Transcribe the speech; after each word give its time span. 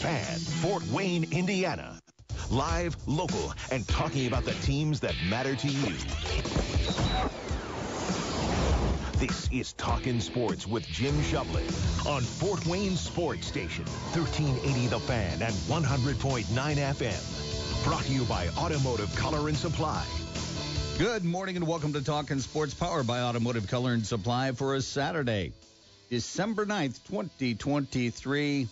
Fan, 0.00 0.38
Fort 0.62 0.82
Wayne, 0.88 1.24
Indiana. 1.30 2.00
Live, 2.50 2.96
local, 3.06 3.52
and 3.70 3.86
talking 3.86 4.26
about 4.26 4.46
the 4.46 4.54
teams 4.62 4.98
that 5.00 5.14
matter 5.28 5.54
to 5.54 5.68
you. 5.68 5.94
This 9.18 9.50
is 9.52 9.74
Talkin' 9.74 10.22
Sports 10.22 10.66
with 10.66 10.88
Jim 10.88 11.14
Shovlin 11.20 11.66
on 12.06 12.22
Fort 12.22 12.64
Wayne 12.66 12.96
Sports 12.96 13.46
Station, 13.46 13.84
1380 14.14 14.86
The 14.86 15.00
Fan 15.00 15.42
and 15.42 15.52
100.9 15.52 16.46
FM. 16.46 17.84
Brought 17.84 18.04
to 18.04 18.12
you 18.12 18.24
by 18.24 18.48
Automotive 18.56 19.14
Color 19.16 19.48
and 19.48 19.56
Supply. 19.58 20.02
Good 20.96 21.26
morning 21.26 21.56
and 21.56 21.66
welcome 21.66 21.92
to 21.92 22.02
Talkin' 22.02 22.40
Sports, 22.40 22.72
powered 22.72 23.06
by 23.06 23.20
Automotive 23.20 23.68
Color 23.68 23.92
and 23.92 24.06
Supply 24.06 24.52
for 24.52 24.76
a 24.76 24.80
Saturday, 24.80 25.52
December 26.08 26.64
9th, 26.64 27.04
2023. 27.04 28.66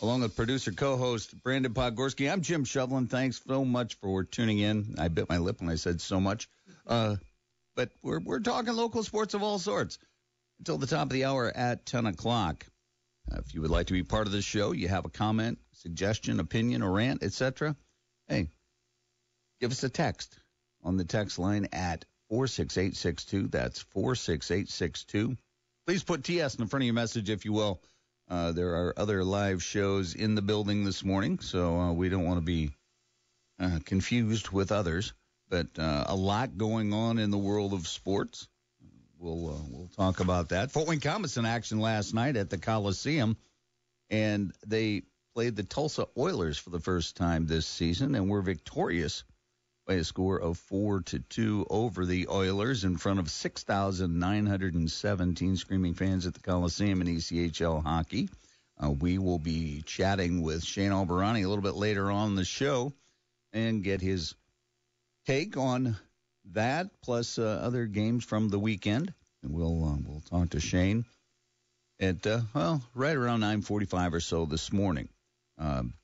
Along 0.00 0.20
with 0.20 0.36
producer 0.36 0.70
co-host 0.70 1.42
Brandon 1.42 1.74
Podgorski, 1.74 2.30
I'm 2.32 2.42
Jim 2.42 2.64
Shovlin. 2.64 3.10
Thanks 3.10 3.40
so 3.44 3.64
much 3.64 3.94
for 3.94 4.22
tuning 4.22 4.60
in. 4.60 4.94
I 4.96 5.08
bit 5.08 5.28
my 5.28 5.38
lip 5.38 5.60
when 5.60 5.68
I 5.68 5.74
said 5.74 6.00
so 6.00 6.20
much. 6.20 6.48
Uh, 6.86 7.16
but 7.74 7.90
we're, 8.00 8.20
we're 8.20 8.38
talking 8.38 8.74
local 8.74 9.02
sports 9.02 9.34
of 9.34 9.42
all 9.42 9.58
sorts 9.58 9.98
until 10.60 10.78
the 10.78 10.86
top 10.86 11.02
of 11.02 11.10
the 11.10 11.24
hour 11.24 11.50
at 11.52 11.84
10 11.84 12.06
o'clock. 12.06 12.64
Uh, 13.30 13.38
if 13.44 13.52
you 13.54 13.60
would 13.60 13.72
like 13.72 13.88
to 13.88 13.92
be 13.92 14.04
part 14.04 14.28
of 14.28 14.32
the 14.32 14.40
show, 14.40 14.70
you 14.70 14.86
have 14.86 15.04
a 15.04 15.10
comment, 15.10 15.58
suggestion, 15.72 16.38
opinion, 16.38 16.82
or 16.82 16.92
rant, 16.92 17.24
etc., 17.24 17.74
hey, 18.28 18.46
give 19.60 19.72
us 19.72 19.82
a 19.82 19.88
text 19.88 20.38
on 20.84 20.96
the 20.96 21.04
text 21.04 21.40
line 21.40 21.66
at 21.72 22.04
46862. 22.30 23.48
That's 23.48 23.80
46862. 23.80 25.36
Please 25.88 26.04
put 26.04 26.22
TS 26.22 26.54
in 26.54 26.68
front 26.68 26.82
of 26.84 26.86
your 26.86 26.94
message, 26.94 27.30
if 27.30 27.44
you 27.44 27.52
will. 27.52 27.80
Uh, 28.30 28.52
there 28.52 28.74
are 28.76 28.94
other 28.98 29.24
live 29.24 29.62
shows 29.62 30.14
in 30.14 30.34
the 30.34 30.42
building 30.42 30.84
this 30.84 31.02
morning, 31.02 31.38
so 31.38 31.78
uh, 31.78 31.92
we 31.92 32.10
don't 32.10 32.26
want 32.26 32.36
to 32.36 32.44
be 32.44 32.70
uh, 33.58 33.78
confused 33.84 34.50
with 34.50 34.70
others. 34.70 35.14
But 35.48 35.66
uh, 35.78 36.04
a 36.08 36.14
lot 36.14 36.58
going 36.58 36.92
on 36.92 37.18
in 37.18 37.30
the 37.30 37.38
world 37.38 37.72
of 37.72 37.88
sports. 37.88 38.46
We'll 39.18 39.48
uh, 39.48 39.62
we'll 39.70 39.90
talk 39.96 40.20
about 40.20 40.50
that. 40.50 40.70
Fort 40.70 40.86
Wayne 40.86 41.00
Komets 41.00 41.38
in 41.38 41.46
action 41.46 41.80
last 41.80 42.12
night 42.12 42.36
at 42.36 42.50
the 42.50 42.58
Coliseum, 42.58 43.36
and 44.10 44.52
they 44.66 45.02
played 45.34 45.56
the 45.56 45.62
Tulsa 45.62 46.06
Oilers 46.16 46.58
for 46.58 46.68
the 46.68 46.80
first 46.80 47.16
time 47.16 47.46
this 47.46 47.66
season 47.66 48.14
and 48.14 48.28
were 48.28 48.42
victorious 48.42 49.24
by 49.88 49.94
a 49.94 50.04
score 50.04 50.38
of 50.38 50.56
four 50.58 51.00
to 51.00 51.18
two 51.18 51.66
over 51.70 52.04
the 52.04 52.28
Oilers 52.28 52.84
in 52.84 52.98
front 52.98 53.20
of 53.20 53.30
6,917 53.30 55.56
screaming 55.56 55.94
fans 55.94 56.26
at 56.26 56.34
the 56.34 56.40
Coliseum 56.40 57.00
in 57.00 57.06
ECHL 57.06 57.82
hockey. 57.82 58.28
Uh, 58.78 58.90
we 58.90 59.16
will 59.16 59.38
be 59.38 59.80
chatting 59.86 60.42
with 60.42 60.62
Shane 60.62 60.92
Albahrani 60.92 61.42
a 61.42 61.48
little 61.48 61.62
bit 61.62 61.74
later 61.74 62.10
on 62.10 62.36
the 62.36 62.44
show 62.44 62.92
and 63.54 63.82
get 63.82 64.02
his 64.02 64.34
take 65.26 65.56
on 65.56 65.96
that 66.52 66.90
plus 67.02 67.38
uh, 67.38 67.60
other 67.62 67.86
games 67.86 68.26
from 68.26 68.50
the 68.50 68.58
weekend. 68.58 69.14
And 69.42 69.54
we'll 69.54 69.84
uh, 69.84 69.96
we'll 70.04 70.20
talk 70.20 70.50
to 70.50 70.60
Shane 70.60 71.06
at 71.98 72.26
uh, 72.26 72.42
well 72.52 72.82
right 72.94 73.16
around 73.16 73.40
9:45 73.40 74.12
or 74.12 74.20
so 74.20 74.44
this 74.44 74.70
morning. 74.70 75.08
Um, 75.56 75.94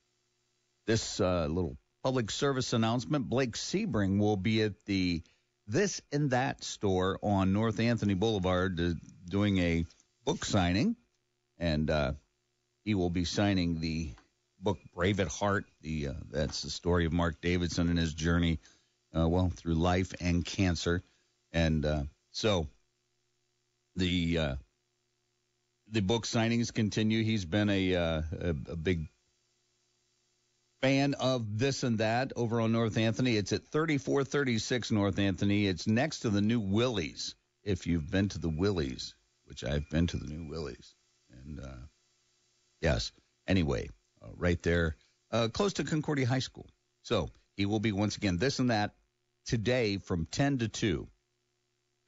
this 0.87 1.21
uh, 1.21 1.49
little 1.51 1.77
public 2.05 2.31
service 2.31 2.75
announcement. 2.75 3.31
Blake 3.31 3.57
Sebring 3.57 4.19
will 4.19 4.37
be 4.37 4.63
at 4.63 4.75
the 4.85 5.23
This 5.67 6.03
and 6.13 6.31
That 6.31 6.63
store 6.63 7.19
on 7.23 7.55
North 7.55 7.81
Anthony 7.81 8.13
Boulevard 8.13 8.79
doing 9.27 9.59
a 9.59 9.87
book 10.27 10.45
signing. 10.45 10.97
And 11.59 11.89
uh, 11.89 12.13
he 12.85 12.95
will 12.95 13.09
be 13.09 13.25
signing 13.25 13.81
the 13.81 14.11
book 14.61 14.79
Brave 14.95 15.19
at 15.19 15.29
Heart. 15.29 15.65
The, 15.81 16.09
uh, 16.09 16.13
that's 16.31 16.61
the 16.61 16.69
story 16.69 17.07
of 17.07 17.13
Mark 17.15 17.41
Davidson 17.41 17.89
and 17.89 17.99
his 17.99 18.13
journey, 18.13 18.61
uh, 19.17 19.27
well, 19.27 19.49
through 19.49 19.75
life 19.75 20.13
and 20.21 20.45
cancer. 20.45 21.03
And 21.55 21.87
uh, 21.87 22.03
so 22.33 22.67
the 23.97 24.39
uh, 24.39 24.55
the 25.91 26.01
book 26.01 26.27
signings 26.27 26.75
continue. 26.75 27.23
He's 27.23 27.45
been 27.45 27.71
a, 27.71 27.93
a, 27.93 28.25
a 28.41 28.77
big 28.77 29.07
fan 30.85 31.15
of 31.15 31.59
this 31.59 31.83
and 31.83 31.97
that 31.97 32.31
over 32.37 32.61
on 32.61 32.71
North 32.71 32.99
Anthony. 32.99 33.39
It's 33.39 33.55
at 33.55 33.67
3436 33.69 34.91
North 34.91 35.19
Anthony. 35.19 35.67
It's 35.67 35.87
next 35.87 36.21
to 36.21 36.29
the 36.29 36.43
new 36.43 36.61
Willie's. 36.61 37.35
If 37.63 37.87
you've 37.87 38.11
been 38.11 38.29
to 38.29 38.39
the 38.39 38.51
Willie's, 38.51 39.15
which 39.47 39.65
I've 39.65 39.89
been 39.89 40.07
to 40.09 40.19
the 40.19 40.27
new 40.27 40.47
Willie's, 40.47 40.95
and 41.33 41.59
uh, 41.59 41.87
yes, 42.83 43.13
anyway, 43.49 43.89
uh, 44.23 44.29
right 44.37 44.63
there, 44.63 44.95
uh, 45.33 45.49
close 45.49 45.73
to 45.75 45.85
Concordia 45.85 46.27
High 46.27 46.41
School. 46.41 46.67
So 47.01 47.31
he 47.57 47.65
will 47.65 47.81
be 47.81 47.93
once 47.93 48.19
again 48.19 48.37
this 48.37 48.59
and 48.59 48.69
that 48.69 48.95
today 49.47 49.97
from 49.97 50.27
10 50.27 50.59
to 50.59 50.69
2, 50.69 51.09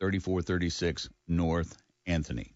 3436 0.00 1.08
North 1.26 1.74
Anthony. 2.04 2.52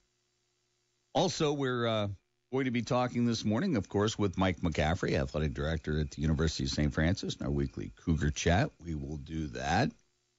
Also, 1.14 1.54
we're 1.54 1.86
uh, 1.86 2.08
going 2.52 2.64
to 2.64 2.72
be 2.72 2.82
talking 2.82 3.26
this 3.26 3.44
morning, 3.44 3.76
of 3.76 3.88
course, 3.88 4.18
with 4.18 4.36
Mike 4.36 4.60
McCaffrey, 4.60 5.12
athletic 5.12 5.54
director 5.54 6.00
at 6.00 6.10
the 6.10 6.22
University 6.22 6.64
of 6.64 6.70
St. 6.70 6.92
Francis, 6.92 7.36
in 7.36 7.46
our 7.46 7.52
weekly 7.52 7.92
Cougar 8.04 8.30
Chat. 8.30 8.72
We 8.84 8.96
will 8.96 9.18
do 9.18 9.46
that. 9.48 9.92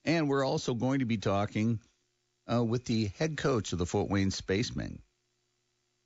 And 0.04 0.28
we're 0.28 0.44
also 0.44 0.74
going 0.74 0.98
to 0.98 1.06
be 1.06 1.16
talking 1.16 1.80
uh, 2.52 2.62
with 2.62 2.84
the 2.84 3.06
head 3.18 3.38
coach 3.38 3.72
of 3.72 3.78
the 3.78 3.86
Fort 3.86 4.10
Wayne 4.10 4.30
Spacemen, 4.30 5.00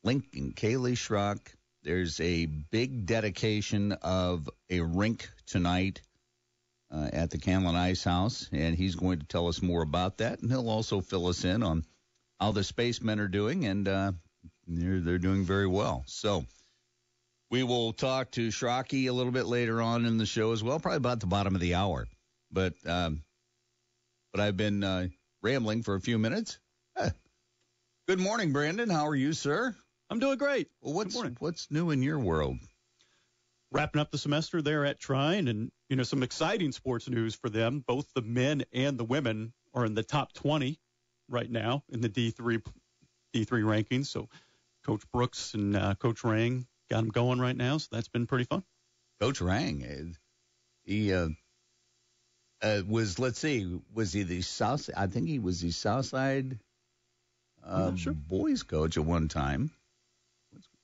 Lincoln 0.05 0.53
Kaleigh 0.53 0.97
Schrock. 0.97 1.41
There's 1.83 2.21
a 2.21 2.47
big 2.47 3.07
dedication 3.07 3.91
of 3.91 4.49
a 4.71 4.83
rink 4.83 5.29
tonight 5.47 6.03
uh, 6.93 7.11
at 7.13 7.31
the 7.31 7.39
Canlan 7.39 7.75
Ice 7.75 8.05
House, 8.05 8.49
and 8.53 8.77
he's 8.77 8.95
going 8.95 9.19
to 9.19 9.27
tell 9.27 9.49
us 9.49 9.61
more 9.61 9.83
about 9.83 10.19
that. 10.19 10.41
And 10.41 10.53
he'll 10.53 10.71
also 10.71 11.01
fill 11.01 11.27
us 11.27 11.45
in 11.45 11.65
on 11.65 11.85
how 12.39 12.53
the 12.53 12.63
Spacemen 12.63 13.19
are 13.19 13.29
doing 13.29 13.65
and 13.65 13.89
uh, 13.89 14.13
they're, 14.67 15.01
they're 15.01 15.19
doing 15.19 15.45
very 15.45 15.67
well. 15.67 16.05
So 16.07 16.45
we 17.51 17.63
will 17.63 17.93
talk 17.93 18.33
to 18.33 18.49
Schrocky 18.49 19.09
a 19.09 19.13
little 19.13 19.33
bit 19.33 19.47
later 19.47 19.81
on 19.81 20.05
in 20.05 20.19
the 20.19 20.27
show 20.27 20.53
as 20.53 20.63
well, 20.63 20.81
probably 20.81 20.99
about 20.99 21.21
the 21.21 21.27
bottom 21.27 21.55
of 21.55 21.61
the 21.61 21.75
hour. 21.75 22.09
But 22.51 22.75
um, 22.87 23.23
but 24.33 24.41
I've 24.41 24.57
been 24.57 24.83
uh, 24.83 25.09
rambling 25.43 25.83
for 25.83 25.95
a 25.95 26.01
few 26.01 26.19
minutes. 26.19 26.59
Eh. 26.97 27.11
Good 28.09 28.21
morning, 28.21 28.53
Brandon. 28.53 28.91
How 28.91 29.07
are 29.07 29.17
you, 29.17 29.33
sir? 29.33 29.75
I'm 30.11 30.19
doing 30.19 30.39
great. 30.39 30.69
Well, 30.81 30.95
what's 30.95 31.21
what's 31.39 31.71
new 31.71 31.91
in 31.91 32.03
your 32.03 32.19
world? 32.19 32.59
Wrapping 33.73 34.01
up 34.01 34.11
the 34.11 34.19
semester 34.19 34.63
there 34.63 34.85
at 34.85 35.01
Trine, 35.01 35.49
and 35.49 35.71
you 35.89 35.97
know 35.97 36.05
some 36.05 36.23
exciting 36.23 36.73
sports 36.73 37.09
news 37.09 37.35
for 37.35 37.49
them. 37.49 37.85
Both 37.87 38.07
the 38.15 38.23
men 38.23 38.65
and 38.73 38.97
the 38.97 39.05
women 39.05 39.53
are 39.75 39.85
in 39.85 39.95
the 39.95 40.05
top 40.05 40.33
20 40.33 40.79
right 41.29 41.51
now 41.51 41.83
in 41.89 42.01
the 42.01 42.09
D3 42.09 42.63
D3 43.35 43.47
rankings. 43.47 44.07
So 44.07 44.29
Coach 44.87 45.03
Brooks 45.13 45.55
and 45.55 45.77
uh, 45.77 45.95
Coach 45.97 46.23
Rang 46.23 46.67
got 46.89 47.01
him 47.01 47.09
going 47.09 47.41
right 47.41 47.57
now, 47.57 47.79
so 47.79 47.89
that's 47.91 48.09
been 48.09 48.27
pretty 48.27 48.45
fun. 48.45 48.63
Coach 49.21 49.41
Rang, 49.41 49.85
eh, 49.85 50.13
he 50.85 51.13
uh, 51.13 51.29
uh, 52.63 52.83
was 52.87 53.19
let's 53.19 53.41
see, 53.41 53.81
was 53.93 54.13
he 54.13 54.23
the 54.23 54.43
South? 54.43 54.89
I 54.97 55.09
think 55.09 55.27
he 55.27 55.41
was 55.41 55.61
the 55.61 55.73
Southside 55.73 56.59
uh, 57.67 57.97
sure. 57.97 58.13
boys 58.13 58.63
coach 58.63 58.97
at 58.97 59.05
one 59.05 59.27
time. 59.27 59.73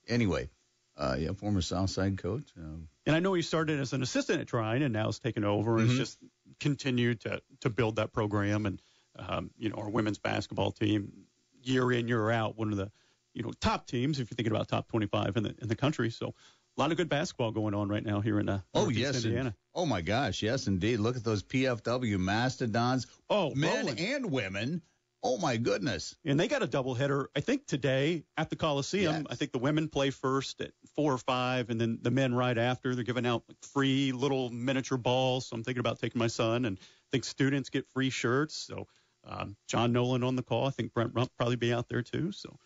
Anyway, 0.07 0.49
uh, 0.97 1.15
yeah, 1.17 1.31
former 1.31 1.61
Southside 1.61 2.17
coach. 2.17 2.43
Uh, 2.57 2.79
and 3.05 3.15
I 3.15 3.19
know 3.19 3.33
he 3.33 3.41
started 3.41 3.79
as 3.79 3.93
an 3.93 4.03
assistant 4.03 4.41
at 4.41 4.47
Trine 4.47 4.81
and 4.81 4.93
now 4.93 5.05
has 5.05 5.19
taken 5.19 5.45
over 5.45 5.77
and 5.77 5.87
mm-hmm. 5.87 5.97
just 5.97 6.17
continued 6.59 7.21
to 7.21 7.41
to 7.61 7.69
build 7.69 7.95
that 7.95 8.11
program 8.11 8.65
and 8.65 8.81
um, 9.15 9.51
you 9.57 9.69
know 9.69 9.77
our 9.77 9.89
women's 9.89 10.17
basketball 10.17 10.71
team 10.71 11.13
year 11.61 11.89
in 11.93 12.09
year 12.09 12.29
out 12.29 12.57
one 12.57 12.71
of 12.71 12.77
the 12.77 12.91
you 13.33 13.43
know, 13.43 13.51
top 13.59 13.87
teams 13.87 14.19
if 14.19 14.29
you're 14.29 14.35
thinking 14.35 14.53
about 14.53 14.67
top 14.67 14.87
25 14.89 15.37
in 15.37 15.43
the 15.43 15.55
in 15.61 15.67
the 15.67 15.75
country. 15.75 16.09
So 16.09 16.33
a 16.77 16.81
lot 16.81 16.91
of 16.91 16.97
good 16.97 17.09
basketball 17.09 17.51
going 17.51 17.73
on 17.73 17.89
right 17.89 18.03
now 18.03 18.21
here 18.21 18.39
in 18.39 18.49
uh, 18.49 18.61
oh 18.73 18.89
yes 18.89 19.23
Indiana. 19.23 19.49
And, 19.49 19.53
oh 19.75 19.85
my 19.85 20.01
gosh, 20.01 20.41
yes 20.41 20.67
indeed. 20.67 20.99
Look 20.99 21.15
at 21.15 21.23
those 21.23 21.43
PFW 21.43 22.19
Mastodons. 22.19 23.07
Oh, 23.29 23.53
men 23.55 23.85
rolling. 23.85 23.99
and 23.99 24.31
women. 24.31 24.81
Oh 25.25 25.37
my 25.37 25.55
goodness! 25.55 26.17
And 26.25 26.37
they 26.37 26.49
got 26.49 26.63
a 26.63 26.67
doubleheader. 26.67 27.27
I 27.33 27.39
think 27.39 27.65
today 27.65 28.25
at 28.35 28.49
the 28.49 28.57
Coliseum. 28.57 29.15
Yes. 29.15 29.25
I 29.29 29.35
think 29.35 29.53
the 29.53 29.59
women 29.59 29.87
play 29.87 30.09
first 30.09 30.59
at 30.59 30.71
four 30.97 31.13
or 31.13 31.17
five, 31.17 31.69
and 31.69 31.79
then 31.79 31.99
the 32.01 32.11
men 32.11 32.35
right 32.35 32.57
after. 32.57 32.93
They're 32.93 33.05
giving 33.05 33.25
out 33.25 33.43
free 33.61 34.11
little 34.11 34.49
miniature 34.49 34.97
balls. 34.97 35.47
So 35.47 35.55
I'm 35.55 35.63
thinking 35.63 35.79
about 35.79 35.99
taking 35.99 36.19
my 36.19 36.27
son, 36.27 36.65
and 36.65 36.77
I 36.77 37.07
think 37.11 37.23
students 37.23 37.69
get 37.69 37.87
free 37.93 38.09
shirts. 38.09 38.55
So 38.55 38.87
um, 39.25 39.55
John 39.67 39.93
Nolan 39.93 40.25
on 40.25 40.35
the 40.35 40.43
call. 40.43 40.67
I 40.67 40.71
think 40.71 40.93
Brent 40.93 41.11
Rump 41.13 41.31
probably 41.37 41.55
be 41.55 41.71
out 41.71 41.87
there 41.87 42.01
too. 42.01 42.33
So 42.33 42.57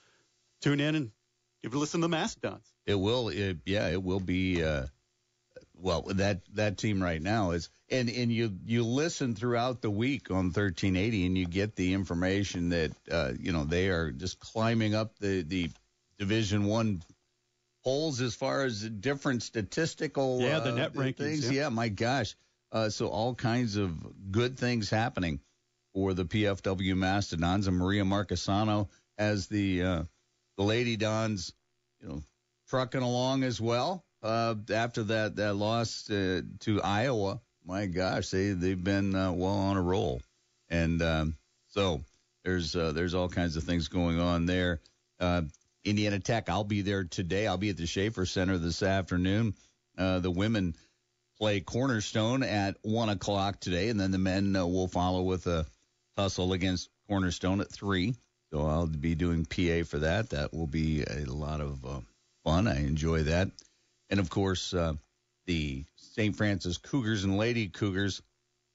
tune 0.62 0.80
in 0.80 0.96
and 0.96 1.12
give 1.64 1.74
a 1.74 1.78
listen 1.78 2.02
to 2.02 2.06
the 2.06 2.10
Mastodons. 2.10 2.74
It 2.86 2.96
will, 2.96 3.30
it, 3.30 3.58
yeah, 3.66 3.90
it 3.90 4.02
will 4.02 4.20
be. 4.20 4.64
Uh, 4.64 4.86
well, 5.80 6.02
that 6.16 6.42
that 6.56 6.78
team 6.78 7.02
right 7.02 7.22
now 7.22 7.52
is, 7.52 7.70
and 7.90 8.10
and 8.10 8.32
you 8.32 8.58
you 8.66 8.84
listen 8.84 9.36
throughout 9.36 9.82
the 9.82 9.92
week 9.92 10.32
on 10.32 10.46
1380, 10.46 11.26
and 11.26 11.38
you 11.38 11.46
get 11.46 11.76
the 11.76 11.94
information 11.94 12.70
that 12.70 12.92
uh, 13.12 13.34
you 13.40 13.52
know 13.52 13.64
they 13.64 13.90
are 13.90 14.12
just 14.12 14.40
climbing 14.40 14.96
up 14.96 15.18
the 15.20 15.44
the 15.44 15.70
Division 16.18 16.66
One 16.66 17.04
polls 17.84 18.22
as 18.22 18.34
far 18.36 18.64
as 18.64 18.82
different 18.82 19.44
statistical 19.44 20.42
yeah 20.42 20.60
the 20.60 20.72
uh, 20.72 20.76
net 20.76 20.94
rankings. 20.94 21.18
things. 21.18 21.52
Yeah. 21.52 21.64
Yeah, 21.64 21.70
my 21.70 21.90
gosh. 21.90 22.36
Uh, 22.72 22.90
so 22.90 23.08
all 23.08 23.34
kinds 23.34 23.78
of 23.78 24.32
good 24.32 24.58
things 24.58 24.90
happening 24.90 25.40
for 25.94 26.14
the 26.14 26.26
PFW 26.26 26.98
Mastodons 26.98 27.68
and 27.68 27.78
Maria 27.78 28.04
Marchesano 28.04 28.90
as 29.18 29.48
the 29.48 29.84
uh, 29.84 30.04
the 30.58 30.64
Lady 30.64 30.98
Dons, 30.98 31.54
you 32.02 32.10
know, 32.10 32.24
trucking 32.70 33.02
along 33.02 33.44
as 33.44 33.62
well. 33.62 34.04
Uh, 34.22 34.56
after 34.74 35.04
that 35.04 35.36
that 35.36 35.54
loss 35.56 36.10
uh, 36.10 36.42
to 36.62 36.82
Iowa, 36.82 37.40
my 37.66 37.86
gosh, 37.86 38.30
they 38.30 38.50
they've 38.50 38.84
been 38.84 39.16
uh, 39.16 39.32
well 39.32 39.52
on 39.52 39.78
a 39.78 39.82
roll, 39.82 40.22
and 40.70 41.02
um, 41.02 41.36
so 41.70 42.04
there's 42.44 42.76
uh, 42.76 42.92
there's 42.92 43.14
all 43.14 43.30
kinds 43.30 43.56
of 43.56 43.64
things 43.64 43.88
going 43.88 44.20
on 44.20 44.48
there. 44.48 44.82
Uh, 45.20 45.44
Indiana 45.86 46.20
Tech, 46.20 46.50
I'll 46.50 46.64
be 46.64 46.82
there 46.82 47.04
today. 47.04 47.46
I'll 47.46 47.58
be 47.58 47.70
at 47.70 47.78
the 47.78 47.86
Schaefer 47.86 48.26
Center 48.26 48.58
this 48.58 48.82
afternoon. 48.82 49.54
Uh, 49.98 50.20
the 50.20 50.32
women 50.32 50.76
play 51.38 51.60
Cornerstone 51.62 52.42
at 52.42 52.76
one 52.82 53.10
o'clock 53.10 53.60
today, 53.60 53.90
and 53.90 54.00
then 54.00 54.12
the 54.12 54.18
men 54.18 54.54
will 54.54 54.88
follow 54.88 55.22
with 55.22 55.46
a 55.46 55.66
tussle 56.16 56.54
against 56.54 56.90
Cornerstone 57.08 57.62
at 57.62 57.72
three. 57.72 58.16
So 58.52 58.66
I'll 58.66 58.88
be 58.88 59.16
doing 59.16 59.46
PA 59.46 59.84
for 59.86 60.00
that. 60.00 60.30
That 60.30 60.54
will 60.54 60.68
be 60.68 61.04
a 61.04 61.26
lot 61.26 61.62
of 61.62 61.86
uh, 61.86 62.00
fun. 62.46 62.68
I 62.68 62.78
enjoy 62.78 63.24
that, 63.24 63.50
and 64.10 64.20
of 64.20 64.30
course 64.30 64.74
uh, 64.74 64.94
the 65.46 65.84
St. 65.96 66.36
Francis 66.36 66.78
Cougars 66.78 67.24
and 67.24 67.38
Lady 67.38 67.68
Cougars 67.68 68.22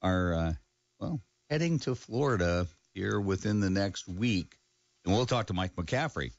are 0.02 0.34
uh, 0.34 0.52
well 1.00 1.20
heading 1.48 1.78
to 1.80 1.94
Florida 1.94 2.66
here 2.94 3.18
within 3.18 3.60
the 3.60 3.70
next 3.70 4.06
week, 4.06 4.56
and 5.04 5.14
we'll 5.14 5.26
talk 5.26 5.46
to 5.46 5.54
Mike 5.54 5.74
McCaffrey 5.74 6.32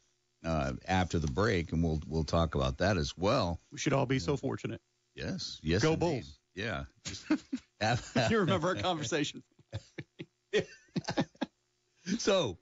uh, 0.46 0.74
after 0.88 1.18
the 1.18 1.28
break, 1.28 1.72
and 1.72 1.84
we'll 1.84 2.02
we'll 2.08 2.24
talk 2.24 2.54
about 2.56 2.78
that 2.78 2.98
as 2.98 3.18
well. 3.18 3.60
We 3.72 3.80
should 3.80 3.94
all 3.94 4.06
be 4.06 4.20
so 4.20 4.38
fortunate. 4.38 4.82
Yes, 5.16 5.60
yes, 5.64 5.82
Go 5.82 5.94
indeed. 5.94 6.00
Bulls. 6.00 6.40
Yeah. 6.56 6.84
You 8.30 8.40
remember 8.40 8.70
our 8.70 8.76
conversation? 8.76 9.44
so 12.18 12.58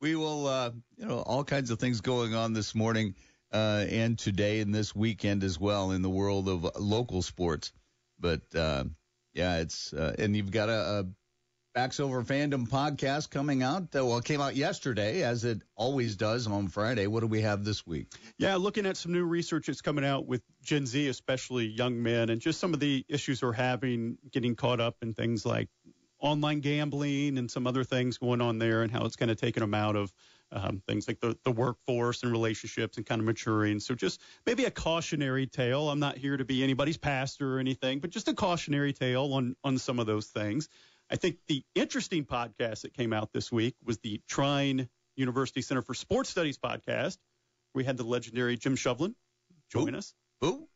we 0.00 0.14
will, 0.14 0.46
uh, 0.46 0.70
you 0.96 1.06
know, 1.06 1.18
all 1.20 1.44
kinds 1.44 1.70
of 1.70 1.78
things 1.78 2.00
going 2.00 2.34
on 2.34 2.52
this 2.52 2.74
morning 2.74 3.14
uh, 3.52 3.84
and 3.88 4.18
today 4.18 4.60
and 4.60 4.74
this 4.74 4.94
weekend 4.94 5.42
as 5.44 5.58
well 5.58 5.90
in 5.90 6.02
the 6.02 6.10
world 6.10 6.48
of 6.48 6.68
local 6.78 7.22
sports. 7.22 7.72
But 8.18 8.42
uh, 8.54 8.84
yeah, 9.34 9.58
it's 9.58 9.92
uh, 9.92 10.14
and 10.18 10.36
you've 10.36 10.50
got 10.50 10.68
a, 10.68 11.00
a 11.00 11.06
Backs 11.74 12.00
Over 12.00 12.24
Fandom 12.24 12.66
podcast 12.66 13.30
coming 13.30 13.62
out. 13.62 13.94
Uh, 13.94 14.04
well, 14.04 14.18
it 14.18 14.24
came 14.24 14.40
out 14.40 14.56
yesterday, 14.56 15.22
as 15.22 15.44
it 15.44 15.62
always 15.76 16.16
does 16.16 16.48
on 16.48 16.66
Friday. 16.66 17.06
What 17.06 17.20
do 17.20 17.28
we 17.28 17.42
have 17.42 17.64
this 17.64 17.86
week? 17.86 18.08
Yeah, 18.36 18.56
looking 18.56 18.84
at 18.84 18.96
some 18.96 19.12
new 19.12 19.24
research 19.24 19.66
that's 19.66 19.80
coming 19.80 20.04
out 20.04 20.26
with 20.26 20.42
Gen 20.62 20.86
Z, 20.86 21.06
especially 21.06 21.66
young 21.66 22.02
men, 22.02 22.30
and 22.30 22.40
just 22.40 22.58
some 22.58 22.74
of 22.74 22.80
the 22.80 23.04
issues 23.08 23.40
they're 23.40 23.52
having, 23.52 24.18
getting 24.32 24.56
caught 24.56 24.80
up 24.80 24.96
in 25.02 25.14
things 25.14 25.46
like 25.46 25.68
online 26.20 26.60
gambling 26.60 27.38
and 27.38 27.50
some 27.50 27.66
other 27.66 27.84
things 27.84 28.18
going 28.18 28.40
on 28.40 28.58
there, 28.58 28.82
and 28.82 28.90
how 28.90 29.04
it's 29.04 29.16
kind 29.16 29.30
of 29.30 29.36
taken 29.36 29.60
them 29.60 29.74
out 29.74 29.96
of 29.96 30.12
um, 30.50 30.82
things 30.86 31.06
like 31.06 31.20
the, 31.20 31.36
the 31.44 31.50
workforce 31.50 32.22
and 32.22 32.32
relationships 32.32 32.96
and 32.96 33.06
kind 33.06 33.20
of 33.20 33.26
maturing. 33.26 33.80
So 33.80 33.94
just 33.94 34.20
maybe 34.46 34.64
a 34.64 34.70
cautionary 34.70 35.46
tale. 35.46 35.90
I'm 35.90 36.00
not 36.00 36.16
here 36.16 36.36
to 36.36 36.44
be 36.44 36.62
anybody's 36.62 36.96
pastor 36.96 37.56
or 37.56 37.58
anything, 37.58 38.00
but 38.00 38.10
just 38.10 38.28
a 38.28 38.34
cautionary 38.34 38.92
tale 38.92 39.32
on 39.34 39.56
on 39.64 39.78
some 39.78 39.98
of 39.98 40.06
those 40.06 40.26
things. 40.26 40.68
I 41.10 41.16
think 41.16 41.38
the 41.46 41.64
interesting 41.74 42.24
podcast 42.24 42.82
that 42.82 42.92
came 42.92 43.12
out 43.12 43.32
this 43.32 43.50
week 43.50 43.74
was 43.84 43.98
the 43.98 44.20
Trine 44.28 44.88
University 45.16 45.62
Center 45.62 45.82
for 45.82 45.94
Sports 45.94 46.30
Studies 46.30 46.58
podcast. 46.58 47.18
We 47.74 47.84
had 47.84 47.96
the 47.96 48.04
legendary 48.04 48.56
Jim 48.56 48.76
Shovlin 48.76 49.14
join 49.70 49.94
us. 49.94 50.14
Who? 50.40 50.68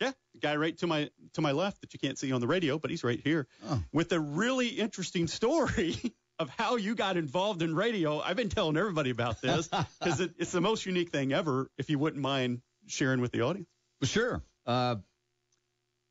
Yeah, 0.00 0.12
the 0.34 0.40
guy 0.40 0.56
right 0.56 0.76
to 0.78 0.86
my 0.86 1.10
to 1.34 1.40
my 1.40 1.52
left 1.52 1.80
that 1.80 1.92
you 1.92 1.98
can't 2.00 2.18
see 2.18 2.32
on 2.32 2.40
the 2.40 2.46
radio, 2.46 2.78
but 2.78 2.90
he's 2.90 3.02
right 3.04 3.20
here 3.22 3.46
Oh. 3.68 3.82
with 3.92 4.12
a 4.12 4.20
really 4.20 4.68
interesting 4.68 5.26
story 5.26 5.96
of 6.38 6.48
how 6.50 6.76
you 6.76 6.94
got 6.94 7.16
involved 7.16 7.62
in 7.62 7.74
radio. 7.74 8.20
I've 8.20 8.36
been 8.36 8.48
telling 8.48 8.76
everybody 8.76 9.10
about 9.10 9.40
this 9.42 9.68
because 10.00 10.20
it, 10.20 10.34
it's 10.38 10.52
the 10.52 10.60
most 10.60 10.86
unique 10.86 11.10
thing 11.10 11.32
ever. 11.32 11.68
If 11.78 11.90
you 11.90 11.98
wouldn't 11.98 12.22
mind 12.22 12.60
sharing 12.86 13.20
with 13.20 13.32
the 13.32 13.42
audience. 13.42 13.68
Sure. 14.04 14.42
Uh, 14.66 14.96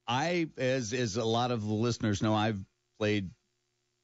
I, 0.07 0.49
as 0.57 0.93
as 0.93 1.17
a 1.17 1.25
lot 1.25 1.51
of 1.51 1.65
the 1.65 1.73
listeners 1.73 2.21
know, 2.21 2.33
I've 2.33 2.59
played 2.99 3.29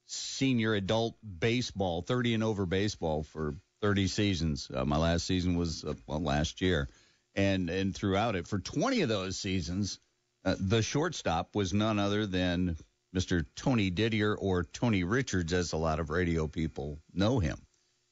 senior 0.08 0.74
adult 0.74 1.16
baseball, 1.40 2.02
30 2.02 2.36
and 2.36 2.44
over 2.44 2.66
baseball 2.66 3.24
for 3.24 3.56
30 3.82 4.08
seasons. 4.08 4.70
Uh, 4.74 4.86
my 4.86 4.98
last 4.98 5.26
season 5.26 5.56
was 5.58 5.84
uh, 5.84 5.94
well 6.08 6.22
last 6.22 6.62
year, 6.62 6.90
and 7.36 7.70
and 7.70 7.96
throughout 7.96 8.36
it 8.36 8.48
for 8.48 8.60
20 8.60 9.02
of 9.02 9.10
those 9.10 9.38
seasons, 9.38 10.00
uh, 10.46 10.56
the 10.60 10.82
shortstop 10.82 11.56
was 11.56 11.74
none 11.74 12.00
other 12.00 12.26
than 12.26 12.78
Mr. 13.16 13.46
Tony 13.56 13.90
Didier 13.90 14.36
or 14.36 14.64
Tony 14.64 15.04
Richards, 15.04 15.54
as 15.54 15.74
a 15.74 15.78
lot 15.78 16.00
of 16.00 16.10
radio 16.10 16.48
people 16.48 17.00
know 17.14 17.40
him. 17.40 17.58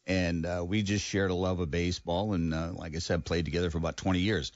And 0.08 0.46
uh, 0.46 0.64
we 0.68 0.84
just 0.84 1.06
shared 1.06 1.32
a 1.32 1.36
love 1.36 1.60
of 1.60 1.72
baseball, 1.72 2.34
and 2.34 2.54
uh, 2.54 2.72
like 2.74 2.96
I 2.96 3.00
said, 3.00 3.26
played 3.26 3.46
together 3.46 3.70
for 3.70 3.78
about 3.78 3.98
20 3.98 4.20
years 4.20 4.52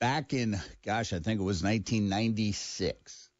back 0.00 0.32
in, 0.32 0.58
gosh, 0.84 1.12
I 1.12 1.20
think 1.20 1.40
it 1.40 1.44
was 1.44 1.62
1996. 1.62 3.30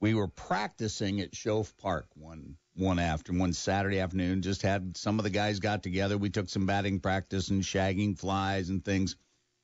We 0.00 0.14
were 0.14 0.28
practicing 0.28 1.20
at 1.20 1.32
Shoaff 1.32 1.74
Park 1.76 2.06
one 2.14 2.56
one 2.74 2.98
after 2.98 3.32
one 3.32 3.52
Saturday 3.52 4.00
afternoon. 4.00 4.42
Just 4.42 4.62
had 4.62 4.96
some 4.96 5.18
of 5.18 5.24
the 5.24 5.30
guys 5.30 5.58
got 5.58 5.82
together. 5.82 6.16
We 6.16 6.30
took 6.30 6.48
some 6.48 6.66
batting 6.66 7.00
practice 7.00 7.48
and 7.48 7.62
shagging 7.62 8.18
flies 8.18 8.70
and 8.70 8.84
things. 8.84 9.16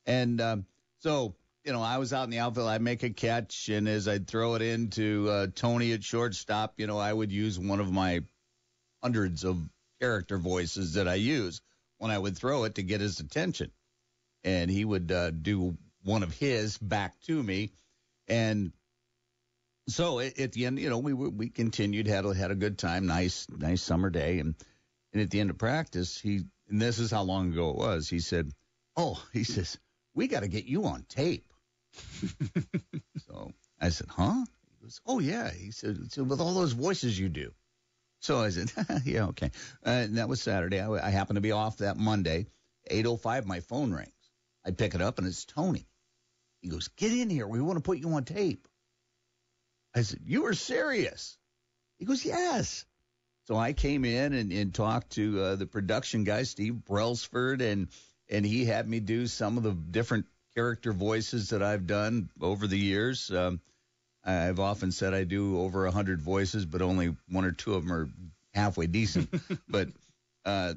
And 0.07 0.41
um, 0.41 0.67
so, 1.01 1.35
you 1.65 1.73
know, 1.73 1.83
I 1.83 1.99
was 1.99 2.13
out 2.13 2.25
in 2.25 2.31
the 2.31 2.39
outfield. 2.39 2.69
I'd 2.69 2.81
make 2.81 3.03
a 3.03 3.11
catch, 3.11 3.69
and 3.69 3.89
as 3.89 4.07
I'd 4.07 4.29
throw 4.29 4.55
it 4.55 4.63
into 4.63 5.29
uh, 5.29 5.47
Tony 5.55 5.93
at 5.93 6.05
shortstop, 6.05 6.75
you 6.79 6.87
know, 6.87 6.99
I 6.99 7.13
would 7.13 7.33
use 7.33 7.59
one 7.59 7.81
of 7.81 7.93
my 7.93 8.21
hundreds 9.03 9.45
of 9.45 9.61
character 10.01 10.39
voices 10.39 10.95
that 10.95 11.09
I 11.09 11.15
use 11.15 11.61
when 11.99 12.11
I 12.11 12.19
would 12.19 12.37
throw 12.37 12.65
it 12.65 12.77
to 12.77 12.83
get 12.83 13.01
his 13.01 13.21
attention 13.21 13.71
and 14.47 14.71
he 14.71 14.85
would 14.85 15.11
uh, 15.11 15.31
do 15.33 15.77
one 16.05 16.23
of 16.23 16.33
his 16.33 16.79
back 16.79 17.21
to 17.23 17.43
me, 17.43 17.73
and 18.29 18.73
so 19.89 20.21
at, 20.21 20.53
the 20.53 20.67
end, 20.67 20.79
you 20.79 20.89
know, 20.89 20.99
we 20.99 21.13
we 21.13 21.49
continued 21.49 22.07
had 22.07 22.25
a, 22.25 22.35
had 22.35 22.53
a 22.53 22.57
good 22.57 22.79
time, 22.79 23.07
nice 23.07 23.47
nice 23.51 23.83
summer 23.83 24.09
day, 24.09 24.39
and 24.39 24.55
and 25.13 25.23
at 25.23 25.31
the 25.31 25.41
end 25.41 25.51
of 25.51 25.59
practice, 25.59 26.19
he 26.19 26.45
and 26.69 26.81
this 26.81 26.99
is 27.01 27.11
how 27.11 27.23
long 27.23 27.53
ago 27.53 27.71
it 27.71 27.77
was. 27.77 28.09
He 28.09 28.21
said, 28.21 28.51
"Oh, 28.97 29.21
he 29.33 29.45
says 29.45 29.79
we 30.17 30.27
got 30.27 30.41
to 30.41 30.49
get 30.49 30.65
you 30.65 30.87
on 30.87 31.05
tape." 31.09 31.47
so 33.29 33.53
I 33.81 33.91
said, 33.91 34.09
"Huh?" 34.09 34.45
He 34.69 34.83
goes, 34.83 35.01
"Oh 35.07 35.21
yeah." 35.21 35.51
He 35.51 35.71
said, 35.71 36.11
so 36.13 36.25
"With 36.25 36.41
all 36.41 36.55
those 36.55 36.73
voices 36.73 37.19
you 37.19 37.29
do." 37.29 37.53
So 38.21 38.41
I 38.41 38.51
said, 38.51 38.73
"Yeah, 39.05 39.27
okay." 39.27 39.53
Uh, 39.87 39.91
and 39.91 40.19
that 40.19 40.29
was 40.29 40.43
Saturday. 40.43 40.81
I, 40.81 40.91
I 40.91 41.11
happened 41.11 41.37
to 41.37 41.43
be 41.43 41.53
off 41.53 41.79
that 41.79 41.97
Monday. 41.97 42.47
8:05, 42.91 43.45
my 43.47 43.61
phone 43.61 43.93
rings. 43.93 44.11
I 44.65 44.73
pick 44.73 44.95
it 44.95 45.03
up 45.03 45.19
and 45.19 45.27
it's 45.27 45.45
Tony. 45.45 45.87
He 46.61 46.69
goes, 46.69 46.89
"Get 46.89 47.13
in 47.13 47.31
here. 47.31 47.47
We 47.47 47.61
want 47.61 47.77
to 47.77 47.83
put 47.83 47.99
you 47.99 48.11
on 48.15 48.25
tape." 48.25 48.67
I 49.95 50.03
said, 50.03 50.21
"You 50.25 50.47
are 50.47 50.55
serious?" 50.55 51.39
He 51.99 52.05
goes, 52.05 52.25
"Yes." 52.25 52.85
So 53.47 53.57
I 53.57 53.75
came 53.75 54.05
in 54.05 54.33
and, 54.33 54.51
and 54.53 54.75
talked 54.75 55.11
to 55.11 55.41
uh, 55.41 55.57
the 55.57 55.67
production 55.67 56.25
guy, 56.25 56.43
Steve 56.43 56.83
Brelsford, 56.85 57.61
and 57.61 57.89
and 58.29 58.45
he 58.45 58.65
had 58.65 58.89
me 58.89 59.01
do 59.01 59.27
some 59.27 59.57
of 59.57 59.63
the 59.63 59.73
different 59.73 60.27
character 60.55 60.93
voices 60.93 61.51
that 61.51 61.63
I've 61.63 61.87
done 61.87 62.31
over 62.41 62.67
the 62.67 62.79
years. 62.79 63.31
Um, 63.31 63.61
I've 64.25 64.59
often 64.59 64.91
said 64.91 65.15
I 65.15 65.25
do 65.25 65.61
over 65.61 65.87
a 65.87 65.91
hundred 65.93 66.21
voices, 66.21 66.65
but 66.65 66.83
only 66.83 67.15
one 67.29 67.45
or 67.45 67.53
two 67.53 67.75
of 67.75 67.85
them 67.85 67.93
are 67.93 68.09
halfway 68.55 68.87
decent. 68.87 69.33
but 69.69 69.89
uh, 70.45 70.75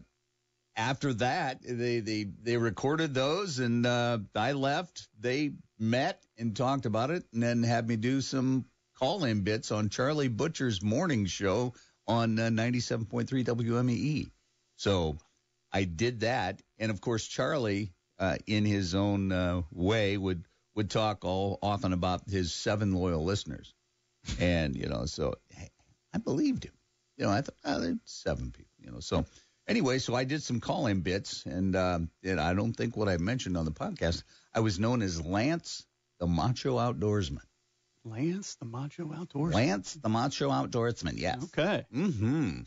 after 0.75 1.13
that, 1.15 1.62
they 1.63 2.00
they 2.00 2.24
they 2.24 2.58
recorded 2.58 3.13
those, 3.13 3.60
and 3.60 3.86
uh, 3.86 4.20
I 4.36 4.51
left. 4.51 5.08
They 5.20 5.53
met 5.79 6.22
and 6.38 6.56
talked 6.56 6.86
about 6.86 7.10
it, 7.10 7.24
and 7.34 7.41
then 7.41 7.63
had 7.63 7.88
me 7.88 7.96
do 7.96 8.22
some 8.22 8.65
call-in 9.00 9.41
bits 9.41 9.72
on 9.72 9.89
Charlie 9.89 10.27
Butcher's 10.27 10.82
morning 10.82 11.25
show 11.25 11.74
on 12.06 12.38
uh, 12.38 12.50
97.3 12.50 13.27
WME. 13.46 13.89
E. 13.91 14.27
So 14.75 15.18
I 15.72 15.84
did 15.84 16.22
that, 16.22 16.62
and 16.78 16.92
of 16.92 17.02
course 17.02 17.26
Charlie, 17.26 17.92
uh, 18.18 18.38
in 18.48 18.66
his 18.66 18.96
own 18.96 19.32
uh, 19.32 19.62
way, 19.72 20.18
would 20.18 20.46
would 20.76 20.90
talk 20.90 21.26
all 21.26 21.60
often 21.62 21.94
about 21.94 22.30
his 22.30 22.54
seven 22.54 22.94
loyal 22.94 23.24
listeners, 23.24 23.74
and 24.40 24.76
you 24.76 24.88
know, 24.88 25.06
so 25.06 25.36
I 26.14 26.18
believed 26.18 26.66
him. 26.66 26.74
You 27.18 27.26
know, 27.26 27.32
I 27.32 27.42
thought 27.42 27.56
oh, 27.66 27.80
there's 27.80 27.98
seven 28.06 28.52
people. 28.52 28.72
You 28.80 28.92
know, 28.92 29.00
so 29.00 29.26
anyway, 29.68 30.00
so 30.00 30.16
I 30.16 30.24
did 30.24 30.42
some 30.42 30.60
call-in 30.60 31.02
bits, 31.02 31.46
and 31.46 31.76
um, 31.76 32.10
and 32.24 32.40
I 32.40 32.54
don't 32.54 32.74
think 32.74 32.98
what 32.98 33.10
I 33.10 33.18
mentioned 33.18 33.58
on 33.58 33.66
the 33.66 33.72
podcast. 33.72 34.24
I 34.54 34.62
was 34.62 34.80
known 34.80 35.02
as 35.02 35.22
Lance 35.22 35.86
the 36.20 36.28
Macho 36.28 36.78
Outdoorsman. 36.78 37.44
Lance, 38.06 38.56
the 38.56 38.66
Macho 38.66 39.14
Outdoors. 39.14 39.54
Lance 39.54 39.94
the 39.94 40.10
Macho 40.10 40.50
Outdoorsman. 40.50 41.14
Yes. 41.18 41.44
Okay. 41.44 41.86
Mm-hmm. 41.94 42.62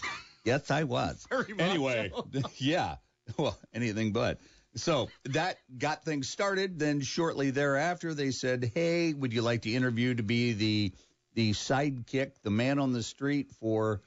Yes, 0.45 0.71
I 0.71 0.85
was. 0.85 1.27
Very 1.31 1.55
Anyway, 1.59 2.11
yeah. 2.57 2.97
Well, 3.37 3.57
anything 3.73 4.13
but. 4.13 4.41
so 4.75 5.09
that 5.27 5.59
got 5.79 6.05
things 6.05 6.29
started. 6.29 6.79
Then 6.79 7.01
shortly 7.01 7.51
thereafter, 7.51 8.15
they 8.15 8.31
said, 8.31 8.73
"Hey, 8.75 9.13
would 9.13 9.33
you 9.33 9.43
like 9.43 9.63
to 9.63 9.73
interview 9.73 10.15
to 10.15 10.23
be 10.23 10.53
the 10.53 10.93
the 11.35 11.53
sidekick, 11.53 12.33
the 12.43 12.51
man 12.51 12.79
on 12.79 12.93
the 12.93 13.03
street 13.03 13.53
for 13.61 14.03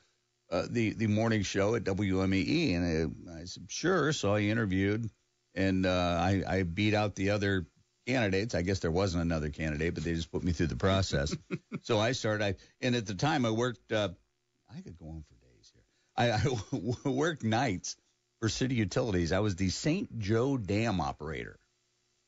uh, 0.52 0.66
the 0.70 0.92
the 0.94 1.08
morning 1.08 1.44
show 1.44 1.76
at 1.76 1.84
WMEE?" 1.84 2.76
And 2.76 3.28
I, 3.30 3.42
I 3.42 3.46
said, 3.46 3.66
"Sure." 3.70 4.12
So 4.12 4.34
I 4.34 4.42
interviewed, 4.42 5.10
and 5.54 5.86
uh, 5.86 6.18
I, 6.20 6.44
I 6.48 6.64
beat 6.64 6.94
out 6.94 7.16
the 7.16 7.30
other 7.30 7.66
candidates. 8.06 8.54
I 8.54 8.62
guess 8.62 8.80
there 8.80 8.92
wasn't 8.92 9.24
another 9.24 9.50
candidate, 9.50 9.94
but 9.94 10.04
they 10.04 10.14
just 10.14 10.32
put 10.32 10.44
me 10.44 10.52
through 10.52 10.68
the 10.68 10.76
process. 10.76 11.36
so 11.84 12.00
I 12.00 12.12
started. 12.12 12.44
I 12.44 12.56
and 12.82 12.96
at 12.96 13.06
the 13.06 13.16
time 13.16 13.46
I 13.46 13.52
worked. 13.52 13.92
Uh, 13.92 14.10
I 14.76 14.82
could 14.82 14.98
go 14.98 15.08
on 15.08 15.24
for. 15.30 15.35
I, 16.18 16.32
I 16.32 16.42
worked 17.10 17.44
nights 17.44 17.96
for 18.40 18.50
city 18.50 18.76
utilities. 18.76 19.32
I 19.32 19.40
was 19.40 19.56
the 19.56 19.70
St. 19.70 20.20
Joe 20.20 20.58
Dam 20.58 21.02
operator. 21.02 21.60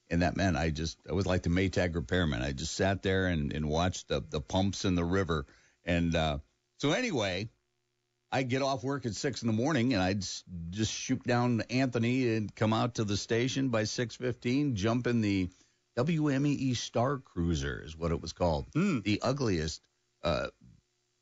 And 0.09 0.21
that 0.21 0.37
meant 0.37 0.55
I 0.55 0.69
just, 0.69 0.97
I 1.09 1.13
was 1.13 1.25
like 1.25 1.43
the 1.43 1.49
Maytag 1.49 1.93
repairman. 1.93 2.41
I 2.41 2.53
just 2.53 2.75
sat 2.75 3.03
there 3.03 3.27
and, 3.27 3.51
and 3.51 3.67
watched 3.67 4.07
the, 4.07 4.23
the 4.29 4.39
pumps 4.39 4.85
in 4.85 4.95
the 4.95 5.03
river. 5.03 5.45
And 5.83 6.15
uh, 6.15 6.37
so, 6.77 6.91
anyway, 6.91 7.49
I 8.31 8.43
get 8.43 8.61
off 8.61 8.83
work 8.83 9.05
at 9.05 9.15
six 9.15 9.41
in 9.41 9.47
the 9.47 9.53
morning 9.53 9.93
and 9.93 10.01
I'd 10.01 10.25
just 10.69 10.93
shoot 10.93 11.23
down 11.23 11.61
Anthony 11.69 12.35
and 12.35 12.53
come 12.53 12.73
out 12.73 12.95
to 12.95 13.03
the 13.03 13.17
station 13.17 13.69
by 13.69 13.83
6:15, 13.83 14.75
jump 14.75 15.07
in 15.07 15.21
the 15.21 15.49
WMEE 15.97 16.75
Star 16.75 17.17
Cruiser 17.17 17.81
is 17.83 17.97
what 17.97 18.11
it 18.11 18.21
was 18.21 18.33
called, 18.33 18.69
mm. 18.71 19.03
the 19.03 19.21
ugliest 19.21 19.81
uh, 20.23 20.47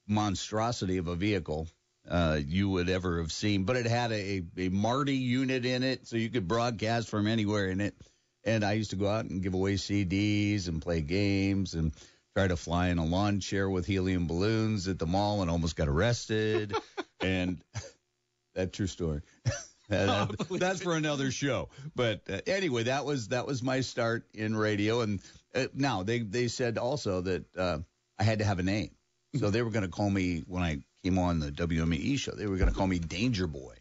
monstrosity 0.08 0.98
of 0.98 1.08
a 1.08 1.16
vehicle 1.16 1.68
uh, 2.10 2.40
you 2.46 2.70
would 2.70 2.90
ever 2.90 3.20
have 3.20 3.32
seen. 3.32 3.64
But 3.64 3.78
it 3.78 3.86
had 3.86 4.12
a, 4.12 4.44
a 4.58 4.70
Marti 4.70 5.16
unit 5.16 5.66
in 5.66 5.84
it, 5.84 6.08
so 6.08 6.18
you 6.18 6.30
could 6.30 6.48
broadcast 6.48 7.10
from 7.10 7.28
anywhere 7.28 7.68
in 7.68 7.82
it. 7.82 7.96
And 8.44 8.64
I 8.64 8.74
used 8.74 8.92
to 8.92 8.96
go 8.96 9.08
out 9.08 9.26
and 9.26 9.42
give 9.42 9.56
away 9.56 9.74
CDs 9.74 10.68
and 10.68 10.82
play 10.82 11.02
games 11.02 11.74
and 11.74 11.94
try 12.36 12.48
to 12.48 12.56
fly 12.56 12.90
in 12.90 13.00
a 13.00 13.06
lawn 13.06 13.40
chair 13.40 13.70
with 13.70 13.86
helium 13.86 14.28
balloons 14.28 14.88
at 14.88 15.00
the 15.00 15.08
mall 15.08 15.42
and 15.42 15.50
almost 15.50 15.76
got 15.76 15.88
arrested. 15.88 16.76
and 17.22 17.62
that 18.56 18.74
true 18.74 18.88
story. 18.88 19.22
that, 19.90 20.36
that's 20.50 20.82
for 20.82 20.96
another 20.96 21.32
show. 21.32 21.70
But 21.96 22.22
uh, 22.30 22.42
anyway, 22.46 22.84
that 22.84 23.06
was 23.06 23.30
that 23.30 23.48
was 23.48 23.64
my 23.64 23.82
start 23.82 24.28
in 24.34 24.56
radio. 24.56 25.02
And 25.02 25.22
uh, 25.54 25.68
now 25.74 26.04
they 26.04 26.20
they 26.20 26.48
said 26.48 26.78
also 26.78 27.22
that 27.22 27.46
uh, 27.58 27.80
I 28.20 28.24
had 28.24 28.40
to 28.40 28.46
have 28.46 28.60
a 28.60 28.64
name, 28.64 28.92
so 29.40 29.50
they 29.50 29.62
were 29.62 29.72
going 29.72 29.86
to 29.86 29.92
call 29.92 30.10
me 30.10 30.44
when 30.48 30.64
I 30.64 30.84
came 31.06 31.20
on 31.20 31.40
the 31.40 31.52
WMEE 31.52 32.18
show. 32.18 32.32
They 32.32 32.48
were 32.48 32.58
going 32.58 32.70
to 32.70 32.76
call 32.76 32.88
me 32.88 32.98
Danger 32.98 33.46
Boy. 33.46 33.76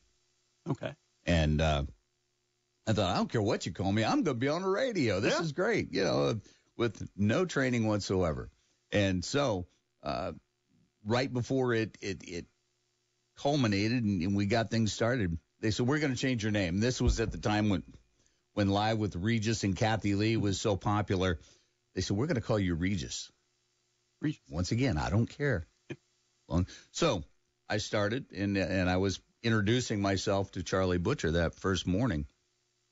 Okay. 0.68 0.94
And 1.24 1.58
uh, 1.60 1.84
I 2.86 2.92
thought, 2.92 3.14
I 3.14 3.16
don't 3.16 3.32
care 3.32 3.40
what 3.40 3.64
you 3.64 3.72
call 3.72 3.90
me, 3.90 4.04
I'm 4.04 4.22
going 4.22 4.24
to 4.24 4.34
be 4.34 4.48
on 4.48 4.60
the 4.60 4.68
radio. 4.68 5.20
This 5.20 5.34
yeah. 5.34 5.40
is 5.40 5.52
great, 5.52 5.90
you 5.90 6.04
know, 6.04 6.40
with 6.76 7.02
no 7.16 7.46
training 7.46 7.86
whatsoever. 7.86 8.50
And 8.92 9.24
so, 9.24 9.66
uh, 10.02 10.32
right 11.06 11.32
before 11.32 11.72
it 11.72 11.96
it, 12.02 12.22
it 12.28 12.46
culminated 13.38 14.04
and, 14.04 14.22
and 14.22 14.36
we 14.36 14.44
got 14.44 14.70
things 14.70 14.92
started, 14.92 15.38
they 15.60 15.70
said 15.70 15.86
we're 15.86 15.98
going 15.98 16.14
to 16.14 16.20
change 16.20 16.42
your 16.42 16.52
name. 16.52 16.78
This 16.78 17.00
was 17.00 17.20
at 17.20 17.32
the 17.32 17.38
time 17.38 17.70
when 17.70 17.82
when 18.52 18.68
Live 18.68 18.98
with 18.98 19.16
Regis 19.16 19.64
and 19.64 19.74
Kathie 19.74 20.14
Lee 20.14 20.36
was 20.36 20.60
so 20.60 20.76
popular. 20.76 21.40
They 21.94 22.02
said 22.02 22.18
we're 22.18 22.26
going 22.26 22.34
to 22.36 22.42
call 22.42 22.58
you 22.58 22.74
Regis. 22.74 23.32
Regis. 24.20 24.42
Once 24.50 24.72
again, 24.72 24.98
I 24.98 25.08
don't 25.08 25.26
care. 25.26 25.66
So 26.90 27.24
I 27.68 27.78
started 27.78 28.26
and 28.32 28.56
and 28.56 28.88
I 28.88 28.96
was 28.98 29.20
introducing 29.42 30.00
myself 30.00 30.52
to 30.52 30.62
Charlie 30.62 30.98
Butcher 30.98 31.32
that 31.32 31.54
first 31.54 31.86
morning, 31.86 32.26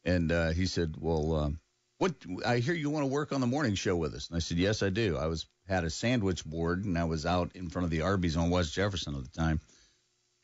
and 0.05 0.31
uh, 0.33 0.51
he 0.51 0.67
said, 0.67 0.97
"Well, 0.99 1.35
uh, 1.35 1.51
what? 1.99 2.15
I 2.45 2.59
hear 2.59 2.75
you 2.75 2.91
want 2.91 3.05
to 3.05 3.13
work 3.13 3.33
on 3.33 3.41
the 3.41 3.47
morning 3.47 3.75
show 3.75 3.97
with 3.97 4.15
us." 4.15 4.29
And 4.29 4.37
I 4.37 4.41
said, 4.41 4.59
"Yes, 4.59 4.83
I 4.83 4.91
do." 4.91 5.17
I 5.17 5.27
was 5.27 5.47
had 5.69 5.85
a 5.85 5.91
sandwich 5.91 6.45
board 6.45 6.85
and 6.85 6.99
I 6.99 7.05
was 7.05 7.25
out 7.25 7.55
in 7.55 7.71
front 7.71 7.85
of 7.85 7.91
the 7.91 8.03
Arby's 8.03 8.37
on 8.37 8.51
West 8.51 8.75
Jefferson 8.75 9.15
at 9.15 9.23
the 9.23 9.31
time, 9.31 9.61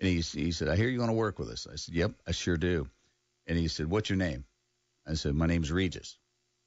and 0.00 0.08
he 0.08 0.20
he 0.20 0.52
said, 0.52 0.68
"I 0.68 0.76
hear 0.76 0.88
you 0.88 1.00
want 1.00 1.10
to 1.10 1.14
work 1.14 1.38
with 1.38 1.48
us." 1.48 1.66
I 1.70 1.76
said, 1.76 1.94
"Yep, 1.94 2.12
I 2.26 2.32
sure 2.32 2.56
do." 2.56 2.88
And 3.46 3.58
he 3.58 3.68
said, 3.68 3.86
"What's 3.86 4.10
your 4.10 4.18
name?" 4.18 4.44
I 5.06 5.14
said, 5.14 5.34
"My 5.34 5.46
name's 5.46 5.72
Regis." 5.72 6.18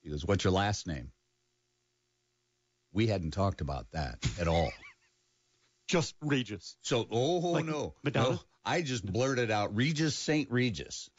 He 0.01 0.09
goes, 0.09 0.25
"What's 0.25 0.43
your 0.43 0.53
last 0.53 0.87
name?" 0.87 1.11
We 2.93 3.07
hadn't 3.07 3.31
talked 3.31 3.61
about 3.61 3.91
that 3.91 4.17
at 4.39 4.49
all 4.49 4.73
just 5.91 6.15
Regis. 6.21 6.77
So, 6.81 7.05
oh 7.11 7.51
like 7.51 7.65
no, 7.65 7.93
Madonna. 8.03 8.29
no, 8.31 8.39
I 8.63 8.81
just 8.81 9.05
blurted 9.05 9.51
out 9.51 9.75
Regis 9.75 10.15
Saint 10.15 10.49
Regis. 10.49 11.09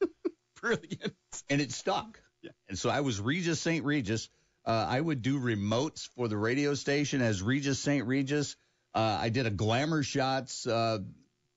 Brilliant. 0.60 1.12
And 1.50 1.60
it 1.60 1.72
stuck. 1.72 2.20
Yeah. 2.42 2.52
And 2.68 2.78
so 2.78 2.88
I 2.88 3.00
was 3.00 3.20
Regis 3.20 3.60
Saint 3.60 3.84
Regis. 3.84 4.28
Uh, 4.64 4.86
I 4.88 5.00
would 5.00 5.22
do 5.22 5.40
remotes 5.40 6.08
for 6.14 6.28
the 6.28 6.36
radio 6.36 6.74
station 6.74 7.20
as 7.20 7.42
Regis 7.42 7.80
Saint 7.80 8.06
Regis. 8.06 8.56
Uh, 8.94 9.18
I 9.20 9.28
did 9.28 9.46
a 9.46 9.50
glamour 9.50 10.04
shots 10.04 10.66
uh, 10.66 10.98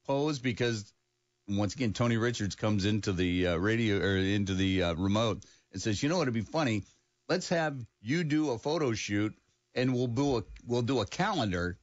pose 0.05 0.39
because 0.39 0.91
once 1.47 1.75
again 1.75 1.93
Tony 1.93 2.17
Richards 2.17 2.55
comes 2.55 2.85
into 2.85 3.13
the 3.13 3.47
uh, 3.47 3.55
radio 3.57 3.97
or 3.97 4.17
into 4.17 4.55
the 4.55 4.83
uh, 4.83 4.93
remote 4.95 5.45
and 5.71 5.81
says, 5.81 6.01
"You 6.01 6.09
know 6.09 6.17
what 6.17 6.27
would 6.27 6.33
be 6.33 6.41
funny? 6.41 6.83
Let's 7.27 7.49
have 7.49 7.77
you 8.01 8.23
do 8.23 8.51
a 8.51 8.57
photo 8.57 8.93
shoot 8.93 9.35
and 9.75 9.93
we'll 9.93 10.07
do 10.07 10.37
a 10.37 10.43
we'll 10.65 10.81
do 10.81 10.99
a 10.99 11.05
calendar, 11.05 11.77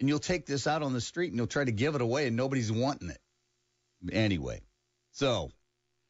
and 0.00 0.08
you'll 0.08 0.18
take 0.18 0.46
this 0.46 0.66
out 0.66 0.82
on 0.82 0.92
the 0.92 1.00
street 1.00 1.28
and 1.28 1.36
you'll 1.36 1.46
try 1.46 1.64
to 1.64 1.72
give 1.72 1.94
it 1.94 2.00
away, 2.00 2.26
and 2.26 2.36
nobody's 2.36 2.70
wanting 2.70 3.10
it. 3.10 3.20
Anyway, 4.12 4.60
so 5.12 5.50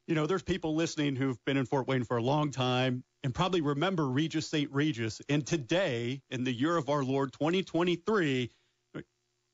you 0.07 0.15
know, 0.15 0.27
there's 0.27 0.43
people 0.43 0.75
listening 0.75 1.17
who've 1.17 1.43
been 1.45 1.57
in 1.57 1.67
Fort 1.67 1.89
Wayne 1.89 2.05
for 2.05 2.17
a 2.17 2.23
long 2.23 2.51
time 2.51 3.05
and 3.23 3.35
probably 3.35 3.63
remember 3.63 4.07
Regis 4.07 4.49
St. 4.49 4.71
Regis. 4.71 5.23
And 5.29 5.47
today, 5.47 6.21
in 6.31 6.45
the 6.45 6.53
year 6.53 6.77
of 6.77 6.91
our 6.91 7.03
Lord 7.03 7.33
2023, 7.33 8.51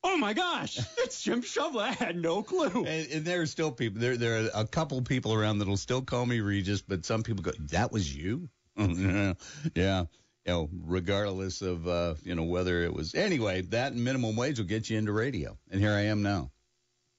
oh 0.03 0.17
my 0.17 0.33
gosh, 0.33 0.77
it's 0.97 1.21
Jim 1.21 1.41
Shovlin. 1.41 1.83
I 1.83 1.91
had 1.91 2.17
no 2.17 2.43
clue. 2.43 2.85
And, 2.85 3.11
and 3.11 3.25
there 3.25 3.41
are 3.41 3.45
still 3.45 3.71
people. 3.71 4.01
There, 4.01 4.17
there 4.17 4.45
are 4.45 4.49
a 4.55 4.67
couple 4.67 5.01
people 5.01 5.33
around 5.33 5.59
that'll 5.59 5.77
still 5.77 6.01
call 6.01 6.25
me 6.25 6.41
Regis, 6.41 6.81
but 6.81 7.05
some 7.05 7.23
people 7.23 7.43
go, 7.43 7.51
"That 7.69 7.91
was 7.91 8.13
you." 8.13 8.49
yeah 9.75 10.05
you 10.45 10.51
know, 10.51 10.69
regardless 10.83 11.61
of 11.61 11.87
uh, 11.87 12.15
you 12.23 12.35
know 12.35 12.43
whether 12.43 12.83
it 12.83 12.93
was 12.93 13.15
anyway, 13.15 13.61
that 13.61 13.95
minimum 13.95 14.35
wage 14.35 14.59
will 14.59 14.65
get 14.65 14.89
you 14.89 14.97
into 14.97 15.11
radio, 15.11 15.57
and 15.69 15.79
here 15.79 15.91
I 15.91 16.01
am 16.01 16.21
now. 16.21 16.51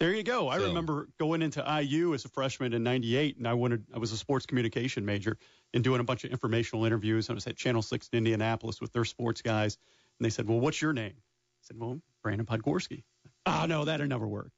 There 0.00 0.12
you 0.12 0.24
go. 0.24 0.48
I 0.48 0.56
remember 0.56 1.08
going 1.20 1.42
into 1.42 1.64
IU 1.80 2.12
as 2.14 2.24
a 2.24 2.28
freshman 2.28 2.72
in 2.72 2.82
'98, 2.82 3.36
and 3.36 3.46
I 3.46 3.54
wanted 3.54 3.84
I 3.94 3.98
was 3.98 4.10
a 4.10 4.16
sports 4.16 4.46
communication 4.46 5.04
major 5.04 5.38
and 5.72 5.84
doing 5.84 6.00
a 6.00 6.04
bunch 6.04 6.24
of 6.24 6.32
informational 6.32 6.84
interviews. 6.84 7.30
I 7.30 7.34
was 7.34 7.46
at 7.46 7.56
Channel 7.56 7.82
Six 7.82 8.08
in 8.12 8.18
Indianapolis 8.18 8.80
with 8.80 8.92
their 8.92 9.04
sports 9.04 9.42
guys, 9.42 9.78
and 10.18 10.24
they 10.24 10.30
said, 10.30 10.48
"Well, 10.48 10.58
what's 10.58 10.82
your 10.82 10.92
name?" 10.92 11.14
I 11.16 11.62
said, 11.62 11.78
"Well, 11.78 12.00
Brandon 12.22 12.46
Podgorski." 12.46 13.04
Ah, 13.46 13.62
oh, 13.62 13.66
no, 13.66 13.84
that'll 13.84 14.06
never 14.06 14.26
work. 14.26 14.50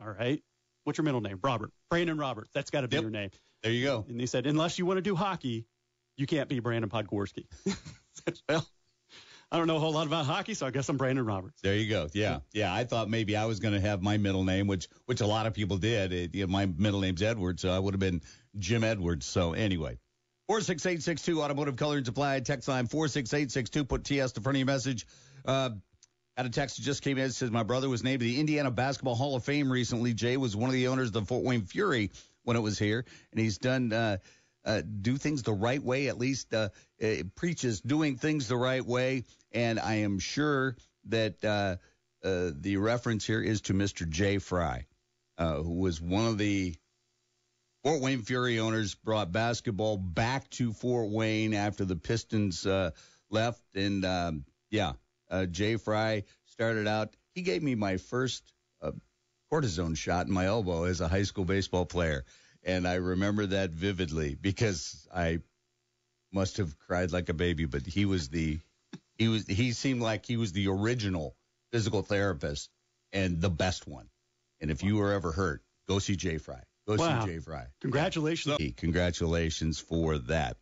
All 0.00 0.10
right. 0.10 0.42
What's 0.84 0.98
your 0.98 1.04
middle 1.04 1.20
name? 1.20 1.38
Robert. 1.42 1.70
Brandon 1.90 2.16
Roberts. 2.16 2.50
That's 2.54 2.70
got 2.70 2.82
to 2.82 2.88
be 2.88 2.96
yep. 2.96 3.02
your 3.02 3.10
name. 3.10 3.30
There 3.62 3.72
you 3.72 3.84
go. 3.84 4.04
And 4.08 4.18
they 4.18 4.26
said, 4.26 4.46
unless 4.46 4.78
you 4.78 4.86
want 4.86 4.98
to 4.98 5.02
do 5.02 5.14
hockey, 5.14 5.66
you 6.18 6.26
can't 6.26 6.48
be 6.48 6.58
Brandon 6.60 6.90
Podgorski. 6.90 7.46
well, 8.48 8.66
I 9.50 9.56
don't 9.56 9.66
know 9.66 9.76
a 9.76 9.80
whole 9.80 9.92
lot 9.92 10.06
about 10.06 10.26
hockey, 10.26 10.52
so 10.52 10.66
I 10.66 10.70
guess 10.70 10.88
I'm 10.88 10.98
Brandon 10.98 11.24
Roberts. 11.24 11.62
There 11.62 11.74
you 11.74 11.88
go. 11.88 12.08
Yeah, 12.12 12.40
yeah. 12.52 12.74
I 12.74 12.84
thought 12.84 13.08
maybe 13.08 13.34
I 13.36 13.46
was 13.46 13.60
going 13.60 13.72
to 13.72 13.80
have 13.80 14.02
my 14.02 14.18
middle 14.18 14.44
name, 14.44 14.66
which 14.66 14.88
which 15.06 15.22
a 15.22 15.26
lot 15.26 15.46
of 15.46 15.54
people 15.54 15.78
did. 15.78 16.12
It, 16.12 16.34
you 16.34 16.46
know, 16.46 16.52
my 16.52 16.66
middle 16.66 17.00
name's 17.00 17.22
Edwards, 17.22 17.62
so 17.62 17.70
I 17.70 17.78
would 17.78 17.94
have 17.94 18.00
been 18.00 18.20
Jim 18.58 18.84
Edwards. 18.84 19.24
So 19.24 19.54
anyway, 19.54 19.98
four 20.48 20.60
six 20.60 20.84
eight 20.84 21.02
six 21.02 21.22
two 21.22 21.40
Automotive 21.42 21.76
Color 21.76 21.98
and 21.98 22.06
Supply 22.06 22.40
text 22.40 22.68
line 22.68 22.88
four 22.88 23.08
six 23.08 23.32
eight 23.32 23.50
six 23.50 23.70
two. 23.70 23.84
Put 23.84 24.04
TS 24.04 24.32
to 24.32 24.42
front 24.42 24.56
of 24.56 24.60
your 24.60 24.66
message. 24.66 25.06
Uh, 25.46 25.70
had 26.36 26.46
a 26.46 26.50
text 26.50 26.76
that 26.76 26.82
just 26.82 27.02
came 27.02 27.16
in. 27.16 27.24
It 27.24 27.32
says 27.32 27.50
my 27.50 27.62
brother 27.62 27.88
was 27.88 28.04
named 28.04 28.20
to 28.20 28.26
the 28.26 28.38
Indiana 28.38 28.70
Basketball 28.70 29.14
Hall 29.14 29.34
of 29.34 29.44
Fame 29.44 29.72
recently. 29.72 30.12
Jay 30.12 30.36
was 30.36 30.54
one 30.54 30.68
of 30.68 30.74
the 30.74 30.88
owners 30.88 31.08
of 31.08 31.12
the 31.14 31.22
Fort 31.22 31.42
Wayne 31.42 31.62
Fury 31.62 32.10
when 32.44 32.56
it 32.56 32.60
was 32.60 32.78
here, 32.78 33.04
and 33.32 33.40
he's 33.40 33.58
done. 33.58 33.92
Uh, 33.92 34.18
uh, 34.64 34.82
do 35.00 35.16
things 35.16 35.42
the 35.42 35.52
right 35.52 35.82
way, 35.82 36.08
at 36.08 36.18
least 36.18 36.52
uh, 36.52 36.68
preaches 37.34 37.80
doing 37.80 38.16
things 38.16 38.48
the 38.48 38.56
right 38.56 38.84
way. 38.84 39.24
And 39.52 39.78
I 39.80 39.96
am 39.96 40.18
sure 40.18 40.76
that 41.06 41.42
uh, 41.44 41.76
uh 42.26 42.50
the 42.54 42.76
reference 42.76 43.24
here 43.24 43.40
is 43.40 43.62
to 43.62 43.74
Mr. 43.74 44.08
Jay 44.08 44.38
Fry, 44.38 44.86
uh, 45.38 45.62
who 45.62 45.74
was 45.74 46.00
one 46.00 46.26
of 46.26 46.38
the 46.38 46.74
Fort 47.84 48.02
Wayne 48.02 48.22
Fury 48.22 48.58
owners, 48.58 48.94
brought 48.94 49.32
basketball 49.32 49.96
back 49.96 50.50
to 50.50 50.72
Fort 50.72 51.08
Wayne 51.08 51.54
after 51.54 51.84
the 51.84 51.96
Pistons 51.96 52.66
left. 53.30 53.62
And 53.74 54.04
um, 54.04 54.44
yeah, 54.70 54.92
Jay 55.50 55.76
Fry 55.76 56.24
started 56.46 56.88
out, 56.88 57.14
he 57.34 57.42
gave 57.42 57.62
me 57.62 57.76
my 57.76 57.96
first 57.96 58.52
cortisone 59.50 59.96
shot 59.96 60.26
in 60.26 60.32
my 60.32 60.46
elbow 60.46 60.84
as 60.84 61.00
a 61.00 61.08
high 61.08 61.22
school 61.22 61.44
baseball 61.44 61.86
player 61.86 62.24
and 62.64 62.86
I 62.86 62.94
remember 62.94 63.46
that 63.46 63.70
vividly 63.70 64.34
because 64.34 65.06
I 65.14 65.40
must 66.32 66.58
have 66.58 66.78
cried 66.78 67.12
like 67.12 67.28
a 67.28 67.34
baby. 67.34 67.64
But 67.64 67.86
he 67.86 68.04
was 68.04 68.28
the 68.28 68.58
he 69.16 69.28
was 69.28 69.46
he 69.46 69.72
seemed 69.72 70.02
like 70.02 70.26
he 70.26 70.36
was 70.36 70.52
the 70.52 70.68
original 70.68 71.36
physical 71.72 72.02
therapist 72.02 72.70
and 73.12 73.40
the 73.40 73.50
best 73.50 73.86
one. 73.86 74.08
And 74.60 74.70
if 74.70 74.82
you 74.82 74.96
were 74.96 75.12
ever 75.12 75.32
hurt, 75.32 75.62
go 75.86 75.98
see 75.98 76.16
Jay 76.16 76.38
Fry. 76.38 76.62
Go 76.86 76.96
wow. 76.96 77.24
see 77.24 77.32
Jay 77.32 77.38
Fry. 77.38 77.66
Congratulations. 77.80 78.58
Congratulations 78.76 79.78
for 79.78 80.18
that. 80.18 80.56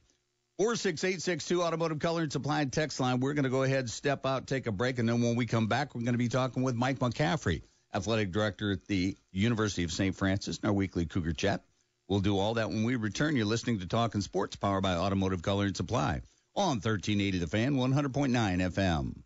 46862 0.58 1.62
Automotive 1.62 1.98
Color 1.98 2.22
and 2.22 2.32
Supply 2.32 2.62
and 2.62 2.72
text 2.72 2.98
line. 2.98 3.20
We're 3.20 3.34
going 3.34 3.44
to 3.44 3.50
go 3.50 3.62
ahead, 3.62 3.80
and 3.80 3.90
step 3.90 4.24
out, 4.24 4.46
take 4.46 4.66
a 4.66 4.72
break, 4.72 4.98
and 4.98 5.06
then 5.06 5.20
when 5.20 5.36
we 5.36 5.44
come 5.44 5.66
back, 5.66 5.94
we're 5.94 6.00
going 6.00 6.14
to 6.14 6.18
be 6.18 6.28
talking 6.28 6.62
with 6.62 6.74
Mike 6.74 6.98
McCaffrey, 6.98 7.62
Athletic 7.92 8.32
Director 8.32 8.72
at 8.72 8.86
the 8.86 9.16
University 9.32 9.84
of 9.84 9.92
St. 9.92 10.16
Francis, 10.16 10.58
in 10.58 10.66
our 10.66 10.72
weekly 10.72 11.04
Cougar 11.04 11.34
Chat. 11.34 11.62
We'll 12.08 12.20
do 12.20 12.38
all 12.38 12.54
that 12.54 12.68
when 12.68 12.84
we 12.84 12.94
return. 12.94 13.34
You're 13.34 13.46
listening 13.46 13.80
to 13.80 13.86
Talking 13.86 14.20
Sports, 14.20 14.54
powered 14.54 14.84
by 14.84 14.94
Automotive 14.94 15.42
Color 15.42 15.66
and 15.66 15.76
Supply 15.76 16.20
on 16.54 16.76
1380 16.76 17.38
The 17.38 17.46
Fan, 17.48 17.74
100.9 17.74 18.30
FM. 18.30 19.25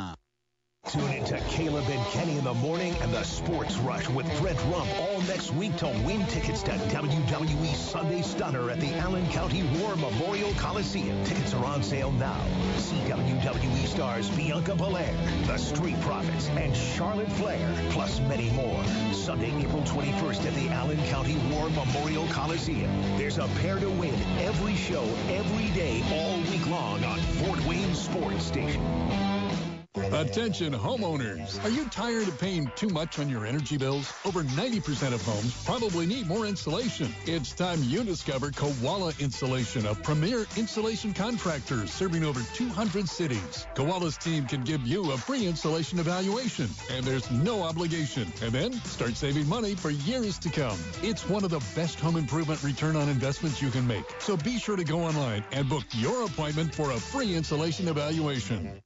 Tune 0.87 1.13
into 1.13 1.37
Caleb 1.47 1.85
and 1.89 2.05
Kenny 2.07 2.37
in 2.37 2.43
the 2.43 2.55
morning 2.55 2.95
and 3.01 3.13
the 3.13 3.23
Sports 3.23 3.77
Rush 3.77 4.09
with 4.09 4.25
Brent 4.41 4.59
Rump 4.65 4.89
all 4.99 5.21
next 5.21 5.53
week 5.53 5.77
to 5.77 5.87
win 6.03 6.25
tickets 6.25 6.63
to 6.63 6.71
WWE 6.71 7.75
Sunday 7.75 8.23
Stunner 8.23 8.69
at 8.71 8.79
the 8.81 8.93
Allen 8.95 9.25
County 9.29 9.61
War 9.77 9.95
Memorial 9.95 10.51
Coliseum. 10.55 11.23
Tickets 11.23 11.53
are 11.53 11.63
on 11.63 11.83
sale 11.83 12.11
now. 12.11 12.43
See 12.77 12.97
WWE 13.01 13.85
stars 13.85 14.29
Bianca 14.31 14.75
Belair, 14.75 15.15
The 15.45 15.57
Street 15.57 16.01
Profits, 16.01 16.49
and 16.49 16.75
Charlotte 16.75 17.31
Flair, 17.33 17.73
plus 17.91 18.19
many 18.21 18.49
more. 18.49 18.83
Sunday, 19.13 19.53
April 19.61 19.83
21st 19.83 20.47
at 20.47 20.55
the 20.55 20.67
Allen 20.69 21.01
County 21.05 21.37
War 21.51 21.69
Memorial 21.69 22.25
Coliseum. 22.31 22.91
There's 23.17 23.37
a 23.37 23.47
pair 23.61 23.77
to 23.77 23.89
win 23.91 24.15
every 24.39 24.75
show, 24.75 25.03
every 25.29 25.69
day, 25.75 26.03
all 26.11 26.37
week 26.51 26.67
long 26.67 27.03
on 27.05 27.19
Fort 27.19 27.63
Wayne 27.65 27.93
Sports 27.93 28.43
Station. 28.45 29.40
Attention 29.95 30.71
homeowners. 30.73 31.61
Are 31.65 31.69
you 31.69 31.83
tired 31.89 32.25
of 32.29 32.39
paying 32.39 32.71
too 32.77 32.87
much 32.87 33.19
on 33.19 33.27
your 33.27 33.45
energy 33.45 33.77
bills? 33.77 34.13
Over 34.23 34.43
90% 34.43 35.13
of 35.13 35.21
homes 35.21 35.65
probably 35.65 36.05
need 36.05 36.27
more 36.27 36.45
insulation. 36.45 37.13
It's 37.25 37.51
time 37.51 37.83
you 37.83 38.05
discover 38.05 38.51
Koala 38.51 39.11
Insulation, 39.19 39.85
a 39.85 39.95
premier 39.95 40.45
insulation 40.55 41.13
contractor 41.13 41.87
serving 41.87 42.23
over 42.23 42.39
200 42.53 43.09
cities. 43.09 43.67
Koala's 43.75 44.15
team 44.15 44.45
can 44.45 44.63
give 44.63 44.87
you 44.87 45.11
a 45.11 45.17
free 45.17 45.45
insulation 45.45 45.99
evaluation, 45.99 46.69
and 46.89 47.03
there's 47.03 47.29
no 47.29 47.61
obligation. 47.61 48.31
And 48.41 48.53
then 48.53 48.73
start 48.85 49.17
saving 49.17 49.49
money 49.49 49.75
for 49.75 49.89
years 49.89 50.39
to 50.39 50.49
come. 50.49 50.79
It's 51.03 51.27
one 51.27 51.43
of 51.43 51.49
the 51.49 51.63
best 51.75 51.99
home 51.99 52.15
improvement 52.15 52.63
return 52.63 52.95
on 52.95 53.09
investments 53.09 53.61
you 53.61 53.69
can 53.69 53.85
make. 53.85 54.05
So 54.19 54.37
be 54.37 54.57
sure 54.57 54.77
to 54.77 54.85
go 54.85 55.01
online 55.01 55.43
and 55.51 55.67
book 55.67 55.83
your 55.91 56.23
appointment 56.23 56.73
for 56.73 56.91
a 56.91 56.97
free 56.97 57.35
insulation 57.35 57.89
evaluation. 57.89 58.81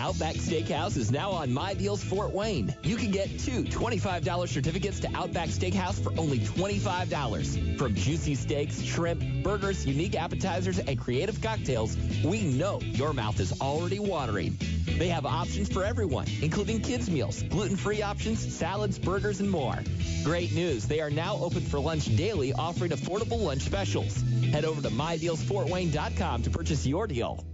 Outback 0.00 0.36
Steakhouse 0.36 0.96
is 0.96 1.10
now 1.10 1.30
on 1.30 1.52
My 1.52 1.74
Deals 1.74 2.02
Fort 2.02 2.32
Wayne. 2.32 2.74
You 2.82 2.96
can 2.96 3.10
get 3.10 3.38
two 3.38 3.64
$25 3.64 4.48
certificates 4.48 5.00
to 5.00 5.14
Outback 5.14 5.50
Steakhouse 5.50 6.02
for 6.02 6.10
only 6.18 6.38
$25. 6.38 7.78
From 7.78 7.94
juicy 7.94 8.34
steaks, 8.34 8.80
shrimp, 8.80 9.44
burgers, 9.44 9.86
unique 9.86 10.14
appetizers, 10.14 10.78
and 10.78 10.98
creative 10.98 11.42
cocktails, 11.42 11.98
we 12.24 12.44
know 12.44 12.80
your 12.80 13.12
mouth 13.12 13.38
is 13.40 13.60
already 13.60 13.98
watering. 13.98 14.56
They 14.86 15.08
have 15.08 15.26
options 15.26 15.70
for 15.70 15.84
everyone, 15.84 16.28
including 16.40 16.80
kids' 16.80 17.10
meals, 17.10 17.42
gluten-free 17.42 18.00
options, 18.00 18.40
salads, 18.54 18.98
burgers, 18.98 19.40
and 19.40 19.50
more. 19.50 19.78
Great 20.24 20.52
news, 20.52 20.86
they 20.86 21.02
are 21.02 21.10
now 21.10 21.36
open 21.36 21.60
for 21.60 21.78
lunch 21.78 22.06
daily, 22.16 22.54
offering 22.54 22.92
affordable 22.92 23.42
lunch 23.42 23.62
specials. 23.62 24.24
Head 24.50 24.64
over 24.64 24.80
to 24.80 24.88
MyDealsFortWayne.com 24.88 26.42
to 26.44 26.50
purchase 26.50 26.86
your 26.86 27.06
deal. 27.06 27.44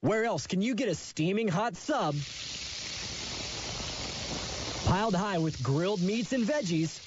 Where 0.00 0.24
else 0.24 0.46
can 0.46 0.62
you 0.62 0.76
get 0.76 0.88
a 0.88 0.94
steaming 0.94 1.48
hot 1.48 1.74
sub 1.74 2.14
piled 4.86 5.16
high 5.16 5.38
with 5.38 5.60
grilled 5.60 6.00
meats 6.00 6.32
and 6.32 6.44
veggies, 6.44 7.00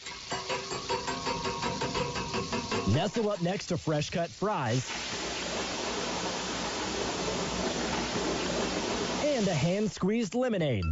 nestle 2.94 3.30
up 3.30 3.42
next 3.42 3.68
to 3.68 3.78
fresh 3.78 4.10
cut 4.10 4.30
fries, 4.30 4.86
and 9.24 9.48
a 9.48 9.54
hand 9.54 9.90
squeezed 9.90 10.36
lemonade? 10.36 10.84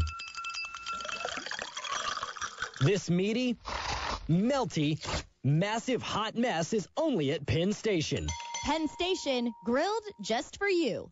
This 2.79 3.09
meaty, 3.09 3.57
melty, 4.29 5.05
massive 5.43 6.01
hot 6.01 6.35
mess 6.35 6.71
is 6.71 6.88
only 6.95 7.33
at 7.33 7.45
Penn 7.45 7.73
Station. 7.73 8.25
Penn 8.63 8.88
Station, 8.88 9.51
grilled 9.65 10.03
just 10.21 10.57
for 10.57 10.69
you. 10.69 11.12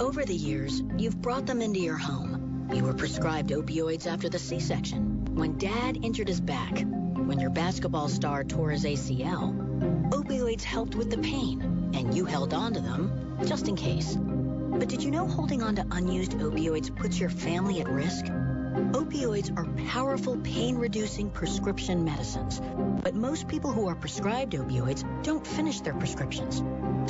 Over 0.00 0.24
the 0.24 0.34
years, 0.34 0.82
you've 0.96 1.20
brought 1.20 1.46
them 1.46 1.60
into 1.60 1.80
your 1.80 1.96
home. 1.96 2.68
You 2.72 2.84
were 2.84 2.94
prescribed 2.94 3.50
opioids 3.50 4.06
after 4.06 4.28
the 4.28 4.38
C-section, 4.38 5.34
when 5.34 5.58
dad 5.58 5.98
injured 6.02 6.28
his 6.28 6.40
back, 6.40 6.78
when 6.78 7.38
your 7.38 7.50
basketball 7.50 8.08
star 8.08 8.42
tore 8.42 8.70
his 8.70 8.84
ACL. 8.84 10.10
Opioids 10.10 10.62
helped 10.62 10.94
with 10.94 11.10
the 11.10 11.18
pain, 11.18 11.90
and 11.94 12.14
you 12.14 12.24
held 12.24 12.54
on 12.54 12.74
to 12.74 12.80
them 12.80 13.36
just 13.46 13.68
in 13.68 13.76
case. 13.76 14.16
But 14.16 14.88
did 14.88 15.02
you 15.02 15.10
know 15.10 15.26
holding 15.26 15.62
on 15.62 15.76
to 15.76 15.86
unused 15.90 16.32
opioids 16.32 16.94
puts 16.94 17.20
your 17.20 17.30
family 17.30 17.80
at 17.80 17.88
risk? 17.88 18.26
Opioids 18.72 19.54
are 19.58 19.66
powerful 19.86 20.38
pain-reducing 20.38 21.28
prescription 21.28 22.04
medicines, 22.04 22.62
but 23.02 23.14
most 23.14 23.46
people 23.46 23.70
who 23.70 23.86
are 23.86 23.94
prescribed 23.94 24.54
opioids 24.54 25.04
don't 25.22 25.46
finish 25.46 25.80
their 25.82 25.92
prescriptions. 25.92 26.62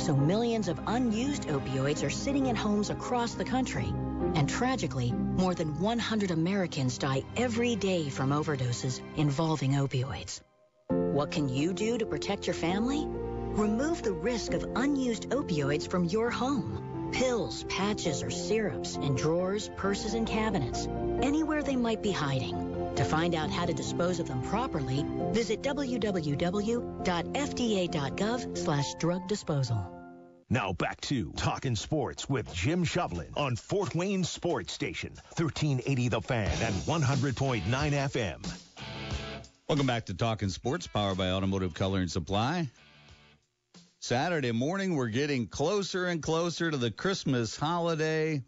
So 0.03 0.13
millions 0.13 0.67
of 0.67 0.81
unused 0.87 1.47
opioids 1.47 2.05
are 2.05 2.09
sitting 2.09 2.47
in 2.47 2.55
homes 2.57 2.89
across 2.89 3.35
the 3.35 3.45
country. 3.45 3.87
And 4.35 4.49
tragically, 4.49 5.13
more 5.13 5.55
than 5.55 5.79
100 5.79 6.31
Americans 6.31 6.97
die 6.97 7.23
every 7.37 7.77
day 7.77 8.09
from 8.09 8.31
overdoses 8.31 8.99
involving 9.15 9.73
opioids. 9.73 10.41
What 10.89 11.31
can 11.31 11.47
you 11.47 11.73
do 11.73 11.97
to 11.97 12.05
protect 12.05 12.45
your 12.45 12.55
family? 12.55 13.05
Remove 13.07 14.03
the 14.03 14.11
risk 14.11 14.53
of 14.53 14.65
unused 14.75 15.29
opioids 15.29 15.89
from 15.89 16.05
your 16.05 16.29
home. 16.29 17.09
Pills, 17.13 17.63
patches, 17.69 18.23
or 18.23 18.31
syrups 18.31 18.95
in 18.95 19.13
drawers, 19.15 19.69
purses, 19.77 20.15
and 20.15 20.25
cabinets, 20.25 20.87
anywhere 21.23 21.63
they 21.63 21.75
might 21.75 22.03
be 22.03 22.11
hiding. 22.11 22.73
To 22.95 23.03
find 23.03 23.33
out 23.33 23.49
how 23.49 23.65
to 23.65 23.73
dispose 23.73 24.19
of 24.19 24.27
them 24.27 24.43
properly, 24.43 25.03
visit 25.31 25.63
www.fda.gov 25.63 26.17
slash 28.57 28.93
drug 28.99 29.27
disposal. 29.27 29.89
Now 30.49 30.73
back 30.73 31.01
to 31.01 31.31
Talking 31.31 31.75
Sports 31.75 32.29
with 32.29 32.53
Jim 32.53 32.85
Shovlin 32.85 33.35
on 33.35 33.55
Fort 33.55 33.95
Wayne 33.95 34.23
Sports 34.23 34.73
Station, 34.73 35.13
1380 35.37 36.09
The 36.09 36.21
Fan 36.21 36.51
and 36.61 36.75
100.9 36.75 37.63
FM. 37.63 38.59
Welcome 39.67 39.87
back 39.87 40.05
to 40.07 40.13
Talking 40.13 40.49
Sports, 40.49 40.85
powered 40.85 41.17
by 41.17 41.31
Automotive 41.31 41.73
Color 41.73 42.01
and 42.01 42.11
Supply. 42.11 42.69
Saturday 43.99 44.51
morning, 44.51 44.95
we're 44.95 45.07
getting 45.07 45.47
closer 45.47 46.05
and 46.05 46.21
closer 46.21 46.69
to 46.69 46.77
the 46.77 46.91
Christmas 46.91 47.55
holiday. 47.55 48.43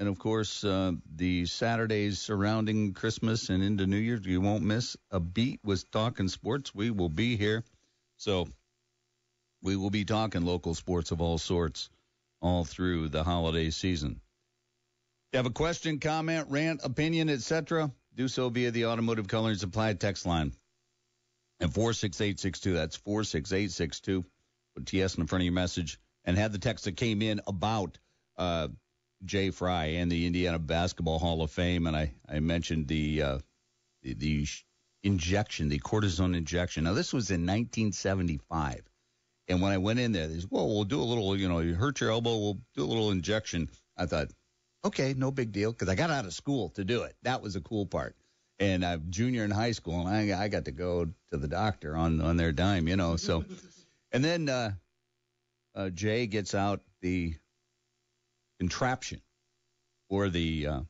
And 0.00 0.08
of 0.08 0.18
course, 0.18 0.64
uh, 0.64 0.92
the 1.14 1.44
Saturdays 1.44 2.18
surrounding 2.18 2.94
Christmas 2.94 3.50
and 3.50 3.62
into 3.62 3.86
New 3.86 3.98
Year's, 3.98 4.24
you 4.24 4.40
won't 4.40 4.64
miss 4.64 4.96
a 5.10 5.20
beat 5.20 5.60
with 5.62 5.90
Talking 5.90 6.28
Sports. 6.28 6.74
We 6.74 6.90
will 6.90 7.10
be 7.10 7.36
here. 7.36 7.62
So 8.16 8.48
we 9.62 9.76
will 9.76 9.90
be 9.90 10.06
talking 10.06 10.46
local 10.46 10.74
sports 10.74 11.10
of 11.10 11.20
all 11.20 11.36
sorts 11.36 11.90
all 12.40 12.64
through 12.64 13.10
the 13.10 13.22
holiday 13.22 13.68
season. 13.68 14.12
If 14.12 15.34
you 15.34 15.36
have 15.36 15.46
a 15.46 15.50
question, 15.50 16.00
comment, 16.00 16.46
rant, 16.48 16.80
opinion, 16.82 17.28
etc., 17.28 17.92
do 18.14 18.26
so 18.26 18.48
via 18.48 18.70
the 18.70 18.86
Automotive 18.86 19.28
Color 19.28 19.50
and 19.50 19.60
Supply 19.60 19.92
text 19.92 20.24
line 20.24 20.54
And 21.60 21.74
46862, 21.74 22.72
that's 22.72 22.96
46862. 22.96 24.24
Put 24.74 24.86
TS 24.86 25.18
in 25.18 25.26
front 25.26 25.42
of 25.42 25.44
your 25.44 25.52
message 25.52 26.00
and 26.24 26.38
had 26.38 26.52
the 26.52 26.58
text 26.58 26.86
that 26.86 26.96
came 26.96 27.20
in 27.20 27.42
about 27.46 27.98
uh, 28.38 28.68
Jay 29.24 29.50
Fry 29.50 29.86
and 29.86 30.10
the 30.10 30.26
Indiana 30.26 30.58
Basketball 30.58 31.18
Hall 31.18 31.42
of 31.42 31.50
Fame. 31.50 31.86
And 31.86 31.96
I, 31.96 32.12
I 32.28 32.40
mentioned 32.40 32.88
the, 32.88 33.22
uh, 33.22 33.38
the, 34.02 34.14
the 34.14 34.46
injection, 35.02 35.68
the 35.68 35.78
cortisone 35.78 36.36
injection. 36.36 36.84
Now, 36.84 36.94
this 36.94 37.12
was 37.12 37.30
in 37.30 37.42
1975. 37.42 38.82
And 39.48 39.60
when 39.60 39.72
I 39.72 39.78
went 39.78 39.98
in 39.98 40.12
there, 40.12 40.28
they 40.28 40.38
said, 40.40 40.50
well, 40.50 40.68
we'll 40.68 40.84
do 40.84 41.00
a 41.00 41.02
little, 41.02 41.36
you 41.36 41.48
know, 41.48 41.58
you 41.58 41.74
hurt 41.74 42.00
your 42.00 42.10
elbow, 42.10 42.36
we'll 42.36 42.60
do 42.76 42.84
a 42.84 42.86
little 42.86 43.10
injection. 43.10 43.68
I 43.96 44.06
thought, 44.06 44.28
okay, 44.84 45.14
no 45.16 45.30
big 45.30 45.52
deal, 45.52 45.72
because 45.72 45.88
I 45.88 45.94
got 45.94 46.10
out 46.10 46.24
of 46.24 46.32
school 46.32 46.68
to 46.70 46.84
do 46.84 47.02
it. 47.02 47.16
That 47.22 47.42
was 47.42 47.54
the 47.54 47.60
cool 47.60 47.86
part. 47.86 48.16
And 48.60 48.84
I'm 48.84 49.06
junior 49.10 49.44
in 49.44 49.50
high 49.50 49.72
school, 49.72 50.06
and 50.06 50.34
I, 50.34 50.44
I 50.44 50.48
got 50.48 50.66
to 50.66 50.70
go 50.70 51.06
to 51.32 51.36
the 51.36 51.48
doctor 51.48 51.96
on, 51.96 52.20
on 52.20 52.36
their 52.36 52.52
dime, 52.52 52.86
you 52.86 52.96
know. 52.96 53.16
So, 53.16 53.44
and 54.12 54.24
then 54.24 54.48
uh, 54.48 54.72
uh, 55.74 55.90
Jay 55.90 56.26
gets 56.26 56.54
out 56.54 56.82
the 57.00 57.34
contraption 58.60 59.22
or 60.10 60.28
the 60.28 60.66
uh, 60.66 60.80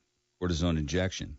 cortisone 0.42 0.76
injection. 0.76 1.38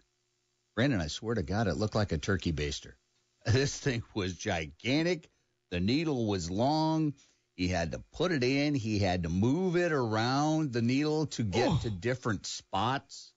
Brandon, 0.76 1.02
I 1.02 1.08
swear 1.08 1.36
to 1.36 1.44
God, 1.44 1.68
it 1.68 1.76
looked 1.76 1.94
like 1.94 2.14
a 2.14 2.18
turkey 2.18 2.54
baster. 2.54 2.94
This 3.46 3.76
thing 3.76 4.04
was 4.14 4.38
gigantic. 4.38 5.28
The 5.72 5.80
needle 5.80 6.28
was 6.28 6.52
long. 6.52 7.16
He 7.56 7.68
had 7.68 7.94
to 7.94 8.04
put 8.14 8.32
it 8.32 8.44
in. 8.44 8.76
He 8.76 9.00
had 9.00 9.24
to 9.24 9.30
move 9.30 9.76
it 9.76 9.92
around 9.92 10.74
the 10.74 10.84
needle 10.84 11.26
to 11.28 11.44
get 11.44 11.68
oh. 11.68 11.80
to 11.82 11.90
different 11.90 12.46
spots. 12.46 13.34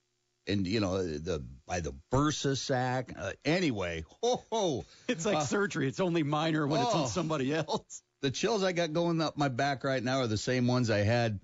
And 0.46 0.66
you 0.66 0.80
know 0.80 1.02
the 1.02 1.42
by 1.66 1.80
the 1.80 1.94
bursa 2.12 2.54
sac. 2.54 3.14
Uh, 3.18 3.32
anyway, 3.46 4.04
ho 4.20 4.44
ho! 4.52 4.84
It's 5.08 5.24
like 5.24 5.38
uh, 5.38 5.40
surgery. 5.40 5.88
It's 5.88 6.00
only 6.00 6.22
minor 6.22 6.66
when 6.66 6.80
oh, 6.80 6.84
it's 6.84 6.94
on 6.94 7.02
oh. 7.04 7.06
somebody 7.06 7.54
else. 7.54 8.02
The 8.20 8.30
chills 8.30 8.62
I 8.62 8.72
got 8.72 8.92
going 8.92 9.22
up 9.22 9.38
my 9.38 9.48
back 9.48 9.84
right 9.84 10.02
now 10.02 10.18
are 10.18 10.26
the 10.26 10.36
same 10.36 10.66
ones 10.66 10.90
I 10.90 10.98
had 10.98 11.40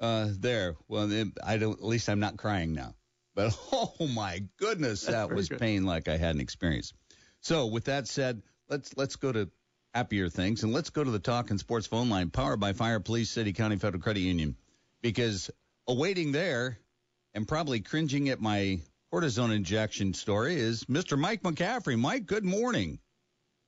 uh, 0.00 0.28
there. 0.30 0.76
Well, 0.88 1.10
I 1.44 1.56
don't. 1.56 1.78
At 1.78 1.84
least 1.84 2.08
I'm 2.08 2.20
not 2.20 2.36
crying 2.36 2.72
now. 2.72 2.94
But 3.34 3.56
oh 3.72 3.94
my 4.14 4.42
goodness, 4.56 5.02
that 5.02 5.30
was 5.30 5.48
good. 5.48 5.58
pain 5.58 5.84
like 5.84 6.08
I 6.08 6.16
hadn't 6.16 6.40
experienced. 6.40 6.94
So 7.40 7.66
with 7.66 7.84
that 7.84 8.08
said, 8.08 8.42
let's 8.68 8.96
let's 8.96 9.16
go 9.16 9.32
to 9.32 9.50
happier 9.94 10.28
things 10.28 10.62
and 10.62 10.72
let's 10.72 10.90
go 10.90 11.04
to 11.04 11.10
the 11.10 11.18
talk 11.18 11.50
and 11.50 11.60
Sports 11.60 11.86
phone 11.86 12.08
line, 12.08 12.30
powered 12.30 12.60
by 12.60 12.72
Fire 12.72 13.00
Police 13.00 13.30
City 13.30 13.52
County 13.52 13.76
Federal 13.76 14.02
Credit 14.02 14.20
Union, 14.20 14.56
because 15.02 15.50
awaiting 15.86 16.32
there 16.32 16.78
and 17.34 17.46
probably 17.46 17.80
cringing 17.80 18.28
at 18.30 18.40
my 18.40 18.80
cortisone 19.12 19.54
injection 19.54 20.14
story 20.14 20.56
is 20.56 20.84
Mr. 20.84 21.18
Mike 21.18 21.42
McCaffrey. 21.42 21.98
Mike, 21.98 22.26
good 22.26 22.44
morning. 22.44 22.98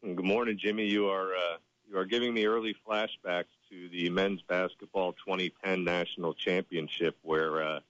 Good 0.03 0.25
morning, 0.25 0.59
Jimmy. 0.59 0.87
You 0.87 1.09
are 1.09 1.35
uh, 1.35 1.57
you 1.89 1.99
are 1.99 2.05
giving 2.05 2.33
me 2.33 2.47
early 2.47 2.75
flashbacks 2.87 3.47
to 3.71 3.89
the 3.89 4.11
men's 4.11 4.43
basketball 4.43 5.13
2010 5.13 5.85
national 5.85 6.35
championship, 6.35 7.17
where 7.23 7.63
uh, 7.63 7.81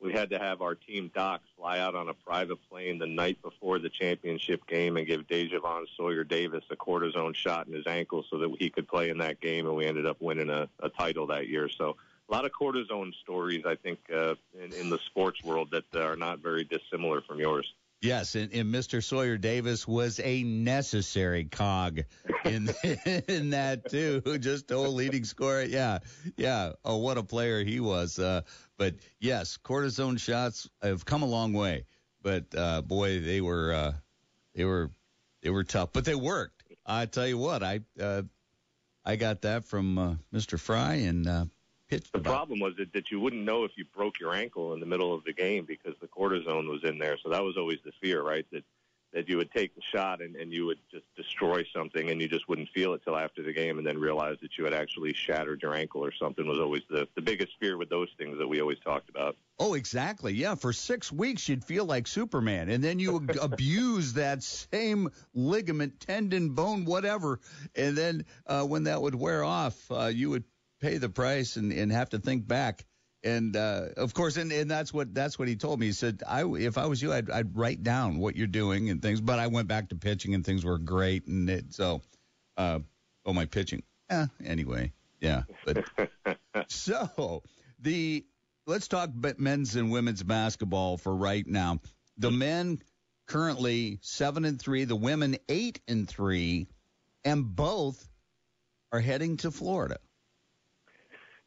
we 0.00 0.12
had 0.12 0.30
to 0.30 0.38
have 0.38 0.62
our 0.62 0.74
team 0.74 1.10
doc 1.14 1.42
fly 1.56 1.78
out 1.78 1.94
on 1.94 2.08
a 2.08 2.14
private 2.14 2.58
plane 2.68 2.98
the 2.98 3.06
night 3.06 3.40
before 3.42 3.78
the 3.78 3.88
championship 3.88 4.66
game 4.66 4.96
and 4.96 5.06
give 5.06 5.26
DeJuan 5.28 5.84
Sawyer 5.96 6.24
Davis 6.24 6.64
a 6.70 6.76
cortisone 6.76 7.34
shot 7.34 7.68
in 7.68 7.72
his 7.72 7.86
ankle 7.86 8.24
so 8.28 8.38
that 8.38 8.54
he 8.58 8.68
could 8.68 8.88
play 8.88 9.10
in 9.10 9.18
that 9.18 9.40
game, 9.40 9.66
and 9.66 9.76
we 9.76 9.86
ended 9.86 10.06
up 10.06 10.20
winning 10.20 10.50
a, 10.50 10.68
a 10.80 10.88
title 10.88 11.26
that 11.28 11.48
year. 11.48 11.68
So 11.68 11.96
a 12.28 12.32
lot 12.32 12.44
of 12.44 12.52
cortisone 12.52 13.14
stories, 13.14 13.64
I 13.66 13.76
think, 13.76 13.98
uh, 14.12 14.34
in, 14.60 14.72
in 14.72 14.90
the 14.90 14.98
sports 14.98 15.42
world 15.44 15.70
that 15.72 15.84
are 15.94 16.16
not 16.16 16.40
very 16.40 16.64
dissimilar 16.64 17.20
from 17.20 17.38
yours. 17.38 17.72
Yes, 18.02 18.34
and, 18.34 18.52
and, 18.52 18.74
Mr. 18.74 19.02
Sawyer 19.02 19.38
Davis 19.38 19.86
was 19.86 20.18
a 20.18 20.42
necessary 20.42 21.44
cog 21.44 22.00
in 22.44 22.68
in 23.28 23.50
that 23.50 23.88
too. 23.88 24.20
Just 24.40 24.72
a 24.72 24.78
leading 24.78 25.22
scorer. 25.22 25.62
Yeah, 25.62 26.00
yeah. 26.36 26.72
Oh, 26.84 26.96
what 26.96 27.16
a 27.16 27.22
player 27.22 27.62
he 27.62 27.78
was. 27.78 28.18
Uh, 28.18 28.42
but 28.76 28.96
yes, 29.20 29.56
cortisone 29.62 30.18
shots 30.18 30.68
have 30.82 31.04
come 31.04 31.22
a 31.22 31.26
long 31.26 31.52
way. 31.52 31.84
But 32.22 32.46
uh, 32.56 32.82
boy, 32.82 33.20
they 33.20 33.40
were 33.40 33.72
uh, 33.72 33.92
they 34.56 34.64
were 34.64 34.90
they 35.42 35.50
were 35.50 35.64
tough, 35.64 35.92
but 35.92 36.04
they 36.04 36.16
worked. 36.16 36.64
I 36.84 37.06
tell 37.06 37.28
you 37.28 37.38
what, 37.38 37.62
I 37.62 37.80
uh, 38.00 38.22
I 39.04 39.14
got 39.14 39.42
that 39.42 39.64
from 39.64 39.98
uh, 39.98 40.14
Mr. 40.34 40.58
Fry 40.58 40.94
and 40.94 41.28
uh, 41.28 41.44
pitched. 41.92 42.12
The 42.12 42.18
about. 42.18 42.32
problem 42.32 42.60
was 42.60 42.74
that, 42.78 42.92
that 42.92 43.10
you 43.10 43.20
wouldn't 43.20 43.44
know 43.44 43.64
if 43.64 43.72
you 43.76 43.84
broke 43.94 44.18
your 44.18 44.34
ankle 44.34 44.74
in 44.74 44.80
the 44.80 44.86
middle 44.86 45.14
of 45.14 45.24
the 45.24 45.32
game 45.32 45.64
because 45.64 45.94
the 46.00 46.08
cortisone 46.08 46.68
was 46.68 46.84
in 46.84 46.98
there. 46.98 47.16
So 47.22 47.30
that 47.30 47.42
was 47.42 47.56
always 47.56 47.78
the 47.84 47.92
fear, 48.00 48.22
right? 48.22 48.46
That 48.52 48.64
that 49.12 49.28
you 49.28 49.36
would 49.36 49.50
take 49.52 49.74
the 49.74 49.82
shot 49.82 50.22
and, 50.22 50.36
and 50.36 50.52
you 50.52 50.64
would 50.64 50.78
just 50.90 51.04
destroy 51.16 51.62
something 51.74 52.10
and 52.10 52.20
you 52.20 52.28
just 52.28 52.48
wouldn't 52.48 52.68
feel 52.70 52.94
it 52.94 53.02
till 53.04 53.16
after 53.16 53.42
the 53.42 53.52
game 53.52 53.76
and 53.76 53.86
then 53.86 53.98
realize 53.98 54.36
that 54.40 54.56
you 54.56 54.64
had 54.64 54.72
actually 54.72 55.12
shattered 55.12 55.60
your 55.62 55.74
ankle 55.74 56.02
or 56.02 56.12
something 56.12 56.46
was 56.46 56.58
always 56.58 56.80
the, 56.88 57.06
the 57.14 57.20
biggest 57.20 57.52
fear 57.60 57.76
with 57.76 57.90
those 57.90 58.08
things 58.16 58.38
that 58.38 58.48
we 58.48 58.60
always 58.60 58.78
talked 58.78 59.10
about. 59.10 59.36
Oh, 59.58 59.74
exactly. 59.74 60.32
Yeah. 60.32 60.54
For 60.54 60.72
six 60.72 61.12
weeks, 61.12 61.46
you'd 61.46 61.62
feel 61.62 61.84
like 61.84 62.06
Superman. 62.06 62.70
And 62.70 62.82
then 62.82 62.98
you 62.98 63.16
abuse 63.42 64.14
that 64.14 64.42
same 64.42 65.10
ligament, 65.34 66.00
tendon, 66.00 66.50
bone, 66.50 66.86
whatever. 66.86 67.38
And 67.76 67.94
then 67.94 68.24
uh, 68.46 68.64
when 68.64 68.84
that 68.84 69.02
would 69.02 69.14
wear 69.14 69.44
off, 69.44 69.90
uh, 69.90 70.06
you 70.06 70.30
would 70.30 70.44
pay 70.82 70.98
the 70.98 71.08
price 71.08 71.56
and, 71.56 71.72
and 71.72 71.90
have 71.90 72.10
to 72.10 72.18
think 72.18 72.46
back 72.46 72.84
and 73.24 73.56
uh, 73.56 73.88
of 73.96 74.14
course, 74.14 74.36
and, 74.36 74.50
and 74.50 74.70
that's 74.70 74.92
what 74.92 75.14
that's 75.14 75.38
what 75.38 75.48
he 75.48 75.56
told 75.56 75.78
me. 75.78 75.86
He 75.86 75.92
said, 75.92 76.22
"I 76.26 76.44
if 76.44 76.76
I 76.76 76.86
was 76.86 77.00
you, 77.00 77.12
I'd, 77.12 77.30
I'd 77.30 77.56
write 77.56 77.82
down 77.82 78.18
what 78.18 78.36
you're 78.36 78.46
doing 78.46 78.90
and 78.90 79.00
things." 79.00 79.20
But 79.20 79.38
I 79.38 79.46
went 79.46 79.68
back 79.68 79.90
to 79.90 79.96
pitching, 79.96 80.34
and 80.34 80.44
things 80.44 80.64
were 80.64 80.78
great. 80.78 81.26
And 81.26 81.48
it, 81.48 81.72
so, 81.72 82.02
uh, 82.56 82.80
oh, 83.24 83.32
my 83.32 83.46
pitching. 83.46 83.84
Yeah. 84.10 84.26
Anyway, 84.44 84.92
yeah. 85.20 85.42
But 85.64 85.84
so 86.68 87.42
the 87.78 88.24
let's 88.66 88.88
talk 88.88 89.10
men's 89.38 89.76
and 89.76 89.92
women's 89.92 90.22
basketball 90.22 90.96
for 90.96 91.14
right 91.14 91.46
now. 91.46 91.80
The 92.18 92.30
men 92.30 92.80
currently 93.26 93.98
seven 94.02 94.44
and 94.44 94.60
three, 94.60 94.84
the 94.84 94.96
women 94.96 95.36
eight 95.48 95.80
and 95.86 96.08
three, 96.08 96.66
and 97.24 97.54
both 97.54 98.08
are 98.90 99.00
heading 99.00 99.36
to 99.38 99.52
Florida. 99.52 99.98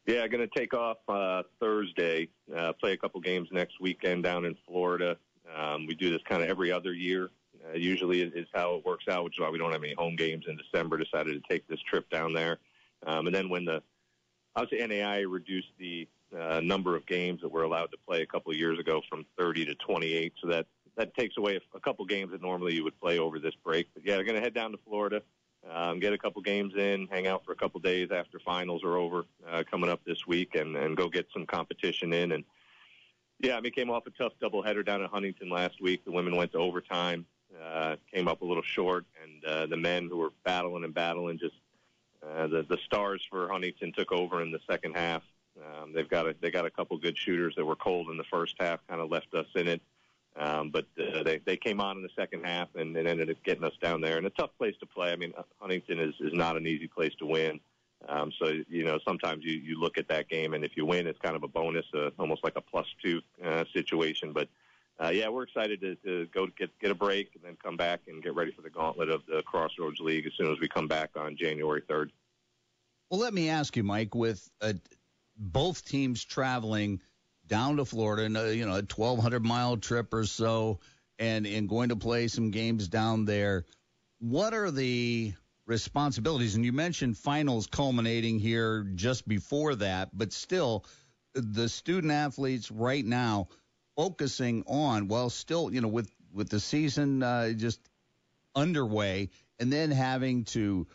Yeah, 0.06 0.28
going 0.28 0.48
to 0.48 0.58
take 0.58 0.72
off 0.72 0.98
uh, 1.08 1.42
Thursday. 1.60 2.28
Uh, 2.54 2.72
play 2.72 2.92
a 2.92 2.96
couple 2.96 3.20
games 3.20 3.48
next 3.50 3.80
weekend 3.80 4.22
down 4.22 4.44
in 4.44 4.56
Florida. 4.66 5.16
Um, 5.56 5.86
we 5.86 5.96
do 5.96 6.10
this 6.10 6.22
kind 6.28 6.42
of 6.42 6.48
every 6.48 6.70
other 6.70 6.92
year. 6.92 7.30
Uh, 7.68 7.76
usually 7.76 8.22
is 8.22 8.46
how 8.54 8.76
it 8.76 8.86
works 8.86 9.06
out, 9.10 9.24
which 9.24 9.34
is 9.34 9.40
why 9.40 9.50
we 9.50 9.58
don't 9.58 9.72
have 9.72 9.82
any 9.82 9.94
home 9.94 10.14
games 10.14 10.44
in 10.46 10.56
December. 10.56 10.96
Decided 10.96 11.42
to 11.42 11.48
take 11.52 11.66
this 11.66 11.80
trip 11.90 12.08
down 12.08 12.32
there, 12.32 12.58
um, 13.04 13.26
and 13.26 13.34
then 13.34 13.48
when 13.48 13.64
the 13.64 13.82
obviously 14.54 14.86
NAIA 14.86 15.26
reduced 15.28 15.70
the 15.78 16.06
uh, 16.38 16.60
number 16.60 16.94
of 16.94 17.04
games 17.06 17.40
that 17.40 17.50
we're 17.50 17.64
allowed 17.64 17.90
to 17.90 17.96
play 18.06 18.22
a 18.22 18.26
couple 18.26 18.52
of 18.52 18.58
years 18.58 18.78
ago 18.78 19.02
from 19.08 19.24
30 19.38 19.64
to 19.66 19.74
28, 19.74 20.34
so 20.40 20.48
that 20.48 20.66
that 20.96 21.16
takes 21.16 21.36
away 21.36 21.56
a, 21.56 21.76
a 21.76 21.80
couple 21.80 22.04
games 22.04 22.30
that 22.30 22.42
normally 22.42 22.74
you 22.74 22.84
would 22.84 22.98
play 23.00 23.18
over 23.18 23.40
this 23.40 23.54
break. 23.64 23.88
But 23.92 24.06
yeah, 24.06 24.14
they're 24.14 24.24
going 24.24 24.36
to 24.36 24.42
head 24.42 24.54
down 24.54 24.70
to 24.70 24.78
Florida 24.86 25.22
um, 25.72 26.00
get 26.00 26.12
a 26.12 26.18
couple 26.18 26.42
games 26.42 26.74
in, 26.76 27.08
hang 27.10 27.26
out 27.26 27.44
for 27.44 27.52
a 27.52 27.56
couple 27.56 27.80
days 27.80 28.10
after 28.10 28.38
finals 28.38 28.84
are 28.84 28.96
over 28.96 29.24
uh, 29.50 29.62
coming 29.70 29.90
up 29.90 30.00
this 30.04 30.26
week, 30.26 30.54
and, 30.54 30.76
and 30.76 30.96
go 30.96 31.08
get 31.08 31.26
some 31.32 31.46
competition 31.46 32.12
in. 32.12 32.32
And 32.32 32.44
yeah, 33.40 33.56
I 33.56 33.60
mean, 33.60 33.72
came 33.72 33.90
off 33.90 34.06
a 34.06 34.10
tough 34.10 34.32
doubleheader 34.40 34.84
down 34.84 35.02
at 35.02 35.10
Huntington 35.10 35.50
last 35.50 35.80
week. 35.80 36.04
The 36.04 36.12
women 36.12 36.36
went 36.36 36.52
to 36.52 36.58
overtime, 36.58 37.26
uh, 37.62 37.96
came 38.12 38.28
up 38.28 38.42
a 38.42 38.44
little 38.44 38.62
short, 38.62 39.04
and 39.22 39.44
uh, 39.44 39.66
the 39.66 39.76
men 39.76 40.08
who 40.08 40.18
were 40.18 40.32
battling 40.44 40.84
and 40.84 40.94
battling 40.94 41.38
just 41.38 41.56
uh, 42.22 42.46
the 42.46 42.62
the 42.68 42.78
stars 42.84 43.22
for 43.28 43.48
Huntington 43.48 43.92
took 43.92 44.12
over 44.12 44.42
in 44.42 44.50
the 44.50 44.60
second 44.68 44.96
half. 44.96 45.22
Um, 45.58 45.92
they've 45.92 46.08
got 46.08 46.26
a 46.26 46.34
they 46.40 46.50
got 46.50 46.66
a 46.66 46.70
couple 46.70 46.96
good 46.98 47.16
shooters 47.16 47.54
that 47.56 47.64
were 47.64 47.76
cold 47.76 48.08
in 48.10 48.16
the 48.16 48.24
first 48.24 48.56
half, 48.58 48.80
kind 48.88 49.00
of 49.00 49.10
left 49.10 49.34
us 49.34 49.46
in 49.54 49.68
it. 49.68 49.82
Um, 50.38 50.70
but 50.70 50.86
uh, 50.98 51.22
they 51.22 51.38
they 51.44 51.56
came 51.56 51.80
on 51.80 51.96
in 51.96 52.02
the 52.02 52.10
second 52.14 52.44
half 52.44 52.68
and, 52.74 52.94
and 52.96 53.08
ended 53.08 53.30
up 53.30 53.42
getting 53.42 53.64
us 53.64 53.72
down 53.80 54.00
there. 54.00 54.18
And 54.18 54.26
a 54.26 54.30
tough 54.30 54.50
place 54.58 54.74
to 54.80 54.86
play. 54.86 55.12
I 55.12 55.16
mean, 55.16 55.32
Huntington 55.60 55.98
is 55.98 56.14
is 56.20 56.32
not 56.34 56.56
an 56.56 56.66
easy 56.66 56.88
place 56.88 57.14
to 57.18 57.26
win. 57.26 57.60
Um, 58.08 58.30
so 58.38 58.52
you 58.68 58.84
know, 58.84 58.98
sometimes 59.06 59.44
you 59.44 59.54
you 59.54 59.80
look 59.80 59.98
at 59.98 60.08
that 60.08 60.28
game, 60.28 60.54
and 60.54 60.64
if 60.64 60.76
you 60.76 60.84
win, 60.84 61.06
it's 61.06 61.18
kind 61.20 61.36
of 61.36 61.42
a 61.42 61.48
bonus, 61.48 61.86
uh, 61.94 62.10
almost 62.18 62.44
like 62.44 62.56
a 62.56 62.60
plus 62.60 62.86
two 63.02 63.22
uh, 63.44 63.64
situation. 63.72 64.32
But 64.32 64.48
uh, 65.02 65.08
yeah, 65.08 65.28
we're 65.28 65.44
excited 65.44 65.80
to, 65.80 65.94
to 65.96 66.26
go 66.26 66.46
get 66.58 66.70
get 66.80 66.90
a 66.90 66.94
break 66.94 67.30
and 67.34 67.42
then 67.42 67.56
come 67.62 67.76
back 67.76 68.00
and 68.06 68.22
get 68.22 68.34
ready 68.34 68.52
for 68.52 68.62
the 68.62 68.70
gauntlet 68.70 69.08
of 69.08 69.22
the 69.26 69.42
Crossroads 69.42 70.00
League 70.00 70.26
as 70.26 70.32
soon 70.36 70.52
as 70.52 70.60
we 70.60 70.68
come 70.68 70.86
back 70.86 71.10
on 71.16 71.36
January 71.36 71.82
third. 71.88 72.12
Well, 73.10 73.20
let 73.20 73.34
me 73.34 73.48
ask 73.48 73.76
you, 73.76 73.84
Mike, 73.84 74.14
with 74.14 74.48
uh, 74.60 74.74
both 75.38 75.84
teams 75.84 76.24
traveling 76.24 77.00
down 77.48 77.76
to 77.76 77.84
Florida, 77.84 78.24
in 78.24 78.36
a, 78.36 78.50
you 78.50 78.66
know, 78.66 78.72
a 78.72 78.82
1,200 78.82 79.44
mile 79.44 79.76
trip 79.76 80.12
or 80.12 80.24
so, 80.24 80.80
and 81.18 81.46
and 81.46 81.68
going 81.68 81.88
to 81.90 81.96
play 81.96 82.28
some 82.28 82.50
games 82.50 82.88
down 82.88 83.24
there. 83.24 83.64
What 84.18 84.54
are 84.54 84.70
the 84.70 85.34
responsibilities? 85.66 86.54
And 86.54 86.64
you 86.64 86.72
mentioned 86.72 87.18
finals 87.18 87.66
culminating 87.66 88.38
here 88.38 88.84
just 88.94 89.26
before 89.26 89.74
that, 89.76 90.10
but 90.16 90.32
still, 90.32 90.84
the 91.34 91.68
student 91.68 92.12
athletes 92.12 92.70
right 92.70 93.04
now 93.04 93.48
focusing 93.96 94.62
on, 94.66 95.08
well, 95.08 95.30
still, 95.30 95.72
you 95.72 95.80
know, 95.80 95.88
with 95.88 96.10
with 96.32 96.48
the 96.48 96.60
season 96.60 97.22
uh, 97.22 97.52
just 97.52 97.80
underway, 98.54 99.30
and 99.58 99.72
then 99.72 99.90
having 99.90 100.44
to 100.44 100.86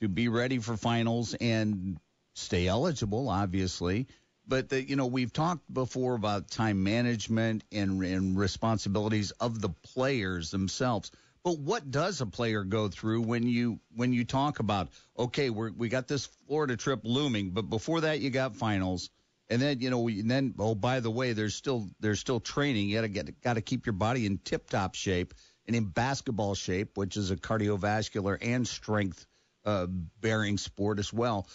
to 0.00 0.08
be 0.08 0.28
ready 0.28 0.58
for 0.58 0.76
finals 0.76 1.34
and 1.34 1.98
stay 2.34 2.66
eligible, 2.68 3.28
obviously. 3.28 4.06
But 4.48 4.70
the, 4.70 4.82
you 4.82 4.96
know, 4.96 5.06
we've 5.06 5.32
talked 5.32 5.72
before 5.72 6.14
about 6.14 6.50
time 6.50 6.82
management 6.82 7.64
and, 7.70 8.02
and 8.02 8.36
responsibilities 8.36 9.30
of 9.32 9.60
the 9.60 9.68
players 9.68 10.50
themselves. 10.50 11.12
But 11.44 11.58
what 11.58 11.90
does 11.90 12.20
a 12.22 12.26
player 12.26 12.64
go 12.64 12.88
through 12.88 13.22
when 13.22 13.46
you 13.46 13.78
when 13.94 14.12
you 14.12 14.24
talk 14.24 14.58
about 14.58 14.88
okay, 15.18 15.50
we 15.50 15.70
we 15.70 15.88
got 15.88 16.08
this 16.08 16.26
Florida 16.46 16.76
trip 16.76 17.00
looming, 17.04 17.50
but 17.50 17.70
before 17.70 18.00
that 18.02 18.20
you 18.20 18.30
got 18.30 18.56
finals, 18.56 19.10
and 19.48 19.60
then 19.62 19.80
you 19.80 19.90
know 19.90 20.00
we, 20.00 20.20
and 20.20 20.30
then 20.30 20.54
oh 20.58 20.74
by 20.74 21.00
the 21.00 21.10
way, 21.10 21.34
there's 21.34 21.54
still 21.54 21.88
there's 22.00 22.18
still 22.18 22.40
training. 22.40 22.88
You 22.88 22.96
got 22.96 23.02
to 23.02 23.08
get 23.08 23.40
got 23.42 23.54
to 23.54 23.60
keep 23.60 23.86
your 23.86 23.92
body 23.92 24.26
in 24.26 24.38
tip 24.38 24.68
top 24.68 24.94
shape 24.94 25.34
and 25.66 25.76
in 25.76 25.84
basketball 25.84 26.54
shape, 26.54 26.96
which 26.96 27.16
is 27.16 27.30
a 27.30 27.36
cardiovascular 27.36 28.38
and 28.40 28.66
strength 28.66 29.26
uh, 29.64 29.86
bearing 30.20 30.58
sport 30.58 30.98
as 30.98 31.12
well. 31.12 31.46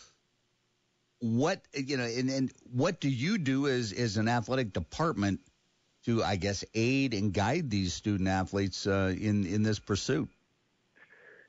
What 1.24 1.62
you 1.74 1.96
know, 1.96 2.04
and, 2.04 2.30
and 2.30 2.54
what 2.74 3.00
do 3.00 3.08
you 3.08 3.38
do 3.38 3.68
as 3.68 3.94
as 3.94 4.18
an 4.18 4.28
athletic 4.28 4.74
department 4.74 5.40
to, 6.04 6.22
I 6.22 6.36
guess, 6.36 6.66
aid 6.74 7.14
and 7.14 7.34
guide 7.34 7.70
these 7.70 7.94
student 7.94 8.28
athletes 8.28 8.86
uh, 8.86 9.16
in 9.18 9.46
in 9.46 9.64
this 9.64 9.80
pursuit? 9.80 10.28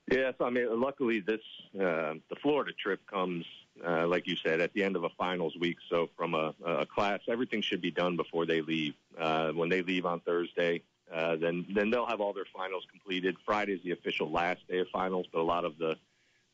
Yes, 0.08 0.34
I 0.40 0.50
mean, 0.50 0.80
luckily 0.80 1.18
this 1.18 1.40
uh, 1.74 2.14
the 2.30 2.36
Florida 2.40 2.70
trip 2.72 3.04
comes, 3.08 3.46
uh, 3.84 4.06
like 4.06 4.28
you 4.28 4.36
said, 4.36 4.60
at 4.60 4.72
the 4.74 4.84
end 4.84 4.94
of 4.94 5.02
a 5.02 5.08
finals 5.18 5.56
week. 5.58 5.78
So 5.90 6.08
from 6.16 6.34
a, 6.34 6.54
a 6.64 6.86
class, 6.86 7.18
everything 7.26 7.60
should 7.60 7.80
be 7.80 7.90
done 7.90 8.16
before 8.16 8.46
they 8.46 8.60
leave. 8.60 8.94
Uh, 9.18 9.50
when 9.50 9.70
they 9.70 9.82
leave 9.82 10.06
on 10.06 10.20
Thursday, 10.20 10.82
uh, 11.12 11.34
then 11.34 11.66
then 11.74 11.90
they'll 11.90 12.06
have 12.06 12.20
all 12.20 12.32
their 12.32 12.46
finals 12.54 12.86
completed. 12.88 13.34
Friday 13.44 13.72
is 13.72 13.82
the 13.82 13.90
official 13.90 14.30
last 14.30 14.60
day 14.68 14.78
of 14.78 14.86
finals, 14.92 15.26
but 15.32 15.40
a 15.40 15.42
lot 15.42 15.64
of 15.64 15.78
the 15.78 15.96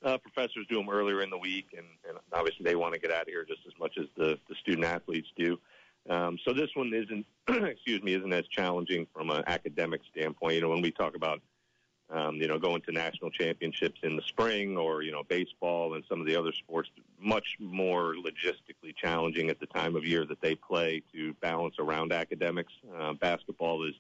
uh, 0.05 0.19
professors 0.19 0.67
do 0.69 0.77
them 0.77 0.89
earlier 0.89 1.23
in 1.23 1.31
the 1.31 1.39
week, 1.39 1.69
and, 1.77 1.87
and 2.09 2.19
obviously 2.33 2.65
they 2.65 2.77
want 2.77 2.95
to 2.95 3.01
get 3.01 3.11
out 3.11 3.23
of 3.23 3.29
here 3.29 3.45
just 3.45 3.61
as 3.67 3.73
much 3.79 3.97
as 3.99 4.07
the, 4.17 4.39
the 4.49 4.55
student 4.57 4.87
athletes 4.87 5.29
do. 5.37 5.59
Um, 6.09 6.39
so 6.45 6.53
this 6.53 6.71
one 6.75 6.93
isn't, 6.95 7.27
excuse 7.49 8.03
me, 8.03 8.15
isn't 8.15 8.33
as 8.33 8.47
challenging 8.49 9.07
from 9.13 9.31
an 9.31 9.45
academic 9.47 10.01
standpoint. 10.11 10.55
You 10.55 10.63
know, 10.63 10.71
when 10.71 10.81
we 10.81 10.91
talk 10.91 11.15
about, 11.15 11.41
um, 12.09 12.37
you 12.37 12.49
know, 12.49 12.59
going 12.59 12.81
to 12.83 12.93
national 12.93 13.31
championships 13.31 14.01
in 14.03 14.17
the 14.17 14.23
spring 14.23 14.77
or, 14.77 15.03
you 15.03 15.13
know, 15.13 15.23
baseball 15.23 15.95
and 15.95 16.05
some 16.09 16.21
of 16.21 16.27
the 16.27 16.35
other 16.35 16.53
sports, 16.53 16.89
much 17.21 17.57
more 17.61 18.15
logistically 18.15 18.97
challenging 18.97 19.51
at 19.51 19.61
the 19.61 19.67
time 19.67 19.95
of 19.95 20.05
year 20.05 20.25
that 20.25 20.41
they 20.41 20.55
play 20.55 21.03
to 21.13 21.35
balance 21.35 21.77
around 21.79 22.13
academics. 22.13 22.73
Uh, 22.99 23.13
basketball 23.13 23.87
is 23.87 23.95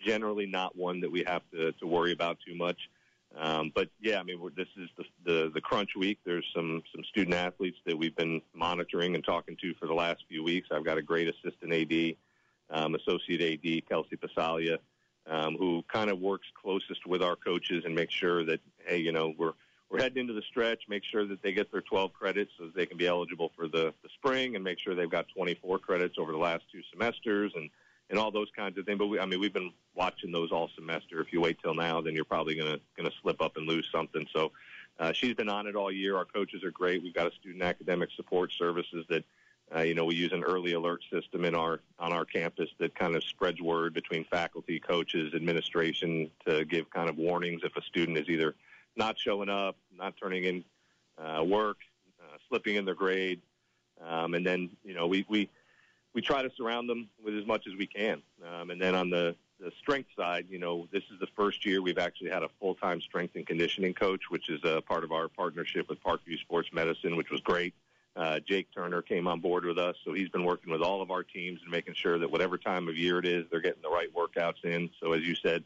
generally 0.00 0.46
not 0.46 0.76
one 0.76 1.00
that 1.00 1.10
we 1.10 1.24
have 1.26 1.42
to, 1.52 1.72
to 1.72 1.86
worry 1.86 2.12
about 2.12 2.38
too 2.46 2.54
much. 2.54 2.78
Um, 3.36 3.70
but 3.74 3.88
yeah, 4.00 4.18
I 4.18 4.22
mean, 4.22 4.40
this 4.56 4.68
is 4.76 4.88
the, 4.96 5.04
the 5.24 5.50
the 5.54 5.60
crunch 5.60 5.90
week. 5.96 6.18
There's 6.24 6.46
some 6.54 6.82
some 6.94 7.04
student 7.04 7.34
athletes 7.34 7.78
that 7.86 7.96
we've 7.96 8.16
been 8.16 8.40
monitoring 8.54 9.14
and 9.14 9.24
talking 9.24 9.56
to 9.60 9.74
for 9.74 9.86
the 9.86 9.94
last 9.94 10.24
few 10.28 10.42
weeks. 10.42 10.68
I've 10.72 10.84
got 10.84 10.98
a 10.98 11.02
great 11.02 11.28
assistant 11.28 11.72
AD, 11.72 12.14
um, 12.70 12.94
associate 12.94 13.40
AD, 13.40 13.88
Kelsey 13.88 14.16
Pasalia, 14.16 14.78
um, 15.26 15.56
who 15.56 15.84
kind 15.92 16.10
of 16.10 16.18
works 16.18 16.46
closest 16.60 17.06
with 17.06 17.22
our 17.22 17.36
coaches 17.36 17.84
and 17.84 17.94
makes 17.94 18.14
sure 18.14 18.44
that 18.44 18.60
hey, 18.86 18.98
you 18.98 19.12
know, 19.12 19.34
we're 19.36 19.52
we're 19.90 20.00
heading 20.00 20.18
into 20.18 20.32
the 20.32 20.42
stretch. 20.42 20.84
Make 20.88 21.04
sure 21.04 21.26
that 21.26 21.42
they 21.42 21.52
get 21.52 21.70
their 21.70 21.80
12 21.82 22.12
credits 22.12 22.50
so 22.58 22.70
they 22.74 22.86
can 22.86 22.98
be 22.98 23.06
eligible 23.06 23.52
for 23.54 23.68
the 23.68 23.92
the 24.02 24.08
spring, 24.14 24.56
and 24.56 24.64
make 24.64 24.78
sure 24.78 24.94
they've 24.94 25.10
got 25.10 25.26
24 25.36 25.78
credits 25.80 26.16
over 26.18 26.32
the 26.32 26.38
last 26.38 26.64
two 26.72 26.80
semesters 26.90 27.52
and 27.54 27.68
and 28.10 28.18
all 28.18 28.30
those 28.30 28.48
kinds 28.56 28.78
of 28.78 28.86
things. 28.86 28.98
But 28.98 29.08
we, 29.08 29.18
I 29.18 29.26
mean, 29.26 29.40
we've 29.40 29.52
been 29.52 29.72
watching 29.94 30.32
those 30.32 30.50
all 30.52 30.70
semester. 30.74 31.20
If 31.20 31.32
you 31.32 31.40
wait 31.40 31.58
till 31.62 31.74
now, 31.74 32.00
then 32.00 32.14
you're 32.14 32.24
probably 32.24 32.54
gonna 32.54 32.78
gonna 32.96 33.12
slip 33.22 33.40
up 33.40 33.56
and 33.56 33.66
lose 33.66 33.86
something. 33.92 34.26
So 34.32 34.52
uh, 34.98 35.12
she's 35.12 35.34
been 35.34 35.48
on 35.48 35.66
it 35.66 35.76
all 35.76 35.92
year. 35.92 36.16
Our 36.16 36.24
coaches 36.24 36.64
are 36.64 36.70
great. 36.70 37.02
We've 37.02 37.14
got 37.14 37.26
a 37.26 37.34
student 37.36 37.62
academic 37.62 38.10
support 38.16 38.52
services 38.52 39.04
that. 39.08 39.24
Uh, 39.70 39.80
you 39.80 39.92
know, 39.92 40.06
we 40.06 40.14
use 40.14 40.32
an 40.32 40.42
early 40.44 40.72
alert 40.72 41.02
system 41.12 41.44
in 41.44 41.54
our 41.54 41.80
on 41.98 42.10
our 42.10 42.24
campus 42.24 42.70
that 42.78 42.94
kind 42.94 43.14
of 43.14 43.22
spreads 43.22 43.60
word 43.60 43.92
between 43.92 44.24
faculty, 44.24 44.80
coaches, 44.80 45.34
administration 45.34 46.30
to 46.46 46.64
give 46.64 46.88
kind 46.88 47.10
of 47.10 47.18
warnings 47.18 47.60
if 47.62 47.76
a 47.76 47.82
student 47.82 48.16
is 48.16 48.30
either 48.30 48.54
not 48.96 49.18
showing 49.18 49.50
up, 49.50 49.76
not 49.94 50.14
turning 50.16 50.44
in 50.44 50.64
uh, 51.18 51.44
work, 51.44 51.76
uh, 52.18 52.38
slipping 52.48 52.76
in 52.76 52.86
their 52.86 52.94
grade, 52.94 53.42
um, 54.06 54.32
and 54.32 54.46
then 54.46 54.70
you 54.84 54.94
know 54.94 55.06
we 55.06 55.26
we 55.28 55.50
we 56.14 56.22
try 56.22 56.42
to 56.42 56.50
surround 56.56 56.88
them 56.88 57.08
with 57.24 57.36
as 57.36 57.46
much 57.46 57.66
as 57.66 57.74
we 57.76 57.86
can. 57.86 58.22
Um, 58.46 58.70
and 58.70 58.80
then 58.80 58.94
on 58.94 59.10
the, 59.10 59.36
the 59.60 59.70
strength 59.78 60.10
side, 60.16 60.46
you 60.48 60.58
know, 60.58 60.88
this 60.92 61.02
is 61.12 61.20
the 61.20 61.28
first 61.36 61.64
year 61.66 61.82
we've 61.82 61.98
actually 61.98 62.30
had 62.30 62.42
a 62.42 62.48
full-time 62.60 63.00
strength 63.00 63.36
and 63.36 63.46
conditioning 63.46 63.94
coach, 63.94 64.22
which 64.30 64.48
is 64.48 64.60
a 64.64 64.80
part 64.80 65.04
of 65.04 65.12
our 65.12 65.28
partnership 65.28 65.88
with 65.88 66.02
Parkview 66.02 66.38
Sports 66.40 66.70
Medicine, 66.72 67.16
which 67.16 67.30
was 67.30 67.40
great. 67.40 67.74
Uh, 68.16 68.40
Jake 68.40 68.66
Turner 68.74 69.00
came 69.00 69.28
on 69.28 69.38
board 69.38 69.64
with 69.64 69.78
us, 69.78 69.94
so 70.04 70.12
he's 70.12 70.28
been 70.28 70.44
working 70.44 70.72
with 70.72 70.82
all 70.82 71.02
of 71.02 71.10
our 71.10 71.22
teams 71.22 71.60
and 71.62 71.70
making 71.70 71.94
sure 71.94 72.18
that 72.18 72.30
whatever 72.30 72.58
time 72.58 72.88
of 72.88 72.96
year 72.96 73.18
it 73.20 73.26
is, 73.26 73.44
they're 73.50 73.60
getting 73.60 73.82
the 73.82 73.88
right 73.88 74.08
workouts 74.12 74.64
in. 74.64 74.90
So 75.00 75.12
as 75.12 75.22
you 75.22 75.36
said, 75.36 75.62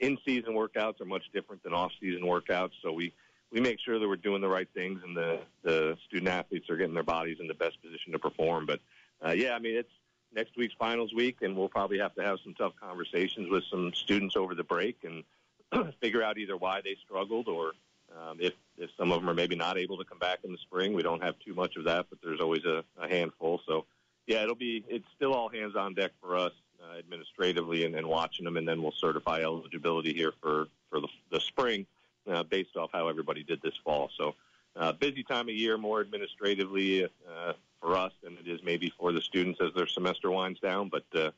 in-season 0.00 0.54
workouts 0.54 1.00
are 1.00 1.04
much 1.04 1.30
different 1.32 1.62
than 1.62 1.72
off-season 1.72 2.22
workouts. 2.22 2.72
So 2.82 2.92
we 2.92 3.12
we 3.52 3.60
make 3.60 3.78
sure 3.78 3.98
that 3.98 4.08
we're 4.08 4.16
doing 4.16 4.40
the 4.40 4.48
right 4.48 4.68
things 4.74 5.00
and 5.04 5.16
the 5.16 5.40
the 5.62 5.96
student 6.06 6.28
athletes 6.28 6.68
are 6.70 6.76
getting 6.76 6.94
their 6.94 7.02
bodies 7.02 7.36
in 7.38 7.46
the 7.46 7.54
best 7.54 7.80
position 7.82 8.12
to 8.12 8.18
perform. 8.18 8.66
But 8.66 8.80
uh, 9.24 9.32
yeah, 9.32 9.54
I 9.54 9.58
mean, 9.58 9.76
it's 9.76 9.92
next 10.34 10.56
week's 10.56 10.74
finals 10.78 11.12
week, 11.14 11.38
and 11.42 11.56
we'll 11.56 11.68
probably 11.68 11.98
have 11.98 12.14
to 12.14 12.22
have 12.22 12.38
some 12.42 12.54
tough 12.54 12.72
conversations 12.80 13.50
with 13.50 13.64
some 13.70 13.92
students 13.94 14.36
over 14.36 14.54
the 14.54 14.64
break 14.64 15.04
and 15.04 15.24
figure 16.00 16.22
out 16.22 16.38
either 16.38 16.56
why 16.56 16.80
they 16.80 16.96
struggled 17.04 17.48
or 17.48 17.72
um, 18.16 18.38
if 18.40 18.52
if 18.76 18.90
some 18.96 19.12
of 19.12 19.20
them 19.20 19.30
are 19.30 19.34
maybe 19.34 19.54
not 19.54 19.78
able 19.78 19.96
to 19.98 20.04
come 20.04 20.18
back 20.18 20.40
in 20.44 20.52
the 20.52 20.58
spring. 20.58 20.92
We 20.92 21.02
don't 21.02 21.22
have 21.22 21.38
too 21.38 21.54
much 21.54 21.76
of 21.76 21.84
that, 21.84 22.06
but 22.10 22.18
there's 22.22 22.40
always 22.40 22.64
a, 22.64 22.84
a 23.00 23.08
handful. 23.08 23.60
So 23.66 23.86
yeah, 24.26 24.42
it'll 24.42 24.54
be 24.54 24.84
it's 24.88 25.06
still 25.16 25.32
all 25.34 25.48
hands 25.48 25.76
on 25.76 25.94
deck 25.94 26.12
for 26.20 26.36
us 26.36 26.52
uh, 26.82 26.98
administratively 26.98 27.84
and, 27.84 27.94
and 27.94 28.06
watching 28.06 28.44
them, 28.44 28.56
and 28.56 28.66
then 28.66 28.82
we'll 28.82 28.92
certify 28.92 29.42
eligibility 29.42 30.12
here 30.12 30.32
for 30.40 30.66
for 30.90 31.00
the, 31.00 31.08
the 31.30 31.40
spring 31.40 31.86
uh, 32.30 32.42
based 32.42 32.76
off 32.76 32.90
how 32.92 33.08
everybody 33.08 33.42
did 33.42 33.62
this 33.62 33.74
fall. 33.84 34.10
So 34.16 34.34
uh, 34.76 34.92
busy 34.92 35.22
time 35.22 35.48
of 35.48 35.54
year, 35.54 35.78
more 35.78 36.00
administratively 36.00 37.04
uh, 37.04 37.52
for 37.82 37.96
us 37.96 38.12
than 38.22 38.38
it 38.38 38.48
is 38.48 38.60
maybe 38.62 38.90
for 38.98 39.12
the 39.12 39.20
students 39.20 39.60
as 39.60 39.74
their 39.74 39.86
semester 39.86 40.30
winds 40.30 40.60
down. 40.60 40.88
But 40.88 41.04
uh, 41.14 41.32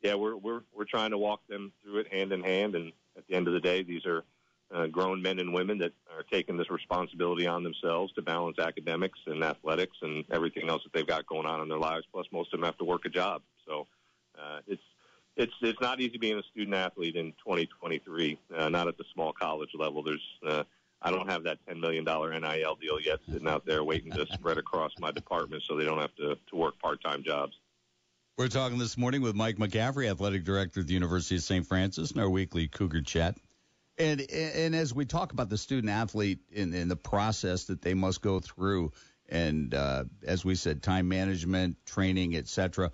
yeah, 0.00 0.14
we're 0.14 0.36
we're 0.36 0.62
we're 0.74 0.84
trying 0.84 1.10
to 1.10 1.18
walk 1.18 1.40
them 1.48 1.72
through 1.82 1.98
it 1.98 2.12
hand 2.12 2.32
in 2.32 2.42
hand. 2.42 2.74
And 2.74 2.92
at 3.16 3.26
the 3.26 3.34
end 3.34 3.48
of 3.48 3.54
the 3.54 3.60
day, 3.60 3.82
these 3.82 4.06
are 4.06 4.24
uh, 4.72 4.86
grown 4.86 5.20
men 5.20 5.38
and 5.38 5.52
women 5.52 5.78
that 5.78 5.92
are 6.16 6.22
taking 6.22 6.56
this 6.56 6.70
responsibility 6.70 7.46
on 7.46 7.64
themselves 7.64 8.12
to 8.12 8.22
balance 8.22 8.58
academics 8.58 9.18
and 9.26 9.42
athletics 9.42 9.96
and 10.02 10.24
everything 10.30 10.68
else 10.68 10.82
that 10.84 10.92
they've 10.92 11.06
got 11.06 11.26
going 11.26 11.46
on 11.46 11.60
in 11.60 11.68
their 11.68 11.78
lives. 11.78 12.06
Plus, 12.12 12.26
most 12.32 12.54
of 12.54 12.60
them 12.60 12.66
have 12.66 12.78
to 12.78 12.84
work 12.84 13.04
a 13.04 13.08
job, 13.10 13.42
so 13.66 13.86
uh, 14.38 14.60
it's 14.66 14.82
it's 15.36 15.54
it's 15.62 15.80
not 15.80 16.00
easy 16.00 16.18
being 16.18 16.38
a 16.38 16.42
student 16.44 16.76
athlete 16.76 17.16
in 17.16 17.32
2023. 17.44 18.38
Uh, 18.56 18.68
not 18.68 18.88
at 18.88 18.96
the 18.96 19.04
small 19.12 19.32
college 19.32 19.70
level. 19.74 20.02
There's 20.02 20.26
uh, 20.46 20.64
I 21.00 21.10
don't 21.10 21.28
have 21.30 21.44
that 21.44 21.58
$10 21.68 21.80
million 21.80 22.04
NIL 22.04 22.74
deal 22.76 23.00
yet 23.00 23.20
sitting 23.30 23.48
out 23.48 23.64
there 23.64 23.84
waiting 23.84 24.12
to 24.12 24.26
spread 24.32 24.58
across 24.58 24.92
my 24.98 25.12
department 25.12 25.62
so 25.66 25.76
they 25.76 25.84
don't 25.84 26.00
have 26.00 26.14
to, 26.16 26.36
to 26.50 26.56
work 26.56 26.78
part 26.80 27.02
time 27.02 27.22
jobs. 27.22 27.56
We're 28.36 28.48
talking 28.48 28.78
this 28.78 28.96
morning 28.96 29.22
with 29.22 29.34
Mike 29.34 29.56
McCaffrey, 29.56 30.10
athletic 30.10 30.44
director 30.44 30.80
at 30.80 30.86
the 30.86 30.94
University 30.94 31.36
of 31.36 31.42
St. 31.42 31.66
Francis, 31.66 32.12
in 32.12 32.20
our 32.20 32.30
weekly 32.30 32.68
Cougar 32.68 33.02
Chat. 33.02 33.36
And 33.98 34.20
and 34.30 34.76
as 34.76 34.94
we 34.94 35.06
talk 35.06 35.32
about 35.32 35.48
the 35.48 35.58
student 35.58 35.92
athlete 35.92 36.38
in 36.52 36.86
the 36.86 36.94
process 36.94 37.64
that 37.64 37.82
they 37.82 37.94
must 37.94 38.22
go 38.22 38.38
through, 38.38 38.92
and 39.28 39.74
uh, 39.74 40.04
as 40.24 40.44
we 40.44 40.54
said, 40.54 40.84
time 40.84 41.08
management, 41.08 41.84
training, 41.84 42.36
etc. 42.36 42.92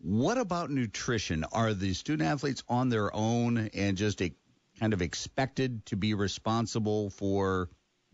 What 0.00 0.38
about 0.38 0.70
nutrition? 0.70 1.44
Are 1.50 1.74
the 1.74 1.94
student 1.94 2.28
athletes 2.28 2.62
on 2.68 2.90
their 2.90 3.12
own 3.12 3.70
and 3.74 3.96
just 3.96 4.22
a 4.22 4.32
kind 4.78 4.92
of 4.92 5.02
expected 5.02 5.84
to 5.86 5.96
be 5.96 6.14
responsible 6.14 7.10
for 7.10 7.68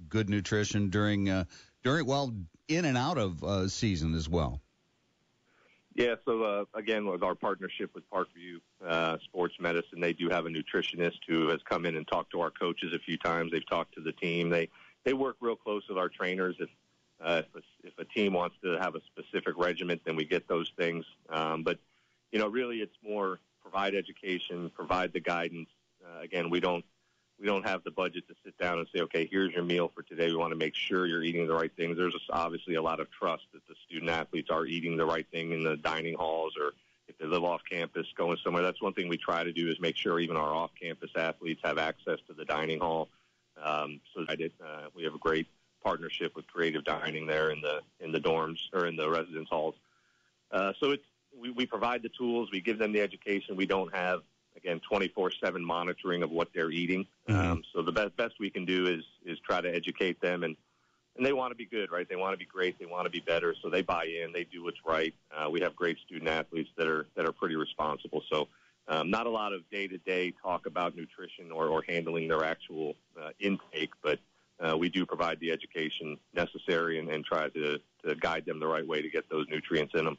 good 0.09 0.29
nutrition 0.29 0.91
during 0.91 1.29
uh, 1.29 1.45
during 1.83 2.07
well 2.07 2.35
in 2.69 2.85
and 2.85 2.97
out 2.97 3.19
of 3.19 3.43
uh, 3.43 3.69
season 3.69 4.15
as 4.15 4.29
well. 4.29 4.61
Yeah, 5.95 6.15
so 6.25 6.43
uh, 6.43 6.65
again, 6.75 7.07
with 7.07 7.23
our 7.23 7.35
partnership 7.35 7.91
with 7.95 8.09
Parkview 8.11 8.61
uh, 8.87 9.19
Sports 9.25 9.55
Medicine, 9.59 10.01
they 10.01 10.13
do 10.13 10.29
have 10.29 10.47
a 10.47 10.49
nutritionist 10.49 11.19
who 11.27 11.49
has 11.49 11.61
come 11.69 11.85
in 11.85 11.97
and 11.97 12.07
talked 12.07 12.31
to 12.31 12.41
our 12.41 12.51
coaches 12.51 12.95
a 12.95 12.99
few 13.01 13.19
times. 13.19 13.51
They've 13.51 13.69
talked 13.69 13.95
to 13.97 14.01
the 14.01 14.13
team. 14.13 14.51
They 14.51 14.69
they 15.05 15.15
work 15.15 15.37
real 15.41 15.57
close 15.57 15.83
with 15.89 15.99
our 15.99 16.09
trainers. 16.09 16.57
If 16.61 16.69
uh, 17.21 17.43
if, 17.45 17.55
a, 17.55 17.87
if 17.89 17.99
a 17.99 18.05
team 18.05 18.33
wants 18.33 18.57
to 18.63 18.79
have 18.81 18.95
a 18.95 19.01
specific 19.07 19.55
regiment, 19.59 20.01
then 20.07 20.17
we 20.17 20.25
get 20.25 20.49
those 20.49 20.73
things. 20.79 21.05
Um, 21.29 21.65
but 21.65 21.79
you 22.33 22.39
know, 22.39 22.49
really, 22.49 22.79
it's 22.79 22.97
more 23.07 23.41
provide 23.61 23.95
education, 23.95 24.71
provide 24.75 25.13
the 25.13 25.21
guidance, 25.21 25.69
uh, 26.11 26.21
again, 26.23 26.51
we 26.51 26.61
don't 26.61 26.85
we 27.39 27.47
don't 27.47 27.67
have 27.67 27.83
the 27.85 27.91
budget 27.91 28.29
to 28.29 28.35
sit 28.45 28.57
down 28.59 28.79
and 28.79 28.87
say, 28.95 29.01
okay, 29.01 29.27
here's 29.31 29.55
your 29.55 29.65
meal 29.65 29.91
for 29.95 30.03
today. 30.03 30.27
We 30.27 30.37
want 30.37 30.53
to 30.53 30.59
make 30.59 30.75
sure 30.75 31.07
you're 31.07 31.23
eating 31.23 31.47
the 31.47 31.55
right 31.55 31.75
things. 31.75 31.97
There's 31.97 32.15
obviously 32.29 32.75
a 32.75 32.83
lot 32.83 33.01
of 33.01 33.11
trust 33.11 33.45
that 33.55 33.67
the 33.67 33.75
student 33.87 34.11
athletes 34.11 34.51
are 34.51 34.67
eating 34.67 34.99
the 34.99 35.07
right 35.07 35.27
thing 35.31 35.53
in 35.53 35.63
the 35.63 35.79
dining 35.79 36.15
halls 36.15 36.53
or 36.61 36.73
if 37.09 37.17
they 37.17 37.25
live 37.25 37.43
off 37.43 37.63
campus 37.69 38.07
going 38.15 38.37
somewhere. 38.45 38.63
That's 38.63 38.83
one 38.83 38.93
thing 38.93 39.09
we 39.09 39.17
try 39.17 39.43
to 39.43 39.53
do 39.53 39.69
is 39.69 39.81
make 39.81 39.97
sure 39.97 40.21
even 40.21 40.37
our 40.37 40.55
off 40.55 40.71
campus 40.81 41.11
athletes 41.17 41.63
have 41.65 41.79
access 41.79 42.19
to 42.29 42.35
the 42.35 42.45
dining 42.45 42.81
hall. 42.81 43.09
Um, 43.63 44.01
so 44.15 44.25
I 44.29 44.37
did, 44.37 44.53
uh, 44.63 44.89
we 44.95 45.05
have 45.05 45.15
a 45.15 45.19
great 45.19 45.47
partnership 45.83 46.37
with 46.37 46.47
Creative 46.47 46.85
Dining 46.85 47.27
there 47.27 47.51
in 47.51 47.63
the 47.63 47.81
in 48.01 48.13
the 48.13 48.21
dorms 48.21 48.59
or 48.73 48.87
in 48.87 48.97
the 48.97 49.09
residence 49.09 49.49
halls. 49.51 49.75
Uh, 50.53 50.73
so 50.79 50.91
it's 50.91 51.05
we, 51.39 51.51
we 51.51 51.67
provide 51.67 52.03
the 52.03 52.11
tools, 52.11 52.51
we 52.53 52.61
give 52.61 52.79
them 52.79 52.93
the 52.93 53.01
education. 53.01 53.57
We 53.57 53.67
don't 53.67 53.95
have 53.95 54.21
again 54.57 54.81
24/7 54.91 55.63
monitoring 55.63 56.23
of 56.23 56.31
what 56.31 56.49
they're 56.55 56.71
eating. 56.71 57.07
Mm-hmm. 57.29 57.53
Um, 57.53 57.63
so 57.73 57.83
the 57.83 57.93
best 57.93 58.17
best 58.17 58.35
we 58.41 58.51
can 58.51 58.65
do 58.65 58.87
is 58.87 59.03
is 59.25 59.39
try 59.41 59.61
to 59.61 59.73
educate 59.75 60.21
them 60.21 60.43
and. 60.43 60.57
And 61.17 61.27
they 61.27 61.33
want 61.33 61.51
to 61.51 61.57
be 61.57 61.67
good, 61.67 61.91
right? 61.91 62.09
They 62.09 62.17
want 62.17 62.35
to 62.35 62.39
be 62.39 62.47
great. 62.47 62.79
They 62.79 62.87
want 62.87 63.05
to 63.05 63.11
be 63.11 63.19
better. 63.19 63.55
So 63.61 63.69
they 63.69 63.83
buy 63.83 64.05
in. 64.05 64.33
They 64.33 64.45
do 64.45 64.63
what's 64.63 64.79
right. 64.87 65.13
Uh, 65.37 65.51
we 65.51 65.61
have 65.61 65.75
great 65.75 65.99
student 66.07 66.31
athletes 66.31 66.71
that 66.79 66.87
are 66.87 67.09
that 67.17 67.27
are 67.27 67.33
pretty 67.33 67.57
responsible. 67.57 68.23
So 68.33 68.47
um, 68.91 69.09
not 69.09 69.27
a 69.27 69.31
lot 69.31 69.53
of 69.53 69.69
day 69.71 69.87
to 69.87 69.99
day 69.99 70.33
talk 70.43 70.67
about 70.67 70.97
nutrition 70.97 71.53
or, 71.53 71.69
or 71.69 71.85
handling 71.89 72.27
their 72.27 72.45
actual 72.45 72.97
uh, 73.21 73.31
intake, 73.39 73.91
but 74.03 74.19
uh, 74.59 74.77
we 74.77 74.89
do 74.89 75.07
provide 75.07 75.39
the 75.41 75.53
education 75.53 76.19
necessary 76.35 76.99
and, 76.99 77.09
and 77.09 77.25
try 77.25 77.49
to, 77.51 77.79
to 78.05 78.15
guide 78.17 78.45
them 78.45 78.59
the 78.59 78.67
right 78.67 78.87
way 78.87 79.01
to 79.01 79.09
get 79.09 79.29
those 79.31 79.47
nutrients 79.49 79.95
in 79.95 80.05
them. 80.05 80.19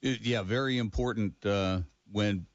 Yeah, 0.00 0.42
very 0.42 0.78
important 0.78 1.34
uh, 1.46 1.80
when, 2.10 2.46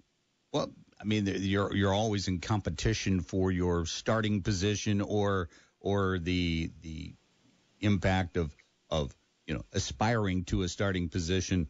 well, 0.58 0.72
I 1.00 1.04
mean, 1.04 1.28
you're 1.28 1.76
you're 1.76 1.94
always 1.94 2.28
in 2.28 2.40
competition 2.40 3.22
for 3.22 3.52
your 3.52 3.86
starting 3.86 4.42
position 4.42 5.02
or 5.02 5.50
or 5.80 6.18
the 6.18 6.72
the 6.82 7.14
impact 7.82 8.38
of 8.38 8.56
of 8.90 9.16
you 9.46 9.54
know 9.54 9.64
aspiring 9.74 10.46
to 10.46 10.64
a 10.64 10.68
starting 10.68 11.10
position 11.10 11.68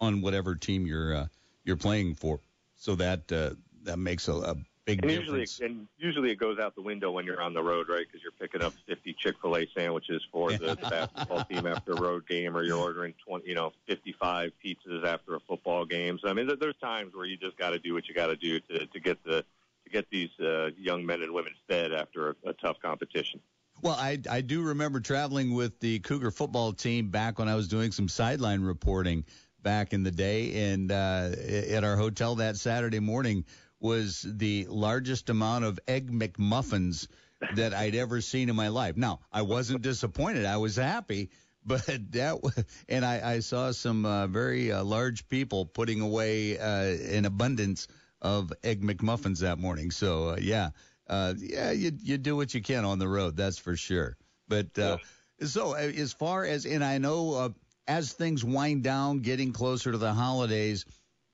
on 0.00 0.20
whatever 0.20 0.56
team 0.56 0.86
you're 0.86 1.14
uh, 1.14 1.26
you're 1.64 1.76
playing 1.76 2.14
for. 2.16 2.40
So 2.74 2.96
that 2.96 3.30
uh, 3.30 3.50
that 3.84 3.98
makes 3.98 4.26
a, 4.26 4.34
a 4.34 4.56
big 4.88 5.02
and 5.02 5.10
difference. 5.10 5.60
Usually, 5.60 5.70
and 5.70 5.88
usually 5.98 6.30
it 6.30 6.36
goes 6.36 6.58
out 6.58 6.74
the 6.74 6.82
window 6.82 7.10
when 7.10 7.26
you're 7.26 7.42
on 7.42 7.52
the 7.52 7.62
road, 7.62 7.88
right? 7.88 8.06
Because 8.06 8.22
you're 8.22 8.32
picking 8.32 8.62
up 8.62 8.72
50 8.88 9.14
Chick-fil-A 9.18 9.68
sandwiches 9.76 10.22
for 10.32 10.50
the, 10.52 10.76
the 10.80 10.88
basketball 10.90 11.44
team 11.44 11.66
after 11.66 11.92
a 11.92 12.00
road 12.00 12.26
game, 12.26 12.56
or 12.56 12.62
you're 12.62 12.78
ordering 12.78 13.14
20, 13.26 13.46
you 13.46 13.54
know, 13.54 13.72
55 13.86 14.52
pizzas 14.64 15.04
after 15.04 15.34
a 15.34 15.40
football 15.40 15.84
game. 15.84 16.18
So 16.22 16.28
I 16.28 16.32
mean, 16.32 16.50
there's 16.58 16.76
times 16.76 17.14
where 17.14 17.26
you 17.26 17.36
just 17.36 17.56
got 17.58 17.70
to 17.70 17.78
do 17.78 17.94
what 17.94 18.08
you 18.08 18.14
got 18.14 18.28
to 18.28 18.36
do 18.36 18.60
to 18.60 18.86
to 18.86 19.00
get 19.00 19.22
the 19.24 19.44
to 19.84 19.90
get 19.90 20.08
these 20.10 20.30
uh, 20.40 20.70
young 20.76 21.04
men 21.04 21.22
and 21.22 21.32
women 21.32 21.52
fed 21.68 21.92
after 21.92 22.30
a, 22.30 22.50
a 22.50 22.52
tough 22.54 22.76
competition. 22.80 23.40
Well, 23.82 23.94
I 23.94 24.18
I 24.28 24.40
do 24.40 24.62
remember 24.62 25.00
traveling 25.00 25.54
with 25.54 25.78
the 25.80 26.00
Cougar 26.00 26.30
football 26.30 26.72
team 26.72 27.10
back 27.10 27.38
when 27.38 27.48
I 27.48 27.54
was 27.54 27.68
doing 27.68 27.92
some 27.92 28.08
sideline 28.08 28.62
reporting 28.62 29.24
back 29.62 29.92
in 29.92 30.02
the 30.02 30.10
day, 30.10 30.72
and 30.72 30.90
uh, 30.90 31.30
at 31.70 31.84
our 31.84 31.96
hotel 31.96 32.36
that 32.36 32.56
Saturday 32.56 33.00
morning 33.00 33.44
was 33.80 34.24
the 34.28 34.66
largest 34.68 35.30
amount 35.30 35.64
of 35.64 35.78
egg 35.86 36.10
McMuffins 36.10 37.08
that 37.54 37.74
I'd 37.74 37.94
ever 37.94 38.20
seen 38.20 38.48
in 38.48 38.56
my 38.56 38.68
life. 38.68 38.96
Now, 38.96 39.20
I 39.32 39.42
wasn't 39.42 39.82
disappointed; 39.82 40.44
I 40.44 40.56
was 40.56 40.76
happy. 40.76 41.30
But 41.64 41.86
that, 42.12 42.66
and 42.88 43.04
I, 43.04 43.34
I 43.34 43.40
saw 43.40 43.72
some 43.72 44.04
uh, 44.04 44.26
very 44.26 44.72
uh, 44.72 44.82
large 44.84 45.28
people 45.28 45.66
putting 45.66 46.00
away 46.00 46.58
uh, 46.58 47.16
an 47.16 47.24
abundance 47.24 47.88
of 48.20 48.52
egg 48.64 48.82
McMuffins 48.82 49.40
that 49.40 49.58
morning. 49.58 49.90
So 49.90 50.30
uh, 50.30 50.36
yeah, 50.40 50.70
uh, 51.06 51.34
yeah, 51.36 51.70
you 51.70 51.92
you 52.00 52.18
do 52.18 52.36
what 52.36 52.54
you 52.54 52.62
can 52.62 52.84
on 52.84 52.98
the 52.98 53.08
road, 53.08 53.36
that's 53.36 53.58
for 53.58 53.76
sure. 53.76 54.16
But 54.48 54.78
uh, 54.78 54.98
so 55.42 55.74
as 55.74 56.12
far 56.12 56.44
as 56.44 56.66
and 56.66 56.84
I 56.84 56.98
know 56.98 57.34
uh, 57.34 57.48
as 57.86 58.12
things 58.12 58.44
wind 58.44 58.82
down, 58.82 59.20
getting 59.20 59.52
closer 59.52 59.92
to 59.92 59.98
the 59.98 60.12
holidays, 60.12 60.84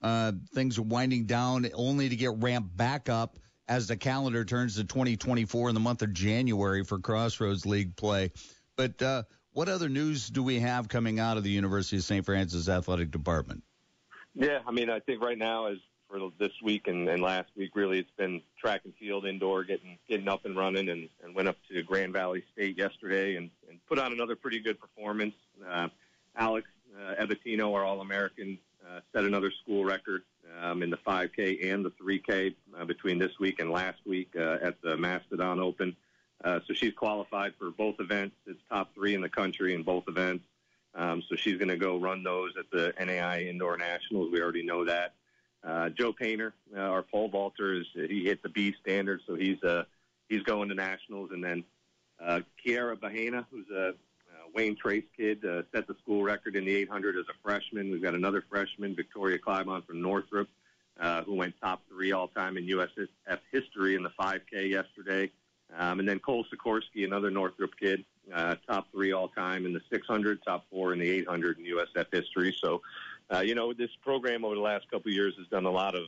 uh, 0.05 0.33
things 0.53 0.79
are 0.79 0.83
winding 0.83 1.25
down 1.25 1.67
only 1.73 2.11
to 2.11 2.14
get 2.14 2.33
ramped 2.37 2.77
back 2.77 3.09
up 3.09 3.38
as 3.67 3.88
the 3.88 3.97
calendar 3.97 4.45
turns 4.45 4.77
to 4.77 4.85
2024 4.85 5.71
in 5.71 5.75
the 5.75 5.81
month 5.81 6.03
of 6.03 6.12
January 6.12 6.85
for 6.85 6.99
Crossroads 6.99 7.64
League 7.64 7.97
play. 7.97 8.31
But 8.77 9.01
uh, 9.01 9.23
what 9.55 9.71
other 9.71 9.88
news 9.88 10.29
do 10.29 10.43
we 10.43 10.61
have 10.61 10.90
coming 10.90 11.19
out 11.19 11.38
of 11.38 11.43
the 11.43 11.51
University 11.51 11.97
of 11.97 12.05
St. 12.05 12.23
Francis 12.23 12.69
Athletic 12.69 13.11
Department? 13.12 13.62
Yeah, 14.35 14.59
I 14.67 14.73
mean, 14.73 14.90
I 14.90 15.01
think 15.01 15.23
right 15.23 15.38
now, 15.38 15.69
as 15.69 15.79
for 16.11 16.19
this 16.38 16.53
week 16.62 16.87
and, 16.87 17.09
and 17.09 17.23
last 17.23 17.49
week, 17.57 17.71
really, 17.75 17.99
it's 17.99 18.11
been 18.19 18.43
track 18.61 18.83
and 18.85 18.95
field 18.97 19.25
indoor, 19.25 19.64
getting 19.64 19.97
getting 20.07 20.29
up 20.29 20.45
and 20.45 20.55
running, 20.55 20.90
and, 20.90 21.09
and 21.23 21.35
went 21.35 21.49
up 21.49 21.57
to 21.71 21.83
Grand 21.83 22.12
Valley 22.12 22.45
State 22.53 22.77
yesterday 22.77 23.37
and, 23.37 23.49
and 23.71 23.79
put 23.87 23.99
on 23.99 24.12
another 24.12 24.37
pretty 24.37 24.61
good 24.61 24.79
performance. 24.79 25.35
Uh, 25.67 25.88
Alex 26.37 26.69
uh, 26.95 27.14
Ebatino, 27.25 27.73
our 27.73 27.85
All-American, 27.85 28.59
uh, 28.88 29.01
set 29.12 29.25
another 29.25 29.51
school 29.62 29.85
record 29.85 30.23
um, 30.61 30.83
in 30.83 30.90
the 30.90 30.97
5K 30.99 31.73
and 31.73 31.85
the 31.85 31.90
3K 31.90 32.55
uh, 32.79 32.85
between 32.85 33.18
this 33.18 33.38
week 33.38 33.61
and 33.61 33.70
last 33.70 33.99
week 34.07 34.31
uh, 34.38 34.59
at 34.62 34.81
the 34.83 34.97
Mastodon 34.97 35.61
Open. 35.61 35.97
Uh, 36.42 36.61
so 36.66 36.75
she's 36.75 36.92
qualified 36.92 37.55
for 37.59 37.70
both 37.70 37.97
events. 38.01 38.37
It's 38.47 38.61
top 38.68 38.94
three 38.94 39.14
in 39.14 39.20
the 39.20 39.29
country 39.29 39.75
in 39.75 39.83
both 39.83 40.05
events. 40.09 40.44
Um, 40.94 41.23
so 41.29 41.37
she's 41.37 41.57
going 41.57 41.68
to 41.68 41.77
go 41.77 41.99
run 41.99 42.23
those 42.23 42.53
at 42.59 42.70
the 42.70 42.92
NAIA 43.01 43.49
Indoor 43.49 43.77
Nationals. 43.77 44.31
We 44.31 44.40
already 44.40 44.64
know 44.64 44.85
that. 44.85 45.14
Uh, 45.64 45.88
Joe 45.88 46.12
Painter, 46.12 46.55
uh, 46.77 46.81
our 46.81 47.03
pole 47.03 47.29
vaulter, 47.29 47.75
is 47.75 47.87
he 47.94 48.25
hit 48.25 48.42
the 48.42 48.51
B 48.51 48.75
standard, 48.83 49.23
so 49.27 49.35
he's 49.35 49.62
uh, 49.62 49.85
he's 50.29 50.42
going 50.42 50.68
to 50.68 50.75
nationals. 50.75 51.31
And 51.33 51.42
then 51.42 51.64
uh, 52.23 52.40
Kiara 52.64 52.97
Bahena, 52.97 53.47
who's 53.51 53.68
a 53.70 53.94
Wayne 54.55 54.77
Trace 54.77 55.05
kid, 55.17 55.45
uh, 55.45 55.62
set 55.75 55.87
the 55.87 55.95
school 56.03 56.23
record 56.23 56.57
in 56.57 56.64
the 56.64 56.75
800 56.77 57.17
as 57.17 57.25
a 57.29 57.35
freshman. 57.43 57.90
We've 57.90 58.03
got 58.03 58.14
another 58.14 58.45
freshman, 58.49 58.95
Victoria 58.95 59.38
Clybon 59.38 59.85
from 59.87 60.01
Northrop, 60.01 60.49
uh, 61.01 61.23
who 61.23 61.35
went 61.35 61.55
top 61.61 61.83
three 61.88 62.12
all 62.12 62.29
time 62.29 62.57
in 62.57 62.67
USF 62.67 63.09
history 63.51 63.97
in 63.97 64.03
the 64.03 64.11
5K 64.11 64.71
yesterday. 64.71 65.31
Um, 65.77 65.99
and 65.99 66.09
then 66.09 66.21
Cole 66.21 66.45
Sikorsky, 66.53 67.05
another 67.05 67.31
Northrop 67.31 67.77
kid, 67.79 68.05
uh, 68.33 68.55
top 68.69 68.87
three 68.93 69.12
all 69.12 69.29
time 69.29 69.67
in 69.67 69.73
the 69.73 69.81
600, 69.90 70.43
top 70.45 70.64
four 70.71 70.93
in 70.93 71.01
the 71.01 71.11
800 71.11 71.59
in 71.59 71.64
USF 71.64 72.07
history. 72.12 72.57
So, 72.62 72.81
uh, 73.33 73.40
you 73.40 73.55
know, 73.55 73.73
this 73.73 73.90
program 74.03 74.45
over 74.45 74.55
the 74.55 74.61
last 74.61 74.88
couple 74.90 75.11
of 75.11 75.14
years 75.14 75.35
has 75.37 75.49
done 75.49 75.64
a 75.64 75.71
lot 75.71 75.95
of 75.95 76.05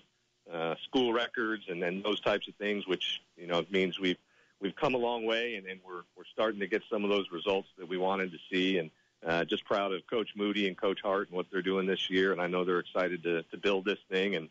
uh, 0.52 0.76
school 0.84 1.12
records 1.12 1.64
and, 1.68 1.82
and 1.82 2.04
those 2.04 2.20
types 2.20 2.46
of 2.46 2.54
things, 2.54 2.86
which 2.86 3.20
you 3.36 3.46
know 3.46 3.58
it 3.58 3.72
means 3.72 3.98
we've 3.98 4.18
we've 4.60 4.76
come 4.76 4.94
a 4.94 4.98
long 4.98 5.24
way, 5.24 5.56
and, 5.56 5.66
and 5.66 5.80
we're 5.86 6.02
we're 6.16 6.24
starting 6.32 6.60
to 6.60 6.66
get 6.66 6.82
some 6.90 7.04
of 7.04 7.10
those 7.10 7.26
results 7.30 7.68
that 7.78 7.88
we 7.88 7.98
wanted 7.98 8.32
to 8.32 8.38
see. 8.50 8.78
And 8.78 8.90
uh, 9.26 9.44
just 9.44 9.64
proud 9.64 9.92
of 9.92 10.06
Coach 10.08 10.30
Moody 10.36 10.68
and 10.68 10.76
Coach 10.76 11.00
Hart 11.02 11.28
and 11.28 11.36
what 11.36 11.46
they're 11.50 11.62
doing 11.62 11.86
this 11.86 12.10
year. 12.10 12.32
And 12.32 12.40
I 12.40 12.46
know 12.46 12.64
they're 12.64 12.78
excited 12.78 13.22
to 13.24 13.42
to 13.44 13.56
build 13.56 13.84
this 13.84 13.98
thing, 14.10 14.36
and 14.36 14.48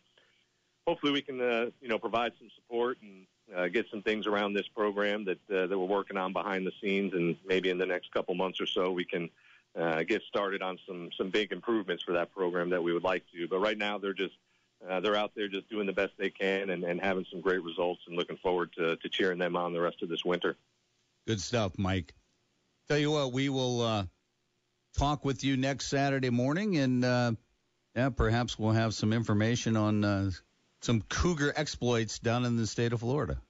hopefully 0.87 1.11
we 1.11 1.21
can 1.21 1.39
uh, 1.41 1.69
you 1.81 1.87
know 1.87 1.99
provide 1.99 2.33
some 2.39 2.49
support 2.55 2.97
and 3.01 3.25
uh, 3.55 3.67
get 3.67 3.85
some 3.91 4.01
things 4.01 4.27
around 4.27 4.53
this 4.53 4.67
program 4.67 5.25
that 5.25 5.39
uh, 5.51 5.67
that 5.67 5.77
we're 5.77 5.85
working 5.85 6.17
on 6.17 6.33
behind 6.33 6.65
the 6.65 6.71
scenes, 6.81 7.13
and 7.13 7.37
maybe 7.45 7.69
in 7.69 7.77
the 7.77 7.85
next 7.85 8.11
couple 8.11 8.35
months 8.35 8.59
or 8.59 8.65
so 8.65 8.91
we 8.91 9.05
can 9.05 9.29
uh, 9.79 10.03
get 10.03 10.21
started 10.23 10.61
on 10.61 10.77
some 10.87 11.09
some 11.17 11.29
big 11.29 11.51
improvements 11.51 12.03
for 12.03 12.13
that 12.13 12.33
program 12.33 12.69
that 12.69 12.83
we 12.83 12.93
would 12.93 13.03
like 13.03 13.23
to. 13.33 13.47
But 13.47 13.59
right 13.59 13.77
now 13.77 13.97
they're 13.97 14.13
just 14.13 14.35
uh, 14.88 14.99
they're 14.99 15.15
out 15.15 15.31
there 15.35 15.47
just 15.47 15.69
doing 15.69 15.88
the 15.88 15.93
best 15.93 16.13
they 16.17 16.29
can 16.29 16.69
and, 16.69 16.83
and 16.83 17.01
having 17.01 17.25
some 17.31 17.41
great 17.41 17.63
results, 17.63 18.01
and 18.07 18.15
looking 18.15 18.38
forward 18.38 18.71
to, 18.73 18.95
to 18.97 19.09
cheering 19.09 19.39
them 19.39 19.55
on 19.55 19.73
the 19.73 19.81
rest 19.81 20.01
of 20.01 20.09
this 20.09 20.23
winter. 20.23 20.55
Good 21.27 21.41
stuff, 21.41 21.73
Mike. 21.77 22.13
Tell 22.88 22.97
you 22.97 23.11
what, 23.11 23.33
we 23.33 23.49
will 23.49 23.81
uh, 23.81 24.05
talk 24.97 25.25
with 25.25 25.43
you 25.43 25.57
next 25.57 25.88
Saturday 25.88 26.29
morning, 26.29 26.77
and 26.77 27.03
uh, 27.03 27.31
yeah, 27.95 28.09
perhaps 28.09 28.59
we'll 28.59 28.73
have 28.73 28.93
some 28.93 29.11
information 29.11 29.75
on 29.75 30.03
uh, 30.03 30.29
some 30.81 31.01
cougar 31.01 31.51
exploits 31.55 32.19
down 32.19 32.45
in 32.45 32.57
the 32.57 32.67
state 32.67 32.93
of 32.93 32.99
Florida. 32.99 33.41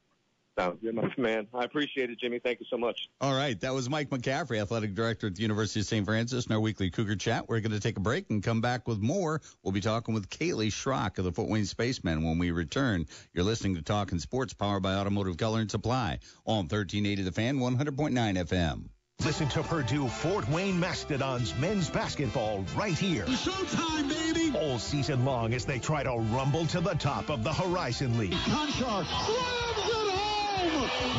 Sounds 0.58 0.80
good, 0.82 0.96
my 0.96 1.12
man. 1.18 1.48
I 1.54 1.66
appreciate 1.66 2.10
it, 2.10 2.20
Jimmy. 2.20 2.40
Thank 2.40 2.62
you 2.62 2.66
so 2.70 2.78
much. 2.78 3.10
All 3.20 3.36
right. 3.36 3.60
That 3.60 3.74
was 3.74 3.90
Mike 3.90 4.10
McCaffrey, 4.10 4.62
athletic 4.62 4.96
director 4.96 5.28
at 5.28 5.36
the 5.36 5.42
University 5.42 5.82
of 5.82 5.86
St. 5.86 6.06
Francis, 6.06 6.46
in 6.46 6.54
our 6.54 6.62
weekly 6.62 6.90
Cougar 6.90 7.18
Chat. 7.18 7.50
We're 7.50 7.60
going 7.60 7.74
to 7.74 7.80
take 7.82 7.98
a 7.98 8.02
break 8.02 8.30
and 8.30 8.42
come 8.42 8.62
back 8.62 8.88
with 8.88 9.00
more. 9.00 9.42
We'll 9.64 9.74
be 9.74 9.82
talking 9.82 10.14
with 10.14 10.30
Kaleigh 10.30 10.72
Schrock 10.72 11.18
of 11.18 11.26
the 11.26 11.34
Fort 11.34 11.50
Wayne 11.50 11.66
Spacemen 11.66 12.24
when 12.24 12.40
we 12.40 12.52
return. 12.52 13.06
You're 13.34 13.44
listening 13.44 13.76
to 13.76 13.82
Talking 13.82 14.20
Sports, 14.20 14.54
powered 14.54 14.82
by 14.82 14.94
Automotive 14.96 15.36
Color 15.36 15.60
and 15.60 15.72
Supply 15.72 16.20
on 16.46 16.70
1380 16.70 17.24
The 17.24 17.32
Fan, 17.34 17.58
100.9 17.58 18.14
FM. 18.14 18.86
Listen 19.24 19.48
to 19.50 19.64
Purdue 19.64 20.08
Fort 20.08 20.48
Wayne 20.50 20.80
Mastodons 20.80 21.58
men's 21.58 21.90
basketball 21.90 22.66
right 22.76 22.98
here. 22.98 23.26
Showtime, 23.26 24.10
baby! 24.10 24.58
All 24.58 24.78
season 24.78 25.26
long 25.26 25.54
as 25.54 25.66
they 25.66 25.80
try 25.80 26.04
to 26.04 26.12
rumble 26.12 26.66
to 26.68 26.82
the 26.82 26.94
top 26.96 27.30
of 27.30 27.44
the 27.44 27.54
Horizon 27.54 28.18
League. 28.18 28.34
Conchar 28.34 29.06
slams 29.06 29.08
it 29.08 29.14
home! 29.14 29.65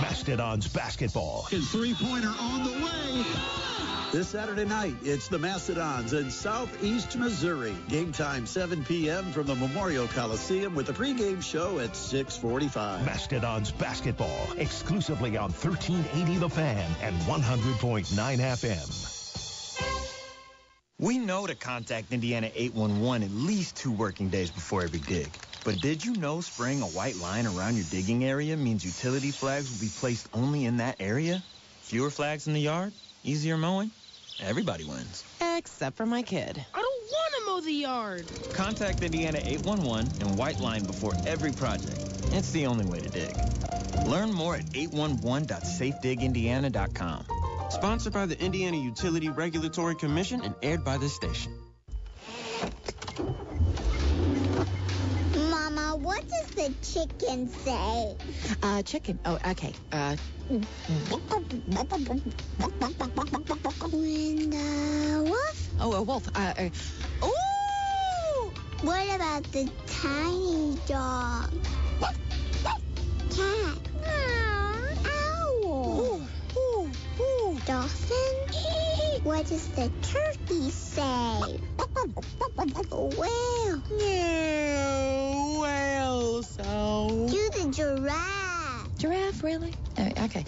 Mastodons 0.01 0.69
basketball. 0.69 1.43
His 1.51 1.71
three-pointer 1.71 2.33
on 2.39 2.65
the 2.65 2.73
way. 2.85 3.25
This 4.13 4.29
Saturday 4.29 4.65
night, 4.65 4.95
it's 5.03 5.29
the 5.29 5.39
Mastodons 5.39 6.13
in 6.13 6.31
Southeast 6.31 7.17
Missouri. 7.17 7.75
Game 7.89 8.13
time 8.13 8.47
7 8.47 8.85
p.m. 8.85 9.33
from 9.33 9.47
the 9.47 9.55
Memorial 9.55 10.07
Coliseum 10.07 10.75
with 10.75 10.89
a 10.89 10.93
pregame 10.93 11.43
show 11.43 11.81
at 11.81 11.97
645. 11.97 13.05
Mastodons 13.05 13.73
basketball 13.73 14.47
exclusively 14.57 15.37
on 15.37 15.51
1380 15.51 16.39
The 16.39 16.49
Fan 16.49 16.91
and 17.03 17.17
100.9 17.23 18.07
FM. 18.39 19.13
We 20.99 21.19
know 21.19 21.47
to 21.47 21.55
contact 21.55 22.13
Indiana 22.13 22.51
811 22.55 23.23
at 23.23 23.31
least 23.31 23.77
two 23.77 23.93
working 23.93 24.31
days 24.31 24.51
before 24.51 24.83
every 24.83 25.01
dig. 25.01 25.31
But 25.67 25.81
did 25.81 26.05
you 26.05 26.15
know 26.15 26.41
spraying 26.41 26.83
a 26.83 26.87
white 26.87 27.17
line 27.17 27.45
around 27.45 27.75
your 27.75 27.87
digging 27.91 28.25
area 28.25 28.57
means 28.57 28.85
utility 28.85 29.33
flags 29.33 29.69
will 29.69 29.81
be 29.81 29.89
placed 29.89 30.29
only 30.33 30.65
in 30.65 30.77
that 30.77 30.95
area? 31.01 31.43
Fewer 31.83 32.09
flags 32.09 32.47
in 32.47 32.53
the 32.53 32.61
yard? 32.61 32.93
Easier 33.25 33.57
mowing? 33.57 33.91
Everybody 34.39 34.85
wins. 34.85 35.25
Except 35.41 35.97
for 35.97 36.07
my 36.07 36.23
kid. 36.23 36.65
I 36.73 36.81
don't 36.81 37.03
want 37.11 37.35
to 37.35 37.41
mow 37.47 37.61
the 37.63 37.73
yard. 37.73 38.27
Contact 38.53 39.03
Indiana 39.03 39.41
811 39.45 40.09
and 40.21 40.39
white 40.39 40.61
line 40.61 40.85
before 40.85 41.15
every 41.27 41.51
project. 41.51 41.99
It's 42.31 42.53
the 42.53 42.67
only 42.67 42.85
way 42.85 43.01
to 43.01 43.09
dig. 43.09 43.37
Learn 44.07 44.33
more 44.33 44.55
at 44.55 44.67
811.safedigindiana.com. 44.67 47.27
Sponsored 47.71 48.13
by 48.13 48.27
the 48.27 48.41
Indiana 48.41 48.77
Utility 48.77 49.31
Regulatory 49.31 49.97
Commission 49.97 50.43
and 50.43 50.55
aired 50.63 50.85
by 50.85 50.97
this 50.97 51.13
station. 51.13 51.59
Mama, 55.77 55.97
what 55.97 56.25
does 56.27 56.47
the 56.53 56.73
chicken 56.81 57.49
say? 57.49 58.17
Uh, 58.63 58.83
chicken. 58.83 59.19
Oh, 59.27 59.39
okay. 59.51 59.75
Uh, 59.93 60.17
And 60.49 60.65
the 64.53 65.23
wolf? 65.29 65.71
oh, 65.79 65.93
a 65.93 66.03
wolf. 66.03 66.27
Uh, 66.35 66.55
uh, 66.57 66.71
ooh! 67.27 68.51
What 68.81 69.17
about 69.17 69.43
the 69.53 69.71
tiny 69.87 70.79
dog? 70.87 71.53
Cat. 73.37 73.86
What 79.27 79.49
does 79.49 79.67
the 79.71 79.91
turkey 80.03 80.71
say? 80.71 81.59
Whale. 82.93 83.83
No, 83.91 85.59
whale 85.61 86.43
sound. 86.45 87.31
Do 87.31 87.51
the 87.51 87.73
giraffe. 87.73 88.97
Giraffe, 88.99 89.43
really? 89.43 89.75
Uh, 89.99 90.11
okay. 90.27 90.45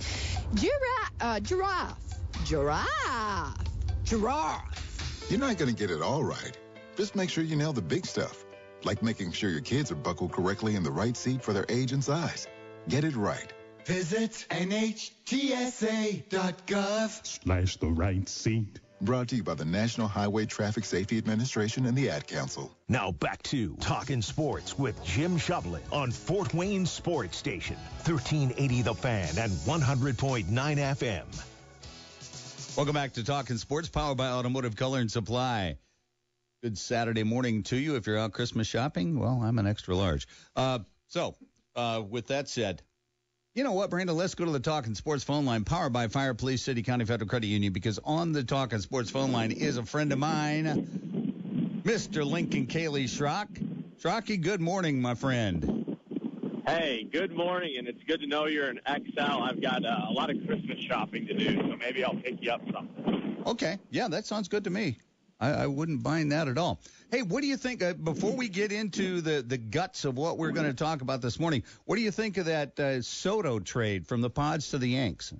Giraffe. 0.54 1.10
Uh, 1.20 1.40
giraffe. 1.40 2.20
Giraffe. 2.44 3.58
Giraffe. 4.04 5.26
You're 5.28 5.40
not 5.40 5.58
going 5.58 5.74
to 5.74 5.76
get 5.76 5.90
it 5.90 6.00
all 6.00 6.22
right. 6.22 6.56
Just 6.96 7.16
make 7.16 7.30
sure 7.30 7.42
you 7.42 7.56
nail 7.56 7.72
the 7.72 7.82
big 7.82 8.06
stuff, 8.06 8.44
like 8.84 9.02
making 9.02 9.32
sure 9.32 9.50
your 9.50 9.60
kids 9.60 9.90
are 9.90 9.96
buckled 9.96 10.30
correctly 10.30 10.76
in 10.76 10.84
the 10.84 10.92
right 10.92 11.16
seat 11.16 11.42
for 11.42 11.52
their 11.52 11.66
age 11.68 11.90
and 11.90 12.04
size. 12.04 12.46
Get 12.88 13.02
it 13.02 13.16
right. 13.16 13.52
Visit 13.88 14.46
NHTSA.gov. 14.50 15.26
Slash 17.26 17.76
the 17.78 17.86
right 17.86 18.28
seat. 18.28 18.80
Brought 19.00 19.28
to 19.28 19.36
you 19.36 19.42
by 19.42 19.54
the 19.54 19.64
National 19.64 20.06
Highway 20.06 20.44
Traffic 20.44 20.84
Safety 20.84 21.16
Administration 21.16 21.86
and 21.86 21.96
the 21.96 22.10
Ad 22.10 22.26
Council. 22.26 22.70
Now 22.90 23.12
back 23.12 23.42
to 23.44 23.74
Talking 23.76 24.20
Sports 24.20 24.78
with 24.78 25.02
Jim 25.04 25.38
Shovlin 25.38 25.80
on 25.90 26.10
Fort 26.10 26.52
Wayne 26.52 26.84
Sports 26.84 27.38
Station, 27.38 27.76
1380 28.04 28.82
The 28.82 28.92
Fan 28.94 29.38
and 29.38 29.52
100.9 29.52 30.44
FM. 30.44 31.24
Welcome 32.76 32.94
back 32.94 33.14
to 33.14 33.24
Talking 33.24 33.56
Sports, 33.56 33.88
powered 33.88 34.18
by 34.18 34.28
Automotive 34.28 34.76
Color 34.76 34.98
and 34.98 35.10
Supply. 35.10 35.78
Good 36.62 36.76
Saturday 36.76 37.22
morning 37.22 37.62
to 37.62 37.76
you. 37.78 37.96
If 37.96 38.06
you're 38.06 38.18
out 38.18 38.32
Christmas 38.32 38.66
shopping, 38.66 39.18
well, 39.18 39.40
I'm 39.42 39.58
an 39.58 39.66
extra 39.66 39.96
large. 39.96 40.28
Uh, 40.54 40.80
so, 41.06 41.36
uh, 41.74 42.02
with 42.06 42.26
that 42.26 42.50
said, 42.50 42.82
you 43.58 43.64
know 43.64 43.72
what, 43.72 43.90
Brandon? 43.90 44.16
Let's 44.16 44.36
go 44.36 44.44
to 44.44 44.52
the 44.52 44.60
Talking 44.60 44.94
Sports 44.94 45.24
phone 45.24 45.44
line, 45.44 45.64
powered 45.64 45.92
by 45.92 46.06
Fire 46.06 46.32
Police 46.32 46.62
City 46.62 46.80
County 46.80 47.04
Federal 47.04 47.28
Credit 47.28 47.48
Union, 47.48 47.72
because 47.72 47.98
on 48.04 48.30
the 48.30 48.44
Talking 48.44 48.78
Sports 48.78 49.10
phone 49.10 49.32
line 49.32 49.50
is 49.50 49.78
a 49.78 49.82
friend 49.82 50.12
of 50.12 50.20
mine, 50.20 51.82
Mr. 51.82 52.24
Lincoln 52.24 52.68
Kaleigh 52.68 53.06
Schrock. 53.06 53.48
Schrocky, 54.00 54.40
good 54.40 54.60
morning, 54.60 55.02
my 55.02 55.16
friend. 55.16 55.96
Hey, 56.68 57.08
good 57.10 57.32
morning, 57.32 57.78
and 57.78 57.88
it's 57.88 58.04
good 58.04 58.20
to 58.20 58.28
know 58.28 58.46
you're 58.46 58.68
an 58.68 58.78
XL. 58.86 59.42
I've 59.42 59.60
got 59.60 59.84
uh, 59.84 60.06
a 60.08 60.12
lot 60.12 60.30
of 60.30 60.36
Christmas 60.46 60.78
shopping 60.78 61.26
to 61.26 61.34
do, 61.34 61.56
so 61.56 61.76
maybe 61.76 62.04
I'll 62.04 62.14
pick 62.14 62.40
you 62.40 62.52
up 62.52 62.60
something. 62.72 63.42
Okay, 63.44 63.76
yeah, 63.90 64.06
that 64.06 64.24
sounds 64.24 64.46
good 64.46 64.62
to 64.62 64.70
me. 64.70 64.98
I, 65.40 65.50
I 65.50 65.66
wouldn't 65.66 66.02
mind 66.02 66.32
that 66.32 66.48
at 66.48 66.58
all. 66.58 66.80
Hey, 67.10 67.22
what 67.22 67.42
do 67.42 67.46
you 67.46 67.56
think? 67.56 67.82
Uh, 67.82 67.94
before 67.94 68.32
we 68.32 68.48
get 68.48 68.72
into 68.72 69.20
the, 69.20 69.42
the 69.42 69.58
guts 69.58 70.04
of 70.04 70.16
what 70.16 70.36
we're 70.36 70.50
going 70.50 70.66
to 70.66 70.74
talk 70.74 71.00
about 71.00 71.22
this 71.22 71.38
morning, 71.38 71.62
what 71.84 71.96
do 71.96 72.02
you 72.02 72.10
think 72.10 72.36
of 72.36 72.46
that 72.46 72.78
uh, 72.78 73.00
Soto 73.02 73.58
trade 73.60 74.06
from 74.06 74.20
the 74.20 74.30
Pods 74.30 74.70
to 74.70 74.78
the 74.78 74.88
Yanks? 74.88 75.32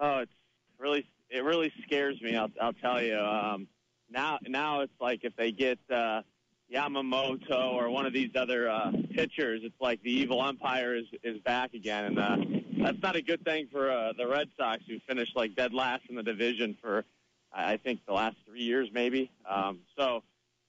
Oh, 0.00 0.18
it's 0.18 0.32
really 0.78 1.06
it 1.30 1.44
really 1.44 1.72
scares 1.84 2.20
me. 2.20 2.36
I'll 2.36 2.50
I'll 2.60 2.72
tell 2.72 3.02
you. 3.02 3.16
Um, 3.16 3.68
now 4.10 4.38
now 4.46 4.80
it's 4.80 4.92
like 5.00 5.20
if 5.22 5.34
they 5.36 5.52
get 5.52 5.78
uh, 5.90 6.22
Yamamoto 6.72 7.72
or 7.72 7.88
one 7.90 8.06
of 8.06 8.12
these 8.12 8.30
other 8.34 8.68
uh, 8.68 8.90
pitchers, 9.12 9.60
it's 9.62 9.80
like 9.80 10.02
the 10.02 10.10
evil 10.10 10.40
umpire 10.40 10.96
is 10.96 11.06
is 11.22 11.38
back 11.40 11.74
again, 11.74 12.04
and 12.04 12.18
uh, 12.18 12.36
that's 12.84 13.00
not 13.02 13.16
a 13.16 13.22
good 13.22 13.44
thing 13.44 13.68
for 13.70 13.90
uh, 13.90 14.12
the 14.18 14.26
Red 14.26 14.48
Sox 14.58 14.82
who 14.88 14.98
finished 15.08 15.36
like 15.36 15.54
dead 15.54 15.72
last 15.72 16.02
in 16.10 16.16
the 16.16 16.22
division 16.22 16.76
for 16.82 17.04
I 17.54 17.76
think 17.76 18.00
the 18.06 18.12
last 18.12 18.36
three 18.46 18.62
years 18.62 18.88
maybe. 18.92 19.30
Um, 19.48 19.80
so 19.96 20.22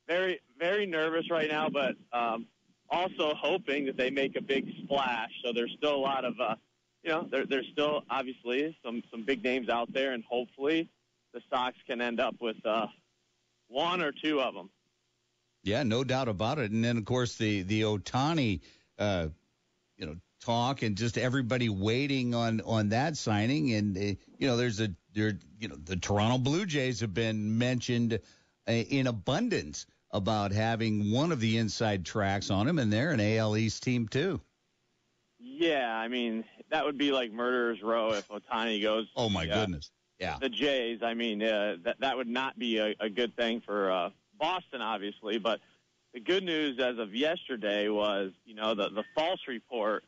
very 0.08 0.40
very 0.60 0.86
nervous 0.86 1.30
right 1.30 1.50
now, 1.50 1.70
but 1.70 1.96
um, 2.14 2.48
also 2.90 3.34
hoping 3.36 3.86
that 3.86 3.98
they 3.98 4.10
make 4.10 4.36
a 4.36 4.42
big 4.42 4.66
splash. 4.84 5.32
So 5.44 5.52
there's 5.54 5.74
still 5.78 5.96
a 5.96 5.98
lot 5.98 6.26
of 6.26 6.40
uh, 6.40 6.56
you 7.04 7.10
know 7.10 7.28
there, 7.30 7.46
there's 7.46 7.68
still 7.72 8.04
obviously 8.10 8.78
some 8.84 9.02
some 9.12 9.24
big 9.24 9.44
names 9.44 9.70
out 9.70 9.92
there, 9.94 10.14
and 10.14 10.24
hopefully 10.24 10.90
the 11.34 11.42
Sox 11.50 11.76
can 11.88 12.02
end 12.02 12.20
up 12.20 12.36
with 12.40 12.58
uh, 12.66 12.88
one 13.68 14.02
or 14.02 14.12
two 14.12 14.42
of 14.42 14.54
them. 14.54 14.70
Yeah, 15.64 15.84
no 15.84 16.04
doubt 16.04 16.28
about 16.28 16.60
it. 16.60 16.72
And 16.72 16.84
then 16.84 16.98
of 16.98 17.06
course 17.06 17.36
the 17.36 17.64
the 17.64 17.82
Ohtani, 17.82 18.62
uh, 19.00 19.28
you 19.98 20.06
know, 20.06 20.16
talk 20.42 20.84
and 20.84 20.96
just 20.96 21.18
everybody 21.18 21.70
waiting 21.70 22.36
on 22.36 22.62
on 22.62 22.90
that 22.90 23.18
signing. 23.18 23.74
And 23.74 23.98
uh, 23.98 24.02
you 24.38 24.48
know, 24.48 24.58
there's 24.58 24.80
a 24.80 24.90
you 25.16 25.68
know, 25.68 25.76
the 25.76 25.96
Toronto 25.96 26.38
Blue 26.38 26.66
Jays 26.66 27.00
have 27.00 27.14
been 27.14 27.58
mentioned 27.58 28.20
uh, 28.68 28.72
in 28.72 29.08
abundance 29.08 29.86
about 30.12 30.52
having 30.52 31.12
one 31.12 31.32
of 31.32 31.40
the 31.40 31.58
inside 31.58 32.06
tracks 32.06 32.50
on 32.50 32.68
him, 32.68 32.80
and 32.80 32.92
they're 32.92 33.12
an 33.12 33.20
AL 33.20 33.58
East 33.58 33.84
team 33.84 34.08
too. 34.08 34.40
Yeah, 35.40 35.96
I 35.96 36.08
mean 36.08 36.44
that 36.70 36.86
would 36.86 36.98
be 36.98 37.12
like 37.12 37.32
murderers 37.32 37.82
row 37.82 38.14
if 38.14 38.28
Ohtani 38.28 38.82
goes. 38.82 39.08
Oh 39.16 39.30
my 39.30 39.46
to, 39.46 39.52
uh, 39.52 39.62
goodness. 39.62 39.92
Yeah. 40.20 40.38
The 40.40 40.50
Jays. 40.50 41.00
I 41.02 41.14
mean 41.14 41.42
uh, 41.44 41.78
that 41.84 42.00
that 42.00 42.18
would 42.18 42.28
not 42.28 42.58
be 42.58 42.78
a, 42.78 42.96
a 43.00 43.10
good 43.10 43.36
thing 43.36 43.62
for 43.62 43.92
uh, 43.92 44.10
Boston, 44.40 44.82
obviously. 44.82 45.38
But 45.38 45.60
the 46.14 46.20
good 46.20 46.44
news 46.44 46.80
as 46.80 46.98
of 46.98 47.14
yesterday 47.14 47.90
was, 47.90 48.32
you 48.46 48.56
know, 48.56 48.74
the 48.74 48.90
the 48.90 49.04
false 49.14 49.42
report 49.48 50.04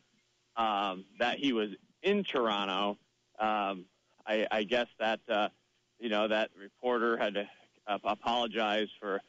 um, 0.55 1.05
that 1.19 1.37
he 1.37 1.53
was 1.53 1.69
in 2.01 2.23
Toronto. 2.23 2.97
Um, 3.39 3.85
I, 4.27 4.45
I 4.51 4.63
guess 4.63 4.87
that 4.99 5.19
uh, 5.29 5.49
you 5.99 6.09
know 6.09 6.27
that 6.27 6.49
reporter 6.59 7.17
had 7.17 7.33
to 7.35 7.47
uh, 7.87 7.97
apologize 8.03 8.89
for 8.99 9.21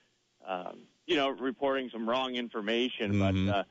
um, 0.46 0.80
you 1.06 1.16
know 1.16 1.30
reporting 1.30 1.88
some 1.92 2.08
wrong 2.08 2.34
information, 2.34 3.14
Mhm. 3.14 3.46
but. 3.46 3.58
Uh, 3.58 3.64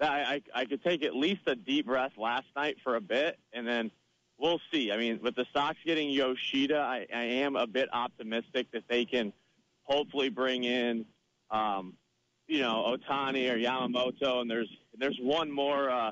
I, 0.00 0.42
I 0.54 0.62
I 0.62 0.64
could 0.64 0.82
take 0.82 1.04
at 1.04 1.14
least 1.14 1.42
a 1.46 1.54
deep 1.54 1.86
breath 1.86 2.10
last 2.18 2.46
night 2.56 2.76
for 2.82 2.96
a 2.96 3.00
bit, 3.00 3.38
and 3.52 3.64
then 3.64 3.88
we'll 4.36 4.60
see. 4.72 4.90
I 4.90 4.96
mean, 4.96 5.20
with 5.22 5.36
the 5.36 5.46
Sox 5.52 5.76
getting 5.86 6.10
Yoshida, 6.10 6.76
I, 6.76 7.06
I 7.14 7.22
am 7.22 7.54
a 7.54 7.68
bit 7.68 7.88
optimistic 7.92 8.66
that 8.72 8.82
they 8.88 9.04
can 9.04 9.32
hopefully 9.84 10.28
bring 10.28 10.64
in, 10.64 11.06
um, 11.52 11.94
you 12.48 12.62
know, 12.62 12.96
Ohtani 12.96 13.48
or 13.48 13.56
Yamamoto, 13.56 14.40
and 14.40 14.50
there's 14.50 14.68
there's 14.98 15.18
one 15.20 15.52
more 15.52 15.88
uh, 15.88 16.10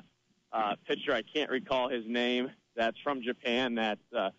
uh, 0.53 0.75
pitcher 0.87 1.11
I 1.13 1.23
can't 1.23 1.49
recall 1.49 1.89
his 1.89 2.05
name 2.07 2.49
that's 2.77 2.97
from 3.03 3.21
Japan 3.21 3.75
that's 3.75 3.99
uh, 4.17 4.29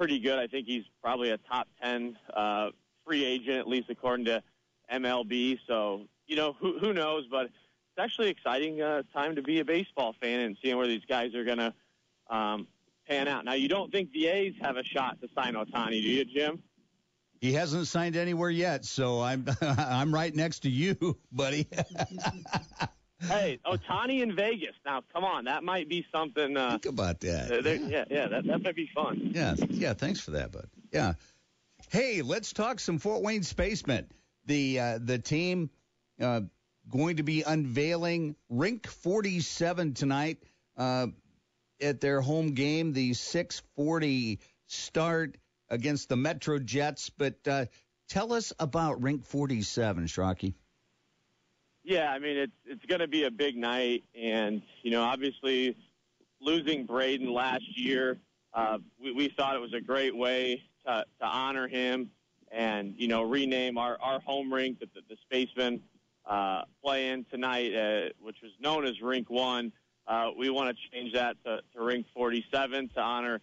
pretty 0.00 0.18
good. 0.18 0.38
I 0.38 0.46
think 0.46 0.66
he's 0.66 0.84
probably 1.02 1.30
a 1.30 1.36
top 1.36 1.68
ten 1.82 2.16
uh, 2.34 2.70
free 3.06 3.22
agent, 3.22 3.58
at 3.58 3.68
least 3.68 3.90
according 3.90 4.24
to 4.24 4.42
MLB. 4.90 5.58
So 5.66 6.06
you 6.26 6.36
know, 6.36 6.56
who 6.58 6.78
who 6.78 6.94
knows, 6.94 7.26
but 7.30 7.44
it's 7.46 7.98
actually 7.98 8.30
exciting 8.30 8.80
uh, 8.80 9.02
time 9.12 9.36
to 9.36 9.42
be 9.42 9.60
a 9.60 9.64
baseball 9.64 10.14
fan 10.18 10.40
and 10.40 10.56
seeing 10.62 10.78
where 10.78 10.86
these 10.86 11.04
guys 11.06 11.34
are 11.34 11.44
going 11.44 11.58
to 11.58 11.74
um, 12.30 12.66
pan 13.06 13.28
out. 13.28 13.44
Now, 13.44 13.52
you 13.52 13.68
don't 13.68 13.92
think 13.92 14.10
the 14.12 14.28
A's 14.28 14.54
have 14.62 14.76
a 14.78 14.84
shot 14.84 15.20
to 15.20 15.28
sign 15.34 15.52
Ohtani, 15.54 16.00
do 16.00 16.08
you, 16.08 16.24
Jim? 16.24 16.62
He 17.40 17.52
hasn't 17.52 17.86
signed 17.86 18.16
anywhere 18.16 18.50
yet, 18.50 18.86
so 18.86 19.20
I'm 19.20 19.44
I'm 19.60 20.14
right 20.14 20.34
next 20.34 20.60
to 20.60 20.70
you, 20.70 21.18
buddy. 21.30 21.66
hey, 23.40 23.58
Ohtani 23.66 24.22
in 24.22 24.34
Vegas. 24.36 24.74
Now, 24.84 25.02
come 25.12 25.24
on, 25.24 25.44
that 25.44 25.62
might 25.64 25.88
be 25.88 26.06
something. 26.12 26.56
Uh, 26.56 26.72
Think 26.72 26.86
about 26.86 27.20
that. 27.20 27.50
uh, 27.50 27.60
there- 27.62 27.76
yeah, 27.76 28.04
yeah, 28.10 28.28
that, 28.28 28.46
that 28.46 28.62
might 28.62 28.76
be 28.76 28.88
fun. 28.94 29.32
Yeah, 29.34 29.54
yeah. 29.68 29.94
Thanks 29.94 30.20
for 30.20 30.32
that, 30.32 30.52
bud. 30.52 30.68
Yeah. 30.92 31.14
Hey, 31.90 32.22
let's 32.22 32.52
talk 32.52 32.78
some 32.80 32.98
Fort 32.98 33.22
Wayne 33.22 33.42
Spacemen. 33.42 34.06
The 34.46 34.80
uh, 34.80 34.98
the 35.02 35.18
team 35.18 35.70
uh, 36.20 36.42
going 36.88 37.16
to 37.16 37.22
be 37.22 37.42
unveiling 37.42 38.36
Rink 38.48 38.86
47 38.86 39.94
tonight 39.94 40.38
uh, 40.76 41.08
at 41.80 42.00
their 42.00 42.20
home 42.20 42.54
game. 42.54 42.92
The 42.92 43.12
6:40 43.12 44.38
start 44.66 45.36
against 45.68 46.08
the 46.08 46.16
Metro 46.16 46.58
Jets. 46.58 47.10
But 47.10 47.36
uh, 47.46 47.66
Tell 48.08 48.32
us 48.32 48.52
about 48.58 49.02
Rink 49.04 49.24
47, 49.24 50.06
Shraki. 50.06 50.54
Yeah, 51.82 52.10
I 52.10 52.18
mean 52.18 52.36
it's 52.36 52.52
it's 52.66 52.84
going 52.86 53.00
to 53.00 53.08
be 53.08 53.24
a 53.24 53.30
big 53.30 53.56
night, 53.56 54.04
and 54.14 54.62
you 54.82 54.90
know 54.90 55.02
obviously 55.02 55.76
losing 56.40 56.84
Braden 56.84 57.32
last 57.32 57.64
year, 57.76 58.18
uh, 58.52 58.78
we, 59.02 59.12
we 59.12 59.28
thought 59.28 59.56
it 59.56 59.60
was 59.60 59.72
a 59.74 59.80
great 59.80 60.14
way 60.16 60.62
to, 60.86 61.04
to 61.20 61.26
honor 61.26 61.68
him, 61.68 62.10
and 62.50 62.94
you 62.98 63.08
know 63.08 63.22
rename 63.22 63.78
our 63.78 63.96
our 64.00 64.20
home 64.20 64.52
rink 64.52 64.80
that 64.80 64.92
the, 64.92 65.00
the 65.08 65.16
Spacemen 65.22 65.80
uh, 66.26 66.62
play 66.84 67.08
in 67.08 67.24
tonight, 67.24 67.74
uh, 67.74 68.08
which 68.20 68.36
was 68.42 68.52
known 68.60 68.84
as 68.84 69.00
Rink 69.00 69.30
One. 69.30 69.72
Uh, 70.06 70.30
we 70.36 70.50
want 70.50 70.76
to 70.76 70.90
change 70.90 71.14
that 71.14 71.36
to, 71.44 71.60
to 71.74 71.82
Rink 71.82 72.06
47 72.14 72.90
to 72.94 73.00
honor 73.00 73.40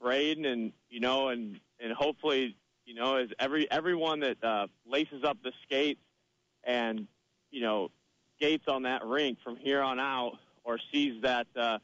Braden, 0.00 0.44
and 0.44 0.72
you 0.90 0.98
know, 0.98 1.28
and 1.28 1.60
and 1.78 1.92
hopefully, 1.92 2.56
you 2.84 2.94
know, 2.94 3.16
as 3.16 3.28
every 3.38 3.70
everyone 3.70 4.20
that 4.20 4.42
uh, 4.42 4.66
laces 4.86 5.22
up 5.24 5.38
the 5.44 5.52
skates 5.64 6.00
and 6.64 7.06
you 7.50 7.60
know, 7.60 7.90
skates 8.36 8.64
on 8.68 8.82
that 8.82 9.04
rink 9.04 9.38
from 9.42 9.56
here 9.56 9.82
on 9.82 9.98
out 9.98 10.38
or 10.64 10.78
sees 10.92 11.22
that 11.22 11.46
uh, 11.56 11.78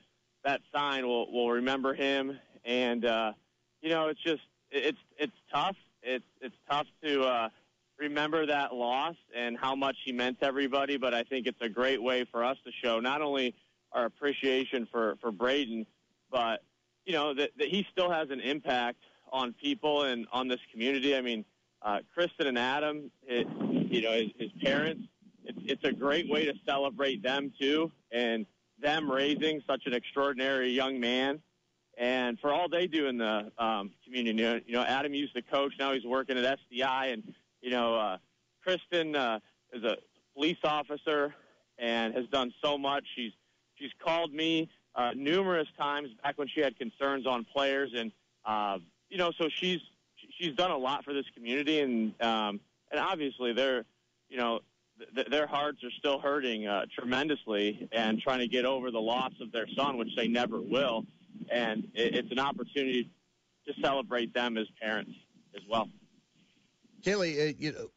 that 0.44 0.60
sign 0.74 1.06
will 1.06 1.30
will 1.32 1.50
remember 1.50 1.94
him. 1.94 2.38
And 2.64 3.04
uh, 3.04 3.32
you 3.80 3.90
know, 3.90 4.08
it's 4.08 4.22
just 4.22 4.42
it's 4.70 4.98
it's 5.16 5.36
tough. 5.52 5.76
It's 6.02 6.24
it's 6.40 6.56
tough 6.70 6.86
to 7.04 7.22
uh, 7.22 7.48
remember 7.98 8.46
that 8.46 8.74
loss 8.74 9.16
and 9.34 9.56
how 9.56 9.74
much 9.74 9.96
he 10.04 10.12
meant 10.12 10.40
to 10.40 10.46
everybody. 10.46 10.96
But 10.96 11.14
I 11.14 11.22
think 11.22 11.46
it's 11.46 11.60
a 11.60 11.68
great 11.68 12.02
way 12.02 12.24
for 12.30 12.44
us 12.44 12.56
to 12.64 12.72
show 12.84 13.00
not 13.00 13.22
only 13.22 13.54
our 13.92 14.04
appreciation 14.04 14.86
for 14.90 15.16
for 15.20 15.30
Braden, 15.30 15.86
but 16.30 16.62
you 17.06 17.12
know 17.12 17.34
that, 17.34 17.50
that 17.58 17.68
he 17.68 17.86
still 17.90 18.10
has 18.10 18.30
an 18.30 18.40
impact 18.40 18.98
on 19.32 19.54
people 19.54 20.02
and 20.02 20.26
on 20.32 20.48
this 20.48 20.60
community. 20.72 21.16
I 21.16 21.20
mean, 21.22 21.44
uh, 21.80 22.00
Kristen 22.14 22.46
and 22.46 22.58
Adam, 22.58 23.10
it, 23.26 23.46
you 23.90 24.02
know, 24.02 24.12
his, 24.12 24.30
his 24.38 24.50
parents 24.62 25.02
it's, 25.45 25.59
it's 25.64 25.84
a 25.84 25.93
great 25.93 26.28
way 26.28 26.45
to 26.45 26.55
celebrate 26.66 27.22
them 27.22 27.53
too, 27.59 27.90
and 28.11 28.47
them 28.80 29.11
raising 29.11 29.62
such 29.66 29.82
an 29.86 29.95
extraordinary 29.95 30.70
young 30.70 30.99
man, 31.01 31.40
and 31.97 32.38
for 32.40 32.53
all 32.53 32.68
they 32.68 32.86
do 32.86 33.07
in 33.07 33.18
the 33.18 33.51
um, 33.59 33.90
community. 34.05 34.64
You 34.66 34.74
know, 34.74 34.82
Adam 34.82 35.14
used 35.14 35.34
to 35.34 35.43
coach. 35.43 35.72
Now 35.78 35.93
he's 35.93 36.05
working 36.05 36.36
at 36.38 36.59
SDI, 36.72 37.12
and 37.12 37.34
you 37.61 37.70
know, 37.70 37.95
uh, 37.95 38.18
Kristen 38.62 39.14
uh, 39.14 39.38
is 39.72 39.84
a 39.84 39.97
police 40.34 40.59
officer 40.64 41.34
and 41.78 42.14
has 42.14 42.26
done 42.26 42.53
so 42.62 42.76
much. 42.78 43.05
She's 43.14 43.32
she's 43.76 43.90
called 44.05 44.32
me 44.32 44.68
uh, 44.95 45.12
numerous 45.14 45.68
times 45.78 46.09
back 46.22 46.38
when 46.38 46.49
she 46.49 46.61
had 46.61 46.76
concerns 46.78 47.26
on 47.26 47.45
players, 47.45 47.90
and 47.97 48.12
uh, 48.45 48.78
you 49.09 49.18
know, 49.18 49.32
so 49.38 49.49
she's 49.61 49.80
she's 50.38 50.55
done 50.55 50.70
a 50.70 50.76
lot 50.76 51.05
for 51.05 51.12
this 51.12 51.26
community, 51.34 51.80
and 51.80 52.14
um, 52.22 52.61
and 52.90 53.01
obviously 53.01 53.53
they're 53.53 53.84
you 54.28 54.38
know 54.38 54.61
th- 55.14 55.28
their 55.28 55.47
hearts 55.47 55.82
are 55.84 55.90
still 55.99 56.20
hurting 56.20 56.66
uh, 56.66 56.86
tremendously 56.97 57.88
and 57.93 58.20
trying 58.20 58.40
to 58.40 58.49
get 58.49 58.64
over 58.64 58.90
the 58.90 59.01
loss 59.01 59.32
of 59.40 59.53
their 59.53 59.66
son, 59.76 59.97
which 59.97 60.11
they 60.16 60.28
never 60.28 60.61
will. 60.61 61.05
And 61.51 61.88
it, 61.95 62.14
it's 62.14 62.32
an 62.32 62.38
opportunity 62.38 63.11
to 63.66 63.74
celebrate 63.80 64.34
them 64.34 64.57
as 64.57 64.66
parents 64.80 65.12
as 65.55 65.62
well. 65.68 65.88
Kaleigh, 67.05 67.51
uh, 67.51 67.55
you 67.59 67.72
know, 67.72 67.88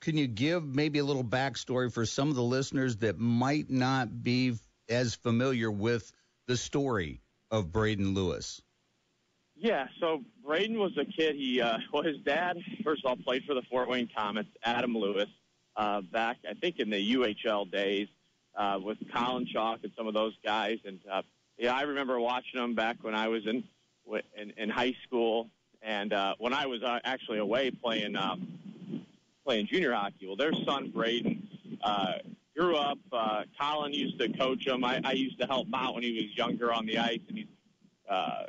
can 0.00 0.16
you 0.16 0.26
give 0.26 0.64
maybe 0.64 0.98
a 0.98 1.04
little 1.04 1.24
backstory 1.24 1.92
for 1.92 2.04
some 2.04 2.28
of 2.28 2.36
the 2.36 2.42
listeners 2.42 2.96
that 2.98 3.18
might 3.18 3.70
not 3.70 4.22
be 4.22 4.54
as 4.88 5.14
familiar 5.14 5.70
with 5.70 6.12
the 6.46 6.56
story 6.56 7.22
of 7.50 7.72
Braden 7.72 8.14
Lewis? 8.14 8.62
Yeah, 9.58 9.86
so 10.00 10.22
Braden 10.44 10.78
was 10.78 10.92
a 10.98 11.04
kid. 11.06 11.34
He, 11.34 11.60
uh, 11.60 11.78
well, 11.92 12.02
his 12.02 12.18
dad, 12.24 12.58
first 12.84 13.04
of 13.04 13.10
all, 13.10 13.16
played 13.16 13.44
for 13.44 13.54
the 13.54 13.62
Fort 13.70 13.88
Wayne 13.88 14.08
Komets, 14.16 14.48
Adam 14.62 14.96
Lewis 14.96 15.28
uh, 15.76 16.00
back, 16.00 16.38
I 16.48 16.54
think, 16.54 16.78
in 16.78 16.90
the 16.90 17.14
UHL 17.14 17.70
days 17.70 18.08
uh, 18.56 18.78
with 18.82 18.98
Colin 19.12 19.46
Chaulk 19.46 19.80
and 19.82 19.92
some 19.96 20.06
of 20.06 20.14
those 20.14 20.34
guys. 20.44 20.78
And 20.84 20.98
uh, 21.10 21.22
yeah, 21.58 21.74
I 21.74 21.82
remember 21.82 22.18
watching 22.18 22.60
them 22.60 22.74
back 22.74 22.96
when 23.02 23.14
I 23.14 23.28
was 23.28 23.46
in 23.46 23.64
in, 24.36 24.52
in 24.56 24.70
high 24.70 24.94
school, 25.04 25.48
and 25.82 26.12
uh, 26.12 26.34
when 26.38 26.54
I 26.54 26.66
was 26.66 26.82
uh, 26.82 27.00
actually 27.04 27.38
away 27.38 27.70
playing 27.70 28.16
um, 28.16 28.46
playing 29.44 29.66
junior 29.66 29.92
hockey. 29.92 30.26
Well, 30.26 30.36
their 30.36 30.52
son 30.64 30.90
Braden 30.94 31.48
uh, 31.82 32.14
grew 32.56 32.76
up. 32.76 32.98
Uh, 33.12 33.42
Colin 33.60 33.92
used 33.92 34.18
to 34.18 34.28
coach 34.32 34.66
him. 34.66 34.84
I, 34.84 35.00
I 35.04 35.12
used 35.12 35.40
to 35.40 35.46
help 35.46 35.68
out 35.74 35.94
when 35.94 36.02
he 36.02 36.12
was 36.22 36.36
younger 36.36 36.72
on 36.72 36.86
the 36.86 36.98
ice, 36.98 37.20
and 37.28 37.38
he's 37.38 37.46
uh, 38.08 38.44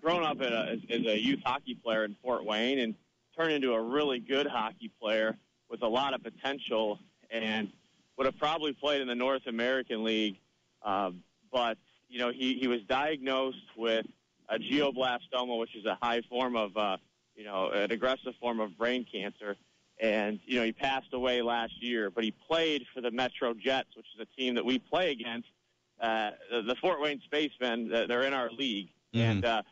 grown 0.00 0.24
up 0.24 0.40
a, 0.40 0.70
as, 0.70 0.78
as 0.90 1.06
a 1.06 1.18
youth 1.18 1.40
hockey 1.44 1.74
player 1.74 2.04
in 2.04 2.16
Fort 2.22 2.44
Wayne 2.44 2.78
and 2.78 2.94
turned 3.36 3.52
into 3.52 3.72
a 3.72 3.80
really 3.80 4.18
good 4.18 4.46
hockey 4.46 4.90
player 5.00 5.36
with 5.70 5.82
a 5.82 5.88
lot 5.88 6.14
of 6.14 6.22
potential 6.22 6.98
and 7.30 7.70
would 8.16 8.26
have 8.26 8.38
probably 8.38 8.72
played 8.72 9.00
in 9.00 9.08
the 9.08 9.14
North 9.14 9.46
American 9.46 10.04
League. 10.04 10.36
Uh, 10.82 11.12
but, 11.52 11.78
you 12.08 12.18
know, 12.18 12.30
he, 12.30 12.54
he 12.54 12.66
was 12.66 12.80
diagnosed 12.88 13.56
with 13.76 14.04
a 14.48 14.58
glioblastoma, 14.58 15.58
which 15.58 15.74
is 15.76 15.86
a 15.86 15.96
high 16.02 16.20
form 16.28 16.56
of, 16.56 16.76
uh, 16.76 16.96
you 17.36 17.44
know, 17.44 17.70
an 17.70 17.92
aggressive 17.92 18.34
form 18.40 18.60
of 18.60 18.76
brain 18.76 19.06
cancer. 19.10 19.56
And, 20.00 20.40
you 20.44 20.58
know, 20.58 20.64
he 20.64 20.72
passed 20.72 21.12
away 21.12 21.40
last 21.40 21.74
year, 21.80 22.10
but 22.10 22.24
he 22.24 22.32
played 22.48 22.84
for 22.92 23.00
the 23.00 23.10
Metro 23.10 23.54
Jets, 23.54 23.96
which 23.96 24.06
is 24.14 24.20
a 24.20 24.36
team 24.36 24.54
that 24.56 24.64
we 24.64 24.78
play 24.78 25.12
against. 25.12 25.48
Uh, 26.00 26.30
the, 26.50 26.62
the 26.62 26.74
Fort 26.76 27.00
Wayne 27.00 27.20
Spacemen, 27.24 27.88
they're 27.88 28.22
in 28.22 28.34
our 28.34 28.50
league. 28.50 28.88
Mm-hmm. 29.14 29.30
And, 29.30 29.44
uh, 29.44 29.62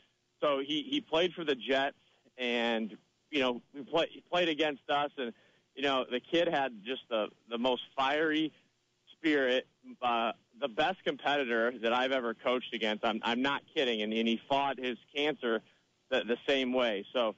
so 0.40 0.60
he, 0.64 0.86
he 0.88 1.00
played 1.00 1.32
for 1.32 1.44
the 1.44 1.56
Jets 1.56 1.96
and, 2.36 2.96
you 3.30 3.40
know, 3.40 3.60
we 3.74 3.82
play, 3.82 4.06
he 4.10 4.20
played 4.30 4.48
against 4.48 4.88
us 4.88 5.10
and, 5.18 5.32
you 5.78 5.84
know, 5.84 6.04
the 6.10 6.18
kid 6.18 6.48
had 6.48 6.72
just 6.84 7.02
the 7.08 7.28
the 7.48 7.56
most 7.56 7.82
fiery 7.96 8.52
spirit, 9.12 9.64
uh, 10.02 10.32
the 10.60 10.66
best 10.66 10.96
competitor 11.04 11.72
that 11.82 11.92
I've 11.92 12.10
ever 12.10 12.34
coached 12.34 12.74
against. 12.74 13.04
I'm 13.04 13.20
I'm 13.22 13.42
not 13.42 13.62
kidding, 13.72 14.02
and, 14.02 14.12
and 14.12 14.26
he 14.26 14.40
fought 14.48 14.76
his 14.80 14.98
cancer 15.14 15.62
the, 16.10 16.24
the 16.26 16.36
same 16.48 16.72
way. 16.72 17.06
So, 17.12 17.36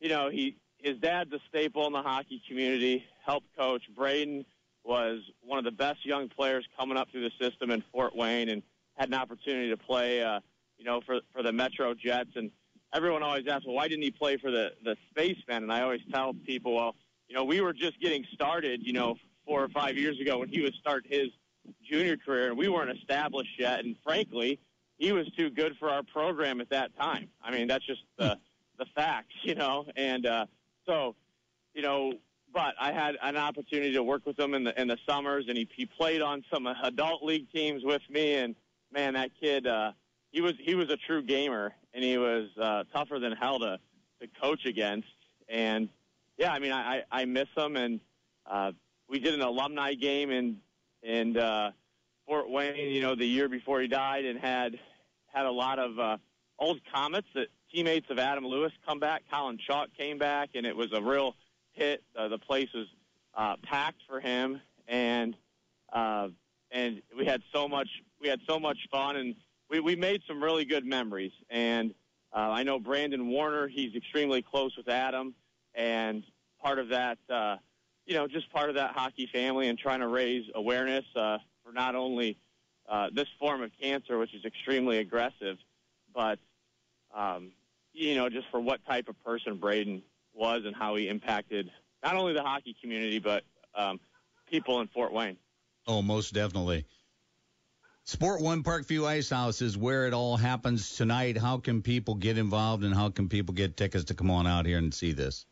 you 0.00 0.10
know, 0.10 0.28
he 0.28 0.56
his 0.76 0.98
dad's 0.98 1.32
a 1.32 1.38
staple 1.48 1.86
in 1.86 1.94
the 1.94 2.02
hockey 2.02 2.42
community. 2.46 3.04
Helped 3.24 3.46
coach 3.56 3.82
Braden 3.96 4.44
was 4.84 5.20
one 5.42 5.58
of 5.58 5.64
the 5.64 5.72
best 5.72 6.04
young 6.04 6.28
players 6.28 6.66
coming 6.78 6.98
up 6.98 7.10
through 7.10 7.22
the 7.22 7.32
system 7.40 7.70
in 7.70 7.82
Fort 7.90 8.14
Wayne, 8.14 8.50
and 8.50 8.62
had 8.98 9.08
an 9.08 9.14
opportunity 9.14 9.70
to 9.70 9.78
play, 9.78 10.22
uh, 10.22 10.40
you 10.76 10.84
know, 10.84 11.00
for 11.06 11.20
for 11.32 11.42
the 11.42 11.52
Metro 11.52 11.94
Jets. 11.94 12.36
And 12.36 12.50
everyone 12.92 13.22
always 13.22 13.46
asks, 13.48 13.64
well, 13.64 13.76
why 13.76 13.88
didn't 13.88 14.02
he 14.02 14.10
play 14.10 14.36
for 14.36 14.50
the 14.50 14.72
the 14.84 14.94
Spacemen? 15.08 15.62
And 15.62 15.72
I 15.72 15.80
always 15.80 16.02
tell 16.12 16.34
people, 16.34 16.74
well 16.74 16.94
you 17.28 17.36
know, 17.36 17.44
we 17.44 17.60
were 17.60 17.72
just 17.72 18.00
getting 18.00 18.24
started, 18.32 18.80
you 18.82 18.92
know, 18.92 19.16
four 19.46 19.62
or 19.62 19.68
five 19.68 19.96
years 19.96 20.20
ago 20.20 20.38
when 20.38 20.48
he 20.48 20.60
was 20.60 20.72
starting 20.80 21.10
his 21.10 21.28
junior 21.88 22.16
career, 22.16 22.48
and 22.48 22.58
we 22.58 22.68
weren't 22.68 22.96
established 22.96 23.58
yet. 23.58 23.84
And 23.84 23.96
frankly, 24.02 24.58
he 24.96 25.12
was 25.12 25.28
too 25.36 25.50
good 25.50 25.76
for 25.78 25.90
our 25.90 26.02
program 26.02 26.60
at 26.60 26.70
that 26.70 26.96
time. 26.98 27.28
I 27.42 27.50
mean, 27.50 27.68
that's 27.68 27.86
just 27.86 28.02
the 28.18 28.38
the 28.78 28.86
facts, 28.94 29.34
you 29.42 29.54
know. 29.54 29.86
And 29.96 30.26
uh, 30.26 30.46
so, 30.86 31.14
you 31.74 31.82
know, 31.82 32.12
but 32.52 32.74
I 32.80 32.92
had 32.92 33.16
an 33.22 33.36
opportunity 33.36 33.92
to 33.92 34.02
work 34.02 34.24
with 34.24 34.38
him 34.38 34.54
in 34.54 34.64
the 34.64 34.80
in 34.80 34.88
the 34.88 34.98
summers, 35.08 35.46
and 35.48 35.56
he 35.56 35.68
he 35.74 35.86
played 35.86 36.22
on 36.22 36.44
some 36.52 36.66
adult 36.66 37.22
league 37.22 37.50
teams 37.52 37.84
with 37.84 38.02
me. 38.08 38.34
And 38.34 38.54
man, 38.92 39.14
that 39.14 39.30
kid, 39.40 39.66
uh, 39.66 39.92
he 40.30 40.40
was 40.40 40.54
he 40.60 40.74
was 40.74 40.90
a 40.90 40.96
true 40.96 41.22
gamer, 41.22 41.74
and 41.94 42.02
he 42.02 42.18
was 42.18 42.48
uh, 42.60 42.84
tougher 42.92 43.18
than 43.18 43.32
hell 43.32 43.58
to 43.60 43.78
to 44.20 44.28
coach 44.40 44.64
against. 44.64 45.08
And 45.48 45.88
yeah, 46.38 46.52
I 46.52 46.60
mean, 46.60 46.72
I, 46.72 47.02
I 47.10 47.24
miss 47.24 47.48
him, 47.56 47.76
and 47.76 48.00
uh, 48.46 48.72
we 49.08 49.18
did 49.18 49.34
an 49.34 49.42
alumni 49.42 49.94
game 49.94 50.30
in 50.30 50.58
in 51.02 51.36
uh, 51.36 51.72
Fort 52.26 52.48
Wayne, 52.48 52.90
you 52.90 53.02
know, 53.02 53.14
the 53.14 53.26
year 53.26 53.48
before 53.48 53.80
he 53.80 53.88
died, 53.88 54.24
and 54.24 54.38
had 54.38 54.78
had 55.26 55.46
a 55.46 55.50
lot 55.50 55.78
of 55.78 55.98
uh, 55.98 56.16
old 56.58 56.80
Komets 56.94 57.24
that 57.34 57.48
teammates 57.72 58.08
of 58.10 58.18
Adam 58.18 58.46
Lewis 58.46 58.72
come 58.86 59.00
back. 59.00 59.22
Colin 59.30 59.58
Chaulk 59.58 59.90
came 59.98 60.16
back, 60.16 60.50
and 60.54 60.64
it 60.64 60.76
was 60.76 60.92
a 60.92 61.02
real 61.02 61.34
hit. 61.72 62.02
Uh, 62.16 62.28
the 62.28 62.38
place 62.38 62.68
was 62.72 62.86
uh, 63.34 63.56
packed 63.64 64.00
for 64.08 64.20
him, 64.20 64.60
and 64.86 65.34
uh, 65.92 66.28
and 66.70 67.02
we 67.16 67.26
had 67.26 67.42
so 67.52 67.68
much 67.68 67.88
we 68.20 68.28
had 68.28 68.40
so 68.48 68.60
much 68.60 68.78
fun, 68.92 69.16
and 69.16 69.34
we 69.68 69.80
we 69.80 69.96
made 69.96 70.22
some 70.28 70.40
really 70.40 70.64
good 70.64 70.86
memories. 70.86 71.32
And 71.50 71.94
uh, 72.32 72.38
I 72.38 72.62
know 72.62 72.78
Brandon 72.78 73.26
Warner; 73.26 73.66
he's 73.66 73.96
extremely 73.96 74.40
close 74.40 74.76
with 74.76 74.88
Adam 74.88 75.34
and 75.78 76.24
part 76.60 76.80
of 76.80 76.88
that, 76.88 77.18
uh, 77.30 77.56
you 78.04 78.14
know, 78.14 78.26
just 78.26 78.52
part 78.52 78.68
of 78.68 78.74
that 78.74 78.90
hockey 78.90 79.28
family 79.32 79.68
and 79.68 79.78
trying 79.78 80.00
to 80.00 80.08
raise 80.08 80.44
awareness 80.54 81.04
uh, 81.14 81.38
for 81.64 81.72
not 81.72 81.94
only 81.94 82.36
uh, 82.88 83.08
this 83.12 83.28
form 83.38 83.62
of 83.62 83.70
cancer, 83.80 84.18
which 84.18 84.34
is 84.34 84.44
extremely 84.44 84.98
aggressive, 84.98 85.56
but 86.12 86.38
um, 87.14 87.52
you 87.92 88.16
know, 88.16 88.28
just 88.28 88.48
for 88.50 88.60
what 88.60 88.84
type 88.86 89.08
of 89.08 89.24
person 89.24 89.56
Braden 89.56 90.02
was 90.34 90.64
and 90.66 90.74
how 90.74 90.96
he 90.96 91.08
impacted 91.08 91.70
not 92.02 92.16
only 92.16 92.32
the 92.32 92.42
hockey 92.42 92.76
community 92.80 93.18
but 93.18 93.44
um, 93.74 94.00
people 94.50 94.80
in 94.80 94.88
Fort 94.88 95.12
Wayne. 95.12 95.36
Oh, 95.86 96.02
most 96.02 96.34
definitely. 96.34 96.84
Sport 98.04 98.40
One 98.40 98.62
Parkview 98.62 99.06
Ice 99.06 99.30
House 99.30 99.60
is 99.60 99.76
where 99.76 100.06
it 100.06 100.14
all 100.14 100.36
happens 100.36 100.96
tonight. 100.96 101.36
How 101.36 101.58
can 101.58 101.82
people 101.82 102.14
get 102.14 102.38
involved 102.38 102.82
and 102.82 102.94
how 102.94 103.10
can 103.10 103.28
people 103.28 103.54
get 103.54 103.76
tickets 103.76 104.04
to 104.04 104.14
come 104.14 104.30
on 104.30 104.46
out 104.46 104.64
here 104.64 104.78
and 104.78 104.92
see 104.92 105.12
this? 105.12 105.44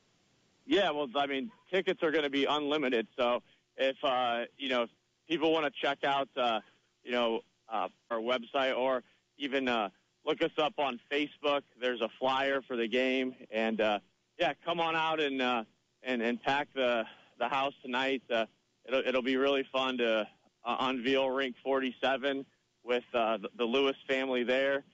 Yeah, 0.66 0.90
well, 0.90 1.06
I 1.14 1.26
mean, 1.26 1.50
tickets 1.72 2.02
are 2.02 2.10
going 2.10 2.24
to 2.24 2.30
be 2.30 2.44
unlimited. 2.44 3.06
So 3.16 3.42
if 3.76 3.96
uh, 4.02 4.44
you 4.58 4.68
know 4.68 4.82
if 4.82 4.90
people 5.28 5.52
want 5.52 5.64
to 5.64 5.80
check 5.80 6.04
out, 6.04 6.28
uh, 6.36 6.60
you 7.04 7.12
know, 7.12 7.40
uh, 7.68 7.88
our 8.10 8.18
website 8.18 8.76
or 8.76 9.02
even 9.38 9.68
uh, 9.68 9.90
look 10.24 10.42
us 10.42 10.50
up 10.58 10.74
on 10.78 11.00
Facebook, 11.10 11.62
there's 11.80 12.00
a 12.00 12.08
flyer 12.18 12.62
for 12.66 12.76
the 12.76 12.88
game, 12.88 13.34
and 13.50 13.80
uh, 13.80 13.98
yeah, 14.38 14.52
come 14.64 14.80
on 14.80 14.96
out 14.96 15.20
and 15.20 15.40
uh, 15.40 15.64
and 16.02 16.20
and 16.20 16.42
pack 16.42 16.68
the 16.74 17.04
the 17.38 17.48
house 17.48 17.74
tonight. 17.82 18.22
Uh, 18.28 18.46
it'll 18.86 19.02
it'll 19.06 19.22
be 19.22 19.36
really 19.36 19.64
fun 19.72 19.98
to 19.98 20.26
uh, 20.64 20.76
unveil 20.80 21.30
Rink 21.30 21.54
47 21.62 22.44
with 22.84 23.04
uh, 23.14 23.36
the, 23.38 23.48
the 23.56 23.64
Lewis 23.64 23.96
family 24.08 24.42
there. 24.42 24.84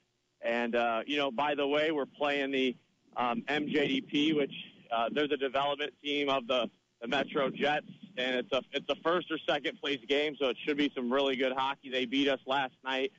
And 0.43 0.75
uh, 0.75 1.03
you 1.07 1.17
know, 1.17 1.31
by 1.31 1.55
the 1.55 1.67
way, 1.67 1.93
we're 1.93 2.05
playing 2.05 2.51
the 2.51 2.77
um, 3.17 3.43
MJDP, 3.49 4.37
which 4.37 4.53
uh, 4.93 5.09
they're 5.13 5.29
the 5.29 5.37
development 5.37 5.93
team 6.03 6.29
of 6.29 6.47
the, 6.47 6.71
the 7.01 7.09
Metro 7.09 7.51
Jets, 7.51 7.87
and 8.17 8.37
it's 8.37 8.53
a 8.53 8.63
it's 8.73 8.89
a 8.89 8.97
first 9.03 9.31
or 9.31 9.39
second 9.49 9.81
place 9.81 10.01
game, 10.09 10.37
so 10.39 10.49
it 10.49 10.57
should 10.67 10.77
be 10.77 10.91
some 10.95 11.13
really 11.13 11.37
good 11.37 11.53
hockey. 11.53 11.91
They 11.91 12.05
beat 12.05 12.29
us 12.29 12.41
last 12.47 12.75
night 12.85 13.13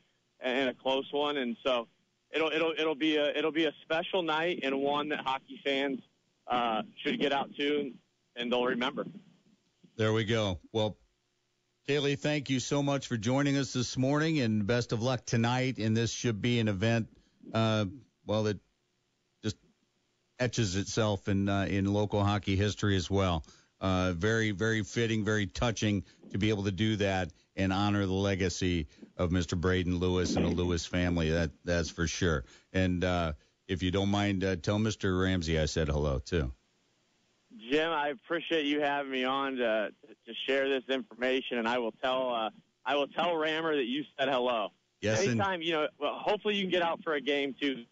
in 0.44 0.68
a 0.68 0.74
close 0.74 1.08
one, 1.12 1.38
and 1.38 1.56
so 1.66 1.88
it'll 2.32 2.50
it'll 2.50 2.74
it'll 2.78 2.96
be 2.96 3.18
a 3.18 3.30
it'll 3.38 3.52
be 3.52 3.66
a 3.66 3.74
special 3.84 4.22
night 4.22 4.60
and 4.64 4.80
one 4.80 5.10
that 5.10 5.20
hockey 5.20 5.60
fans 5.64 6.00
uh, 6.48 6.82
should 7.04 7.20
get 7.20 7.32
out 7.32 7.50
to, 7.58 7.92
and 8.36 8.52
they'll 8.52 8.66
remember. 8.66 9.06
There 9.96 10.14
we 10.14 10.26
go. 10.26 10.60
Well, 10.72 10.98
Kaleigh, 11.88 12.18
thank 12.18 12.50
you 12.50 12.60
so 12.60 12.82
much 12.82 13.08
for 13.08 13.18
joining 13.18 13.58
us 13.58 13.74
this 13.74 13.98
morning, 13.98 14.40
and 14.40 14.66
best 14.66 14.92
of 14.92 15.02
luck 15.02 15.26
tonight. 15.26 15.78
And 15.78 15.96
this 15.96 16.12
should 16.12 16.42
be 16.42 16.60
an 16.60 16.68
event, 16.68 17.08
uh, 17.54 17.86
well, 18.26 18.44
that 18.44 18.60
etches 20.44 20.76
itself 20.76 21.28
in 21.30 21.48
uh, 21.48 21.66
in 21.70 21.86
local 21.86 22.24
hockey 22.24 22.56
history 22.56 22.96
as 22.96 23.10
well. 23.10 23.44
Uh, 23.80 24.12
very, 24.14 24.52
very 24.52 24.84
fitting, 24.84 25.24
very 25.26 25.46
touching 25.48 26.04
to 26.32 26.38
be 26.38 26.50
able 26.50 26.64
to 26.64 26.72
do 26.72 26.96
that 26.98 27.32
and 27.56 27.72
honor 27.74 28.06
the 28.06 28.14
legacy 28.14 28.88
of 29.18 29.30
Mr. 29.30 29.60
Braden 29.60 30.00
Lewis 30.00 30.36
and 30.36 30.46
the 30.46 30.50
Lewis 30.50 30.86
family. 30.86 31.30
That 31.32 31.52
that's 31.64 31.90
for 31.90 32.08
sure. 32.08 32.44
And 32.74 33.04
uh, 33.04 33.34
if 33.68 33.84
you 33.84 33.92
don't 33.92 34.10
mind, 34.10 34.44
uh, 34.44 34.56
tell 34.58 34.78
Mr. 34.80 35.22
Ramsey 35.22 35.60
I 35.60 35.66
said 35.66 35.88
hello 35.88 36.20
too. 36.20 36.52
Jim, 37.72 37.92
I 37.92 38.10
appreciate 38.10 38.66
you 38.66 38.82
having 38.82 39.12
me 39.12 39.24
on 39.24 39.56
to 39.58 39.90
to 40.26 40.34
share 40.48 40.68
this 40.70 40.84
information, 40.90 41.58
and 41.58 41.68
I 41.68 41.78
will 41.78 41.94
tell 42.04 42.34
uh, 42.34 42.50
I 42.86 42.96
will 42.96 43.08
tell 43.08 43.36
Rammer 43.36 43.76
that 43.76 43.86
you 43.86 44.04
said 44.20 44.28
hello. 44.28 44.70
Yes, 45.02 45.22
and- 45.22 45.32
Anytime 45.42 45.62
you 45.62 45.74
know, 45.74 45.88
well, 46.00 46.16
hopefully 46.20 46.56
you 46.56 46.64
can 46.64 46.72
get 46.72 46.82
out 46.82 47.02
for 47.04 47.14
a 47.14 47.22
game 47.22 47.56
too. 47.60 47.84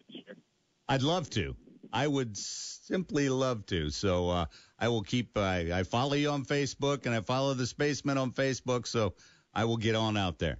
I'd 0.88 1.02
love 1.02 1.30
to. 1.30 1.54
I 1.92 2.06
would 2.06 2.36
simply 2.36 3.28
love 3.28 3.66
to. 3.66 3.90
So 3.90 4.30
uh, 4.30 4.46
I 4.78 4.88
will 4.88 5.02
keep. 5.02 5.36
I 5.36 5.80
I 5.80 5.82
follow 5.82 6.14
you 6.14 6.30
on 6.30 6.44
Facebook 6.44 7.06
and 7.06 7.14
I 7.14 7.20
follow 7.20 7.54
the 7.54 7.66
Spaceman 7.66 8.18
on 8.18 8.32
Facebook. 8.32 8.86
So 8.86 9.14
I 9.54 9.64
will 9.64 9.76
get 9.76 9.94
on 9.94 10.16
out 10.16 10.38
there. 10.38 10.58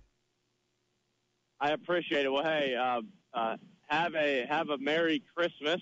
I 1.61 1.71
appreciate 1.71 2.27
it. 2.27 2.33
Well, 2.33 2.43
hey, 2.43 2.75
uh, 2.75 3.03
uh, 3.33 3.57
have 3.87 4.15
a 4.15 4.47
have 4.47 4.71
a 4.71 4.79
Merry 4.79 5.23
Christmas. 5.35 5.81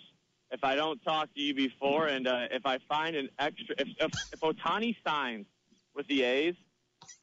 If 0.52 0.64
I 0.64 0.74
don't 0.74 1.00
talk 1.02 1.32
to 1.34 1.40
you 1.40 1.54
before, 1.54 2.08
and 2.08 2.26
uh, 2.26 2.48
if 2.50 2.66
I 2.66 2.78
find 2.88 3.14
an 3.16 3.28
extra, 3.38 3.74
if 3.78 3.88
if, 3.98 4.12
if 4.32 4.40
Ohtani 4.40 4.96
signs 5.06 5.46
with 5.94 6.06
the 6.08 6.22
A's, 6.22 6.54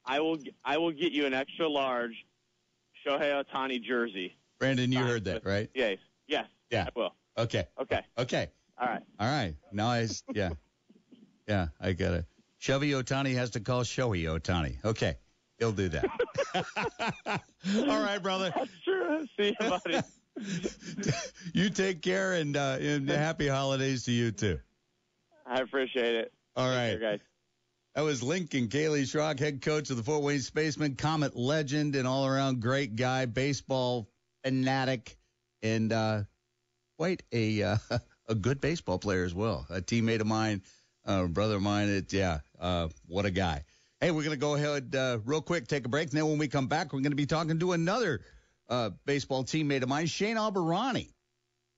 I 0.05 0.19
will 0.19 0.37
I 0.63 0.77
will 0.77 0.91
get 0.91 1.11
you 1.11 1.25
an 1.25 1.33
extra 1.33 1.67
large 1.67 2.25
Shohei 3.05 3.43
Ohtani 3.43 3.81
jersey. 3.83 4.37
Brandon, 4.59 4.91
you 4.91 4.99
heard 4.99 5.25
that, 5.25 5.45
right? 5.45 5.69
Yes, 5.75 5.97
yes, 6.27 6.47
Yeah. 6.71 6.85
I 6.85 6.89
will. 6.95 7.13
Okay. 7.37 7.67
Okay. 7.79 8.01
Okay. 8.17 8.49
All 8.79 8.87
right. 8.87 9.03
All 9.19 9.27
right. 9.27 9.55
Now 9.71 9.87
I, 9.87 10.07
yeah, 10.33 10.49
yeah, 11.47 11.67
I 11.79 11.93
got 11.93 12.13
it. 12.13 12.25
Chevy 12.59 12.91
Ohtani 12.91 13.33
has 13.35 13.51
to 13.51 13.59
call 13.59 13.83
Shohei 13.83 14.23
Ohtani. 14.23 14.83
Okay, 14.83 15.17
he'll 15.59 15.71
do 15.71 15.89
that. 15.89 16.05
All 17.75 18.01
right, 18.01 18.21
brother. 18.21 18.53
True. 18.83 19.25
See 19.37 19.55
you, 19.59 19.69
buddy. 19.69 20.01
You 21.53 21.69
take 21.69 22.01
care 22.01 22.33
and 22.33 22.55
uh, 22.55 22.77
and 22.79 23.09
happy 23.09 23.47
holidays 23.47 24.05
to 24.05 24.11
you 24.11 24.31
too. 24.31 24.59
I 25.45 25.61
appreciate 25.61 26.15
it. 26.15 26.33
All 26.55 26.67
right. 26.67 26.91
Care, 26.91 26.99
guys. 26.99 27.19
That 27.95 28.01
was 28.01 28.21
Lincoln 28.21 28.67
Kaleigh 28.67 29.03
Schrock, 29.03 29.39
head 29.39 29.61
coach 29.61 29.89
of 29.89 29.97
the 29.97 30.03
Fort 30.03 30.21
Wayne 30.21 30.39
Spacemen, 30.39 30.95
Komet 30.95 31.31
legend 31.33 31.95
and 31.95 32.07
all 32.07 32.27
around 32.27 32.61
great 32.61 32.95
guy, 32.95 33.25
baseball 33.25 34.07
fanatic, 34.43 35.17
and 35.63 35.91
uh, 35.91 36.21
quite 36.97 37.23
a 37.31 37.63
uh, 37.63 37.77
a 38.27 38.35
good 38.35 38.59
baseball 38.59 38.99
player 38.99 39.23
as 39.23 39.33
well. 39.33 39.65
A 39.69 39.81
teammate 39.81 40.21
of 40.21 40.27
mine, 40.27 40.61
uh, 41.05 41.25
brother 41.25 41.55
of 41.55 41.61
mine. 41.61 41.89
It, 41.89 42.11
yeah, 42.11 42.39
uh, 42.59 42.89
what 43.07 43.25
a 43.25 43.31
guy. 43.31 43.63
Hey, 44.01 44.11
we're 44.11 44.23
gonna 44.23 44.37
go 44.37 44.55
ahead 44.55 44.95
uh, 44.95 45.19
real 45.25 45.41
quick, 45.41 45.67
take 45.67 45.85
a 45.85 45.89
break. 45.89 46.09
And 46.09 46.17
then 46.17 46.27
when 46.27 46.37
we 46.37 46.47
come 46.47 46.67
back, 46.67 46.93
we're 46.93 47.01
gonna 47.01 47.15
be 47.15 47.25
talking 47.25 47.59
to 47.59 47.71
another 47.71 48.21
uh, 48.69 48.91
baseball 49.05 49.43
teammate 49.43 49.83
of 49.83 49.89
mine, 49.89 50.07
Shane 50.07 50.35
Albahrani. 50.35 51.09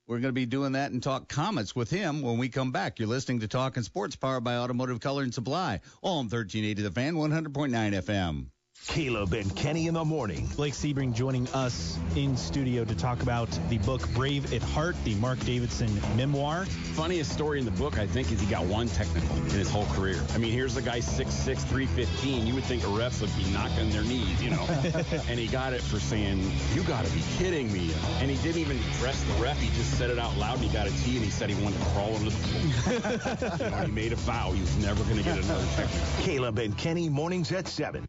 We're 0.07 0.17
going 0.17 0.33
to 0.33 0.41
be 0.41 0.47
doing 0.47 0.71
that 0.71 0.91
and 0.91 1.03
talk 1.03 1.27
Komets 1.27 1.75
with 1.75 1.91
him 1.91 2.23
when 2.23 2.39
we 2.39 2.49
come 2.49 2.71
back. 2.71 2.97
You're 2.97 3.07
listening 3.07 3.41
to 3.41 3.47
Talking 3.47 3.83
Sports, 3.83 4.15
powered 4.15 4.43
by 4.43 4.55
Automotive 4.55 4.99
Color 4.99 5.21
and 5.21 5.31
Supply, 5.31 5.81
all 6.01 6.17
on 6.17 6.25
1380 6.25 6.81
The 6.81 6.89
Fan, 6.89 7.13
100.9 7.13 7.69
FM. 7.93 8.47
Caleb 8.87 9.33
and 9.33 9.55
Kenny 9.55 9.87
in 9.87 9.93
the 9.93 10.03
morning. 10.03 10.47
Blake 10.55 10.73
Sebring 10.73 11.13
joining 11.13 11.47
us 11.49 11.97
in 12.15 12.35
studio 12.35 12.83
to 12.83 12.95
talk 12.95 13.21
about 13.21 13.47
the 13.69 13.77
book 13.79 14.01
Brave 14.13 14.51
at 14.53 14.61
Heart, 14.61 14.95
the 15.03 15.13
Mark 15.15 15.39
Davidson 15.45 15.89
memoir. 16.15 16.65
Funniest 16.95 17.31
story 17.31 17.59
in 17.59 17.65
the 17.65 17.71
book, 17.71 17.99
I 17.99 18.07
think, 18.07 18.31
is 18.31 18.41
he 18.41 18.47
got 18.47 18.65
one 18.65 18.87
technical 18.87 19.35
in 19.37 19.51
his 19.51 19.69
whole 19.69 19.85
career. 19.87 20.19
I 20.33 20.37
mean, 20.37 20.51
here's 20.51 20.73
the 20.73 20.81
guy 20.81 20.99
6'6", 20.99 21.59
315. 21.59 22.47
You 22.47 22.55
would 22.55 22.63
think 22.63 22.81
the 22.81 22.87
refs 22.87 23.21
would 23.21 23.35
be 23.37 23.49
knocking 23.51 23.89
their 23.91 24.03
knees, 24.03 24.41
you 24.41 24.49
know. 24.49 24.65
and 25.29 25.39
he 25.39 25.47
got 25.47 25.73
it 25.73 25.81
for 25.81 25.99
saying, 25.99 26.41
you 26.73 26.81
got 26.83 27.05
to 27.05 27.11
be 27.13 27.21
kidding 27.37 27.71
me. 27.71 27.91
And 28.19 28.31
he 28.31 28.37
didn't 28.37 28.61
even 28.61 28.77
address 28.77 29.21
the 29.23 29.33
ref. 29.43 29.59
He 29.59 29.67
just 29.77 29.97
said 29.97 30.09
it 30.09 30.17
out 30.17 30.35
loud, 30.37 30.55
and 30.55 30.63
he 30.63 30.73
got 30.73 30.87
a 30.87 30.91
T, 31.03 31.15
and 31.15 31.23
he 31.23 31.31
said 31.31 31.49
he 31.49 31.63
wanted 31.63 31.79
to 31.79 31.85
crawl 31.87 32.15
under 32.15 32.31
the 32.31 32.37
pool. 32.47 33.65
you 33.65 33.71
know, 33.71 33.85
he 33.85 33.91
made 33.91 34.13
a 34.13 34.17
vow 34.17 34.51
he 34.51 34.61
was 34.61 34.77
never 34.77 35.03
going 35.03 35.17
to 35.17 35.23
get 35.23 35.37
another 35.37 35.65
technical. 35.75 36.23
Caleb 36.23 36.57
and 36.57 36.77
Kenny 36.77 37.07
mornings 37.07 37.51
at 37.51 37.67
7. 37.67 38.07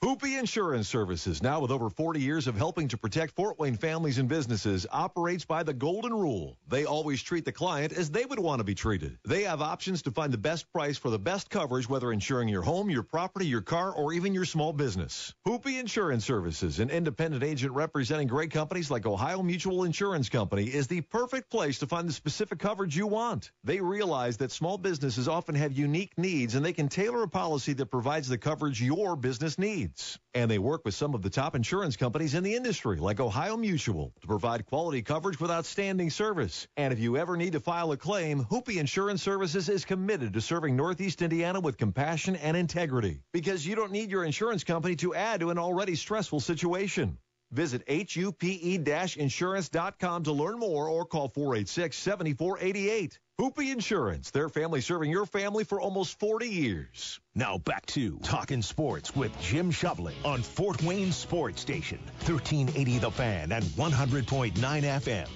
Hoopy 0.03 0.37
Insurance 0.37 0.89
Services, 0.89 1.41
now 1.41 1.61
with 1.61 1.71
over 1.71 1.89
40 1.89 2.19
years 2.19 2.47
of 2.47 2.57
helping 2.57 2.89
to 2.89 2.97
protect 2.97 3.37
Fort 3.37 3.57
Wayne 3.57 3.77
families 3.77 4.17
and 4.17 4.27
businesses, 4.27 4.85
operates 4.91 5.45
by 5.45 5.63
the 5.63 5.73
golden 5.73 6.13
rule. 6.13 6.57
They 6.67 6.83
always 6.83 7.23
treat 7.23 7.45
the 7.45 7.53
client 7.53 7.93
as 7.93 8.11
they 8.11 8.25
would 8.25 8.37
want 8.37 8.59
to 8.59 8.65
be 8.65 8.75
treated. 8.75 9.17
They 9.23 9.43
have 9.43 9.61
options 9.61 10.01
to 10.01 10.11
find 10.11 10.33
the 10.33 10.37
best 10.37 10.69
price 10.73 10.97
for 10.97 11.09
the 11.09 11.19
best 11.19 11.49
coverage, 11.49 11.87
whether 11.87 12.11
insuring 12.11 12.49
your 12.49 12.63
home, 12.63 12.89
your 12.89 13.03
property, 13.03 13.45
your 13.45 13.61
car, 13.61 13.93
or 13.93 14.11
even 14.11 14.33
your 14.33 14.43
small 14.43 14.73
business. 14.73 15.33
Hoopy 15.47 15.79
Insurance 15.79 16.25
Services, 16.25 16.81
an 16.81 16.89
independent 16.89 17.41
agent 17.41 17.71
representing 17.71 18.27
great 18.27 18.51
companies 18.51 18.91
like 18.91 19.05
Ohio 19.05 19.41
Mutual 19.41 19.85
Insurance 19.85 20.27
Company, 20.27 20.65
is 20.65 20.87
the 20.87 20.99
perfect 20.99 21.49
place 21.49 21.79
to 21.79 21.87
find 21.87 22.09
the 22.09 22.13
specific 22.13 22.59
coverage 22.59 22.97
you 22.97 23.07
want. 23.07 23.51
They 23.63 23.79
realize 23.79 24.35
that 24.37 24.51
small 24.51 24.77
businesses 24.77 25.29
often 25.29 25.55
have 25.55 25.71
unique 25.71 26.17
needs 26.17 26.55
and 26.55 26.65
they 26.65 26.73
can 26.73 26.89
tailor 26.89 27.23
a 27.23 27.29
policy 27.29 27.71
that 27.71 27.85
provides 27.85 28.27
the 28.27 28.37
coverage 28.37 28.81
your 28.81 29.15
business 29.15 29.57
needs. 29.57 29.92
And 30.33 30.49
they 30.49 30.59
work 30.59 30.85
with 30.85 30.95
some 30.95 31.13
of 31.13 31.21
the 31.21 31.29
top 31.29 31.55
insurance 31.55 31.97
companies 31.97 32.33
in 32.33 32.43
the 32.43 32.55
industry, 32.55 32.97
like 32.97 33.19
Ohio 33.19 33.57
Mutual, 33.57 34.13
to 34.21 34.27
provide 34.27 34.65
quality 34.65 35.01
coverage 35.01 35.39
with 35.39 35.51
outstanding 35.51 36.09
service. 36.09 36.67
And 36.77 36.91
if 36.91 36.99
you 36.99 37.17
ever 37.17 37.37
need 37.37 37.53
to 37.53 37.59
file 37.59 37.91
a 37.91 37.97
claim, 37.97 38.45
Hoopie 38.45 38.77
Insurance 38.77 39.21
Services 39.21 39.69
is 39.69 39.85
committed 39.85 40.33
to 40.33 40.41
serving 40.41 40.75
Northeast 40.75 41.21
Indiana 41.21 41.59
with 41.59 41.77
compassion 41.77 42.35
and 42.35 42.57
integrity. 42.57 43.21
Because 43.31 43.65
you 43.65 43.75
don't 43.75 43.91
need 43.91 44.11
your 44.11 44.23
insurance 44.23 44.63
company 44.63 44.95
to 44.97 45.15
add 45.15 45.39
to 45.41 45.49
an 45.49 45.57
already 45.57 45.95
stressful 45.95 46.39
situation. 46.39 47.17
Visit 47.51 47.85
hupe-insurance.com 47.87 50.23
to 50.23 50.31
learn 50.31 50.59
more 50.59 50.89
or 50.89 51.05
call 51.05 51.29
486-7488. 51.29 53.19
Hoopie 53.39 53.71
Insurance, 53.71 54.29
their 54.29 54.47
family 54.47 54.79
serving 54.79 55.09
your 55.09 55.25
family 55.25 55.63
for 55.63 55.81
almost 55.81 56.19
40 56.19 56.47
years. 56.49 57.19
Now 57.33 57.57
back 57.57 57.83
to 57.87 58.19
Talking 58.19 58.61
Sports 58.61 59.15
with 59.15 59.31
Jim 59.41 59.71
Shovlin 59.71 60.13
on 60.23 60.43
Fort 60.43 60.83
Wayne 60.83 61.11
Sports 61.11 61.59
Station, 61.59 61.97
1380 62.25 62.99
The 62.99 63.09
Fan 63.09 63.51
and 63.51 63.63
100.9 63.63 64.53
FM. 64.53 65.27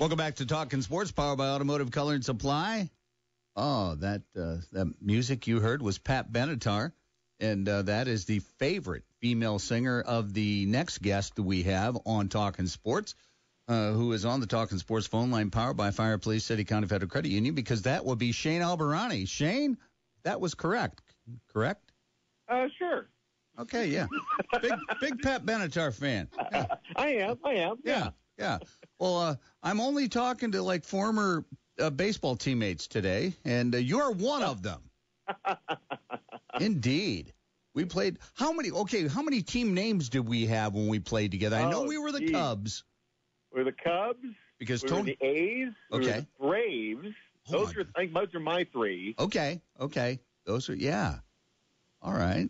Welcome 0.00 0.18
back 0.18 0.34
to 0.36 0.46
Talking 0.46 0.82
Sports, 0.82 1.12
powered 1.12 1.38
by 1.38 1.46
Automotive 1.50 1.92
Color 1.92 2.14
and 2.14 2.24
Supply. 2.24 2.90
Oh, 3.54 3.94
that 3.94 4.22
uh, 4.36 4.56
that 4.72 4.92
music 5.00 5.46
you 5.46 5.60
heard 5.60 5.82
was 5.82 5.98
Pat 5.98 6.32
Benatar, 6.32 6.90
and 7.38 7.68
uh, 7.68 7.82
that 7.82 8.08
is 8.08 8.24
the 8.24 8.40
favorite 8.58 9.04
female 9.20 9.60
singer 9.60 10.00
of 10.00 10.34
the 10.34 10.66
next 10.66 11.00
guest 11.00 11.36
that 11.36 11.44
we 11.44 11.62
have 11.62 11.96
on 12.06 12.28
Talking 12.28 12.66
Sports, 12.66 13.14
uh, 13.68 13.92
who 13.92 14.12
is 14.12 14.24
on 14.24 14.40
the 14.40 14.46
Talking 14.46 14.78
Sports 14.78 15.06
phone 15.06 15.30
line, 15.30 15.50
powered 15.50 15.76
by 15.76 15.90
Fire 15.90 16.18
Police 16.18 16.44
City 16.44 16.64
County 16.64 16.86
Federal 16.86 17.08
Credit 17.10 17.30
Union, 17.30 17.54
because 17.54 17.82
that 17.82 18.04
would 18.04 18.18
be 18.18 18.32
Shane 18.32 18.60
Albahrani. 18.62 19.26
Shane, 19.28 19.78
that 20.24 20.40
was 20.40 20.54
correct. 20.54 21.00
Correct? 21.52 21.92
Uh, 22.48 22.66
sure. 22.78 23.08
Okay, 23.58 23.86
yeah. 23.86 24.06
big 24.60 24.72
big 25.00 25.22
Pat 25.22 25.46
Benatar 25.46 25.94
fan. 25.94 26.28
Yeah. 26.52 26.66
I 26.96 27.08
am. 27.14 27.38
I 27.44 27.54
am. 27.54 27.76
Yeah, 27.84 28.10
yeah. 28.38 28.58
Well, 28.98 29.16
uh, 29.18 29.36
I'm 29.62 29.80
only 29.80 30.08
talking 30.08 30.52
to 30.52 30.62
like 30.62 30.84
former 30.84 31.44
uh, 31.80 31.90
baseball 31.90 32.36
teammates 32.36 32.88
today, 32.88 33.32
and 33.44 33.74
uh, 33.74 33.78
you're 33.78 34.10
one 34.10 34.42
of 34.42 34.62
them. 34.62 34.80
Indeed. 36.60 37.32
We 37.74 37.84
played 37.84 38.18
how 38.34 38.52
many? 38.52 38.70
Okay, 38.70 39.08
how 39.08 39.22
many 39.22 39.42
team 39.42 39.74
names 39.74 40.08
did 40.08 40.28
we 40.28 40.46
have 40.46 40.74
when 40.74 40.86
we 40.88 41.00
played 41.00 41.30
together? 41.32 41.56
I 41.56 41.70
know 41.70 41.82
Oh, 41.84 41.88
we 41.88 41.98
were 41.98 42.12
the 42.12 42.20
geez. 42.20 42.30
Cubs 42.30 42.84
We're 43.54 43.64
the 43.64 43.72
Cubs. 43.72 44.18
because 44.58 44.82
we 44.82 44.88
Tony. 44.88 45.16
the 45.20 45.26
A's. 45.26 45.68
we 45.90 45.98
Okay. 45.98 46.20
the 46.20 46.26
Braves. 46.40 47.14
Those 47.48 47.76
are, 47.76 47.82
I 47.94 48.00
think, 48.00 48.14
those 48.14 48.34
are 48.34 48.40
my 48.40 48.66
three. 48.72 49.14
Okay, 49.18 49.60
okay, 49.78 50.18
those 50.46 50.68
are 50.70 50.74
yeah. 50.74 51.16
All 52.02 52.14
right, 52.14 52.48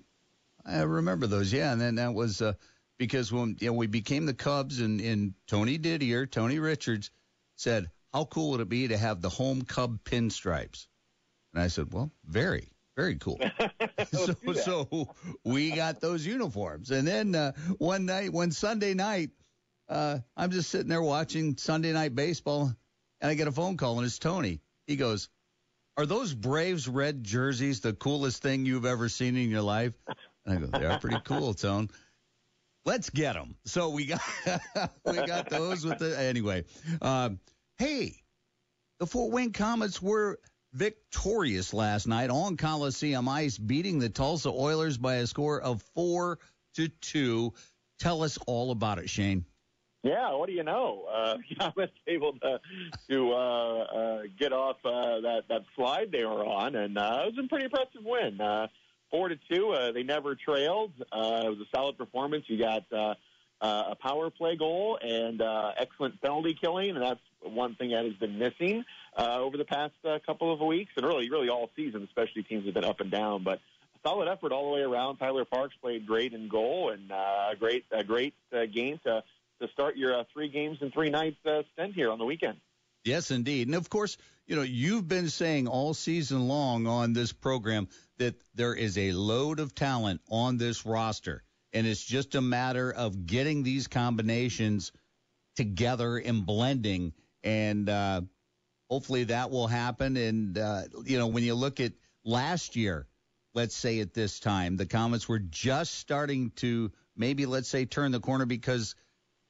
I 0.65 0.83
remember 0.83 1.27
those. 1.27 1.53
Yeah, 1.53 1.73
and 1.73 1.81
then 1.81 1.97
that 1.97 2.15
was 2.15 2.41
uh, 2.41 2.55
because 2.97 3.33
when 3.33 3.57
you 3.61 3.69
know, 3.69 3.73
we 3.75 3.87
became 3.87 4.25
the 4.25 4.35
Cubs, 4.35 4.81
and, 4.81 5.01
and 5.01 5.35
Tony 5.47 5.79
Didier, 5.79 6.27
Tony 6.27 6.59
Richards, 6.61 7.11
said, 7.57 7.91
"How 8.13 8.25
cool 8.25 8.53
would 8.53 8.61
it 8.61 8.69
be 8.69 8.89
to 8.89 8.97
have 8.97 9.21
the 9.21 9.29
home 9.29 9.63
Cub 9.63 10.03
pinstripes?" 10.05 10.87
And 11.53 11.63
I 11.63 11.67
said, 11.67 11.93
"Well, 11.93 12.13
very, 12.25 12.69
very 12.97 13.17
cool." 13.17 13.41
so, 14.13 14.35
so 14.55 15.15
we 15.45 15.73
got 15.73 16.01
those 16.01 16.25
uniforms, 16.25 16.93
and 16.93 17.07
then 17.07 17.35
uh, 17.35 17.53
one 17.79 18.07
night, 18.07 18.33
one 18.33 18.53
Sunday 18.53 18.95
night, 18.95 19.31
uh, 19.89 20.19
I'm 20.37 20.51
just 20.51 20.71
sitting 20.71 20.89
there 20.89 21.03
watching 21.03 21.57
Sunday 21.57 21.93
night 21.93 22.15
baseball, 22.15 22.75
and 23.21 23.31
I 23.31 23.35
get 23.35 23.49
a 23.49 23.53
phone 23.53 23.77
call, 23.77 23.99
and 23.99 24.07
it's 24.07 24.19
Tony. 24.19 24.61
He 24.87 24.97
goes, 24.97 25.29
"Are 25.97 26.07
those 26.07 26.35
Braves 26.35 26.89
red 26.89 27.25
jerseys 27.25 27.81
the 27.81 27.93
coolest 27.93 28.43
thing 28.43 28.67
you've 28.67 28.87
ever 28.87 29.09
seen 29.09 29.37
in 29.37 29.51
your 29.51 29.63
life?" 29.63 29.95
And 30.47 30.59
I 30.59 30.61
go, 30.61 30.67
"They 30.67 30.87
are 30.87 30.99
pretty 30.99 31.21
cool, 31.25 31.55
Tone." 31.55 31.91
Let's 32.87 33.09
get 33.09 33.33
them. 33.33 33.57
So 33.65 33.91
we 33.91 34.07
got 34.07 34.21
we 35.07 35.15
got 35.15 35.49
those 35.49 35.85
with 35.85 35.99
the 35.99 36.19
anyway. 36.19 36.65
Um, 37.01 37.41
hey, 37.79 38.17
the 38.99 39.07
Fort 39.07 39.33
Wayne 39.33 39.53
Komets 39.53 40.03
were 40.03 40.39
victorious 40.73 41.73
last 41.73 42.07
night 42.07 42.31
on 42.31 42.57
Coliseum 42.57 43.29
ice, 43.29 43.57
beating 43.57 43.99
the 44.01 44.09
Tulsa 44.09 44.51
Oilers 44.51 44.99
by 44.99 45.17
a 45.17 45.27
score 45.27 45.61
of 45.61 45.83
four 45.95 46.39
to 46.75 46.89
two. 46.89 47.55
Tell 47.99 48.23
us 48.23 48.39
all 48.47 48.71
about 48.71 48.99
it, 48.99 49.09
Shane. 49.09 49.47
Yeah, 50.05 50.35
what 50.35 50.49
do 50.49 50.53
you 50.53 50.63
know? 50.63 51.05
Uh, 51.11 51.37
Komets 51.59 51.89
able 52.07 52.35
to 52.35 52.61
to 53.09 53.33
uh, 53.33 53.37
uh, 53.37 54.23
get 54.39 54.53
off 54.53 54.77
uh, 54.85 55.21
that 55.21 55.45
that 55.49 55.63
slide 55.75 56.13
they 56.13 56.25
were 56.25 56.45
on, 56.45 56.77
and 56.77 56.99
uh, 56.99 57.23
it 57.25 57.35
was 57.35 57.45
a 57.45 57.49
pretty 57.49 57.65
impressive 57.65 58.05
win. 58.05 58.39
Uh, 58.39 58.67
four 59.11 59.31
to 59.31 59.37
two, 59.51 59.71
uh, 59.71 59.93
they 59.93 60.03
never 60.03 60.35
trailed. 60.35 60.93
Uh, 61.11 61.45
it 61.47 61.49
was 61.49 61.59
a 61.61 61.77
solid 61.77 61.97
performance. 61.97 62.45
You 62.49 62.59
got 62.59 62.85
uh, 62.93 63.15
uh, 63.63 63.93
a 63.93 63.95
power 63.95 64.29
play 64.29 64.57
goal 64.57 64.99
and 65.01 65.41
uh, 65.41 65.73
excellent 65.79 66.21
penalty 66.21 66.55
killing, 66.61 66.91
and 66.91 67.03
that's 67.03 67.21
one 67.43 67.75
thing 67.75 67.91
that 67.93 68.05
has 68.05 68.15
been 68.15 68.39
missing 68.39 68.85
uh, 69.17 69.39
over 69.41 69.57
the 69.57 69.65
past 69.65 69.95
uh, 70.05 70.19
couple 70.27 70.53
of 70.53 70.61
weeks, 70.61 70.93
and 70.99 71.07
really, 71.07 71.31
really 71.31 71.49
all 71.49 71.71
season. 71.77 72.03
Especially 72.03 72.43
teams 72.43 72.67
have 72.67 72.75
been 72.75 72.85
up 72.85 73.01
and 73.01 73.11
down, 73.11 73.43
but 73.43 73.59
solid 74.05 74.29
effort 74.29 74.53
all 74.53 74.69
the 74.69 74.75
way 74.77 74.83
around. 74.83 75.17
Tyler 75.17 75.47
Parks 75.47 75.75
played 75.81 76.07
great 76.07 76.35
in 76.35 76.49
goal, 76.49 76.91
and 76.91 77.11
uh, 77.11 77.49
a 77.53 77.57
great, 77.59 77.87
a 77.91 78.05
great 78.05 78.35
uh, 78.53 78.67
game 78.67 79.01
to 79.05 79.23
to 79.61 79.69
start 79.69 79.97
your 79.97 80.19
uh, 80.19 80.25
three 80.33 80.49
games 80.49 80.79
and 80.81 80.93
three 80.93 81.11
nights 81.11 81.37
uh, 81.47 81.63
stint 81.73 81.95
here 81.95 82.11
on 82.11 82.19
the 82.19 82.25
weekend. 82.25 82.59
Yes, 83.05 83.31
indeed. 83.31 83.69
And 83.69 83.75
of 83.75 83.91
course, 83.91 84.17
you 84.47 84.57
know, 84.57 84.63
you've 84.63 85.09
been 85.09 85.29
saying 85.29 85.69
all 85.69 85.95
season 85.95 86.49
long 86.49 86.87
on 86.87 87.13
this 87.13 87.33
program 87.33 87.89
that 88.19 88.35
there 88.55 88.75
is 88.75 88.97
a 88.99 89.13
load 89.13 89.61
of 89.61 89.75
talent 89.75 90.21
on 90.31 90.59
this 90.59 90.87
roster. 90.87 91.43
And 91.73 91.87
it's 91.87 92.05
just 92.05 92.35
a 92.35 92.41
matter 92.41 92.93
of 92.93 93.27
getting 93.27 93.63
these 93.63 93.89
combinations 93.89 94.93
together 95.57 96.17
and 96.17 96.47
blending. 96.47 97.13
And 97.43 97.89
uh, 97.89 98.23
hopefully 98.89 99.25
that 99.25 99.51
will 99.51 99.67
happen. 99.67 100.17
And, 100.17 100.57
uh, 100.57 100.83
you 101.05 101.19
know, 101.19 101.27
when 101.27 101.43
you 101.43 101.55
look 101.55 101.81
at 101.81 101.93
last 102.25 102.77
year, 102.77 103.07
let's 103.55 103.75
say 103.75 104.01
at 104.01 104.15
this 104.15 104.41
time, 104.41 104.77
the 104.77 104.87
Komets 104.87 105.29
were 105.29 105.39
just 105.39 105.95
starting 105.95 106.51
to 106.57 106.93
maybe, 107.17 107.47
let's 107.47 107.69
say, 107.69 107.87
turn 107.87 108.13
the 108.13 108.21
corner 108.21 108.47
because 108.47 108.95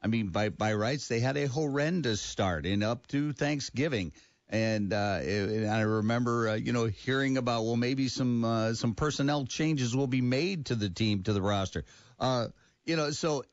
I 0.05 0.07
mean, 0.07 0.29
by 0.29 0.51
by 0.51 0.75
rights, 0.75 1.09
they 1.09 1.21
had 1.21 1.39
a 1.39 1.49
horrendous 1.49 2.21
start 2.21 2.67
in 2.67 2.83
up 2.83 3.07
to 3.07 3.33
Thanksgiving, 3.33 4.13
and 4.51 4.93
uh, 4.93 5.21
and 5.23 5.67
I 5.67 5.81
remember, 5.81 6.51
uh, 6.51 6.55
you 6.57 6.75
know, 6.75 6.85
hearing 6.85 7.39
about 7.39 7.65
well, 7.65 7.77
maybe 7.77 8.09
some 8.09 8.45
uh, 8.45 8.75
some 8.75 8.95
personnel 8.95 9.47
changes 9.47 9.97
will 9.97 10.07
be 10.07 10.21
made 10.21 10.67
to 10.67 10.75
the 10.75 10.91
team 10.91 11.23
to 11.23 11.33
the 11.33 11.41
roster. 11.41 11.87
Uh, 12.21 12.49
you 12.85 12.97
know, 12.97 13.13
so 13.13 13.45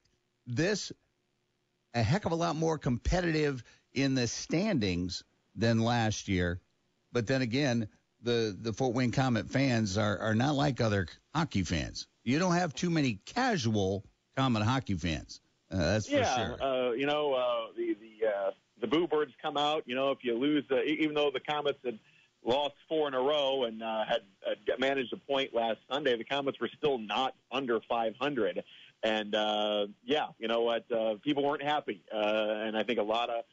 this 0.46 0.92
a 1.94 2.04
heck 2.04 2.26
of 2.26 2.34
a 2.34 2.36
lot 2.36 2.58
more 2.58 2.78
competitive 2.78 3.64
in 3.94 4.14
the 4.14 4.28
standings 4.28 5.24
than 5.56 5.80
last 5.80 6.28
year, 6.28 6.60
but 7.14 7.28
then 7.28 7.42
again, 7.42 7.88
the 8.24 8.54
the 8.60 8.74
Fort 8.74 8.94
Wayne 8.94 9.14
Komet 9.14 9.50
fans 9.50 9.98
are 9.98 10.20
are 10.20 10.36
not 10.36 10.56
like 10.56 10.82
other 10.82 11.08
hockey 11.34 11.64
fans. 11.64 12.08
You 12.26 12.40
don't 12.40 12.56
have 12.56 12.76
too 12.76 12.90
many 12.90 13.22
casual 13.26 14.04
Komet 14.38 14.64
hockey 14.64 14.96
fans. 14.96 15.40
Uh, 15.72 15.78
that's 15.78 16.10
yeah, 16.10 16.36
for 16.36 16.58
sure. 16.58 16.64
uh, 16.64 16.92
you 16.92 17.06
know 17.06 17.34
uh, 17.34 17.74
the 17.76 17.96
the 17.96 18.28
uh, 18.28 18.52
the 18.82 18.88
boo 18.88 19.08
birds 19.08 19.32
come 19.42 19.58
out. 19.58 19.84
You 19.86 19.96
know, 19.96 20.12
if 20.12 20.20
you 20.24 20.36
lose, 20.36 20.66
uh, 20.72 20.84
even 20.84 21.16
though 21.16 21.32
the 21.32 21.40
Komets 21.40 21.84
had 21.86 22.00
lost 22.44 22.74
four 22.90 23.08
in 23.08 23.14
a 23.14 23.22
row 23.22 23.64
and 23.64 23.82
uh, 23.82 24.04
had, 24.06 24.22
had 24.46 24.80
managed 24.80 25.14
a 25.14 25.18
point 25.18 25.54
last 25.54 25.78
Sunday, 25.90 26.18
the 26.18 26.26
Komets 26.26 26.60
were 26.60 26.70
still 26.78 26.98
not 26.98 27.36
under 27.52 27.80
500. 27.88 28.64
And 29.04 29.36
uh, 29.36 29.88
yeah, 30.04 30.28
you 30.40 30.48
know 30.48 30.62
what? 30.62 30.92
Uh, 30.92 31.16
people 31.24 31.44
weren't 31.44 31.64
happy, 31.64 32.04
uh, 32.14 32.18
and 32.18 32.78
I 32.78 32.84
think 32.84 33.00
a 33.00 33.04
lot 33.04 33.30
of 33.30 33.44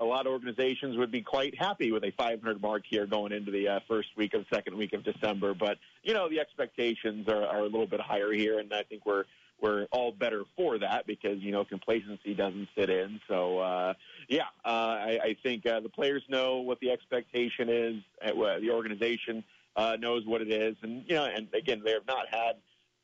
a 0.00 0.04
lot 0.04 0.26
of 0.26 0.32
organizations 0.32 0.96
would 0.96 1.10
be 1.10 1.22
quite 1.22 1.58
happy 1.58 1.90
with 1.90 2.04
a 2.04 2.12
500 2.12 2.62
mark 2.62 2.84
here 2.88 3.04
going 3.04 3.32
into 3.32 3.50
the 3.50 3.66
uh, 3.66 3.80
first 3.88 4.08
week 4.16 4.32
of 4.34 4.44
second 4.52 4.76
week 4.76 4.92
of 4.92 5.02
December. 5.02 5.54
But 5.54 5.78
you 6.02 6.12
know 6.12 6.28
the 6.28 6.40
expectations 6.40 7.26
are, 7.28 7.42
are 7.42 7.60
a 7.60 7.64
little 7.64 7.86
bit 7.86 8.00
higher 8.00 8.32
here, 8.32 8.58
and 8.58 8.72
I 8.72 8.82
think 8.82 9.06
we're 9.06 9.24
we're 9.60 9.86
all 9.90 10.12
better 10.12 10.44
for 10.56 10.78
that 10.78 11.06
because 11.06 11.38
you 11.40 11.52
know 11.52 11.64
complacency 11.64 12.34
doesn't 12.34 12.68
sit 12.76 12.90
in. 12.90 13.20
So 13.28 13.58
uh, 13.58 13.94
yeah, 14.28 14.44
uh, 14.64 14.68
I, 14.68 15.18
I 15.22 15.36
think 15.42 15.66
uh, 15.66 15.80
the 15.80 15.88
players 15.88 16.22
know 16.28 16.58
what 16.58 16.80
the 16.80 16.90
expectation 16.90 17.68
is. 17.68 17.94
Uh, 18.24 18.58
the 18.60 18.70
organization 18.70 19.44
uh, 19.76 19.96
knows 19.98 20.24
what 20.26 20.42
it 20.42 20.52
is, 20.52 20.76
and 20.82 21.04
you 21.06 21.16
know, 21.16 21.24
and 21.24 21.48
again, 21.54 21.82
they 21.84 21.92
have 21.92 22.06
not 22.06 22.26
had 22.30 22.56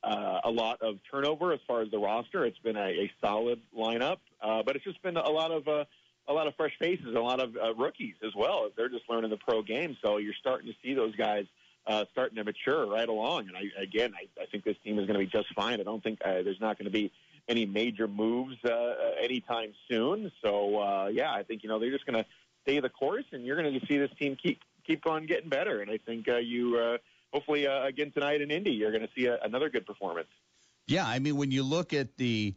uh, 0.03 0.41
a 0.45 0.51
lot 0.51 0.83
of 0.83 0.99
turnover 1.11 1.53
as 1.53 1.61
far 1.67 1.83
as 1.83 1.91
the 1.91 1.99
roster. 1.99 2.45
It's 2.45 2.59
been 2.59 2.77
a, 2.77 2.89
a 2.89 3.11
solid 3.21 3.61
lineup, 3.77 4.19
uh, 4.43 4.63
but 4.65 4.77
it's 4.77 4.85
just 4.85 5.03
been 5.03 5.17
a 5.17 5.31
lot 5.31 5.51
of 5.51 5.67
uh, 5.67 5.85
a 6.29 6.33
lot 6.33 6.47
of 6.47 6.55
fresh 6.57 6.73
faces, 6.79 7.15
a 7.15 7.21
lot 7.21 7.41
of 7.41 7.57
uh, 7.57 7.75
rookies 7.75 8.15
as 8.25 8.33
well. 8.35 8.69
They're 8.77 8.89
just 8.89 9.05
learning 9.09 9.31
the 9.31 9.37
pro 9.37 9.63
game, 9.63 9.97
so 10.03 10.19
you're 10.19 10.35
starting 10.39 10.67
to 10.67 10.75
see 10.83 10.95
those 10.95 11.15
guys 11.17 11.45
starting 12.13 12.37
to 12.37 12.45
mature 12.45 12.87
right 12.87 13.09
along. 13.09 13.49
And 13.49 13.57
I, 13.57 13.83
again, 13.83 14.13
I, 14.15 14.43
I 14.43 14.47
think 14.47 14.65
this 14.65 14.77
team 14.85 14.99
is 14.99 15.07
going 15.07 15.19
to 15.19 15.25
be 15.25 15.31
just 15.31 15.53
fine. 15.55 15.81
I 15.81 15.83
don't 15.85 16.03
think 16.03 16.21
uh, 16.25 16.43
there's 16.43 16.61
not 16.61 16.79
going 16.79 16.87
to 16.87 16.93
be 16.93 17.13
any 17.49 17.67
major 17.67 18.09
moves 18.09 18.57
uh, 18.65 18.95
anytime 19.23 19.73
soon. 19.89 20.31
So 20.43 20.81
uh, 20.81 21.09
yeah, 21.09 21.33
I 21.33 21.43
think 21.43 21.63
you 21.63 21.69
know 21.69 21.79
they're 21.79 21.91
just 21.91 22.07
going 22.07 22.23
to 22.23 22.27
stay 22.63 22.81
the 22.81 22.89
course, 22.89 23.25
and 23.33 23.45
you're 23.45 23.61
going 23.61 23.79
to 23.79 23.87
see 23.87 23.99
this 23.99 24.11
team 24.19 24.37
keep 24.43 24.61
keep 24.87 25.07
on 25.07 25.27
getting 25.27 25.49
better. 25.49 25.81
And 25.81 25.91
I 25.91 25.99
think 25.99 26.29
uh, 26.29 26.37
you 26.37 26.79
uh, 26.79 26.99
hopefully 27.33 27.67
uh, 27.67 27.85
again 27.85 28.13
tonight 28.13 28.41
in 28.41 28.51
Indy, 28.51 28.73
you're 28.73 28.93
going 28.93 29.07
to 29.07 29.11
see 29.17 29.27
a, 29.27 29.39
another 29.43 29.69
good 29.69 29.87
performance. 29.87 30.29
Yeah, 30.87 31.07
I 31.07 31.19
mean, 31.19 31.37
when 31.37 31.51
you 31.51 31.63
look 31.63 31.93
at 31.93 32.17
the 32.17 32.55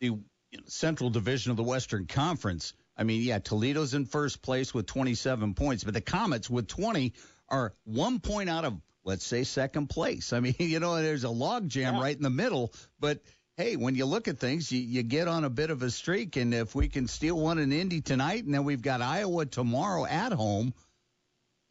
the 0.00 0.18
Central 0.66 1.10
Division 1.10 1.50
of 1.50 1.56
the 1.56 1.62
Western 1.62 2.06
Conference, 2.06 2.72
I 2.96 3.04
mean, 3.04 3.22
yeah, 3.22 3.38
Toledo's 3.38 3.94
in 3.94 4.04
first 4.06 4.42
place 4.42 4.74
with 4.74 4.86
27 4.86 5.54
points, 5.54 5.84
but 5.84 5.94
the 5.94 6.00
Komets 6.00 6.50
with 6.50 6.66
20 6.66 7.12
are 7.50 7.74
one 7.84 8.20
point 8.20 8.48
out 8.50 8.64
of 8.64 8.80
let's 9.04 9.24
say 9.24 9.44
second 9.44 9.88
place. 9.88 10.32
I 10.32 10.40
mean, 10.40 10.54
you 10.58 10.78
know, 10.80 10.94
there's 11.02 11.24
a 11.24 11.30
log 11.30 11.68
jam 11.68 11.96
Yeah. 11.96 12.02
right 12.02 12.16
in 12.16 12.22
the 12.22 12.30
middle, 12.30 12.72
but 12.98 13.20
hey, 13.56 13.76
when 13.76 13.94
you 13.94 14.06
look 14.06 14.28
at 14.28 14.38
things, 14.38 14.70
you, 14.72 14.80
you 14.80 15.02
get 15.02 15.28
on 15.28 15.44
a 15.44 15.50
bit 15.50 15.70
of 15.70 15.82
a 15.82 15.90
streak, 15.90 16.36
and 16.36 16.54
if 16.54 16.74
we 16.74 16.88
can 16.88 17.06
steal 17.08 17.38
one 17.38 17.58
in 17.58 17.72
Indy 17.72 18.00
tonight, 18.00 18.44
and 18.44 18.54
then 18.54 18.64
we've 18.64 18.80
got 18.82 19.02
Iowa 19.02 19.44
tomorrow 19.46 20.06
at 20.06 20.32
home. 20.32 20.72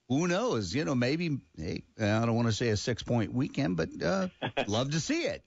Who 0.09 0.27
knows? 0.27 0.73
You 0.73 0.85
know, 0.85 0.95
maybe. 0.95 1.39
Hey, 1.55 1.83
I 1.99 2.25
don't 2.25 2.35
want 2.35 2.47
to 2.47 2.53
say 2.53 2.69
a 2.69 2.77
six-point 2.77 3.31
weekend, 3.33 3.77
but 3.77 3.89
uh, 4.03 4.27
love 4.67 4.91
to 4.91 4.99
see 4.99 5.21
it. 5.23 5.43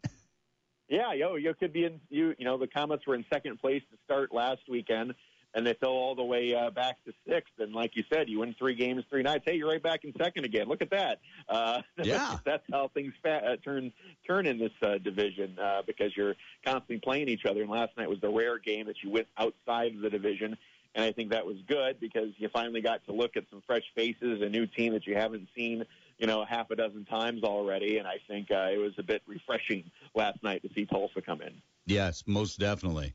Yeah, 0.88 1.12
yo, 1.14 1.34
you 1.36 1.52
could 1.54 1.72
be 1.72 1.84
in. 1.84 2.00
You, 2.10 2.34
you 2.38 2.44
know, 2.44 2.58
the 2.58 2.68
Komets 2.68 3.06
were 3.06 3.14
in 3.16 3.24
second 3.32 3.58
place 3.60 3.82
to 3.90 3.98
start 4.04 4.32
last 4.32 4.60
weekend, 4.68 5.14
and 5.54 5.66
they 5.66 5.74
fell 5.74 5.90
all 5.90 6.14
the 6.14 6.24
way 6.24 6.54
uh, 6.54 6.70
back 6.70 7.02
to 7.04 7.12
sixth. 7.28 7.52
And 7.58 7.72
like 7.74 7.94
you 7.94 8.04
said, 8.12 8.28
you 8.28 8.40
win 8.40 8.54
three 8.58 8.74
games, 8.74 9.04
three 9.10 9.22
nights. 9.22 9.44
Hey, 9.46 9.56
you're 9.56 9.68
right 9.68 9.82
back 9.82 10.04
in 10.04 10.12
second 10.16 10.44
again. 10.44 10.68
Look 10.68 10.82
at 10.82 10.90
that. 10.90 11.20
Uh, 11.48 11.82
Yeah. 12.02 12.38
that's 12.44 12.64
how 12.70 12.88
things 12.88 13.12
fa- 13.22 13.42
uh, 13.52 13.56
turn 13.64 13.92
turn 14.26 14.46
in 14.46 14.58
this 14.58 14.72
uh, 14.82 14.98
division 14.98 15.58
uh, 15.58 15.82
because 15.86 16.16
you're 16.16 16.34
constantly 16.64 16.98
playing 16.98 17.28
each 17.28 17.44
other. 17.44 17.62
And 17.62 17.70
last 17.70 17.96
night 17.96 18.08
was 18.08 18.20
the 18.20 18.30
rare 18.30 18.58
game 18.58 18.86
that 18.86 18.96
you 19.02 19.10
went 19.10 19.28
outside 19.38 19.94
of 19.94 20.00
the 20.00 20.10
division. 20.10 20.56
And 20.94 21.04
I 21.04 21.12
think 21.12 21.30
that 21.30 21.46
was 21.46 21.56
good 21.66 22.00
because 22.00 22.30
you 22.36 22.48
finally 22.52 22.82
got 22.82 23.04
to 23.06 23.12
look 23.12 23.36
at 23.36 23.44
some 23.50 23.62
fresh 23.66 23.84
faces, 23.94 24.42
a 24.42 24.48
new 24.48 24.66
team 24.66 24.92
that 24.92 25.06
you 25.06 25.14
haven't 25.16 25.48
seen, 25.56 25.84
you 26.18 26.26
know, 26.26 26.44
half 26.44 26.70
a 26.70 26.76
dozen 26.76 27.06
times 27.06 27.42
already. 27.44 27.96
And 27.96 28.06
I 28.06 28.16
think 28.28 28.50
uh, 28.50 28.68
it 28.70 28.76
was 28.78 28.92
a 28.98 29.02
bit 29.02 29.22
refreshing 29.26 29.90
last 30.14 30.42
night 30.42 30.62
to 30.62 30.68
see 30.74 30.84
Tulsa 30.84 31.22
come 31.22 31.40
in. 31.40 31.54
Yes, 31.86 32.24
most 32.26 32.58
definitely. 32.58 33.14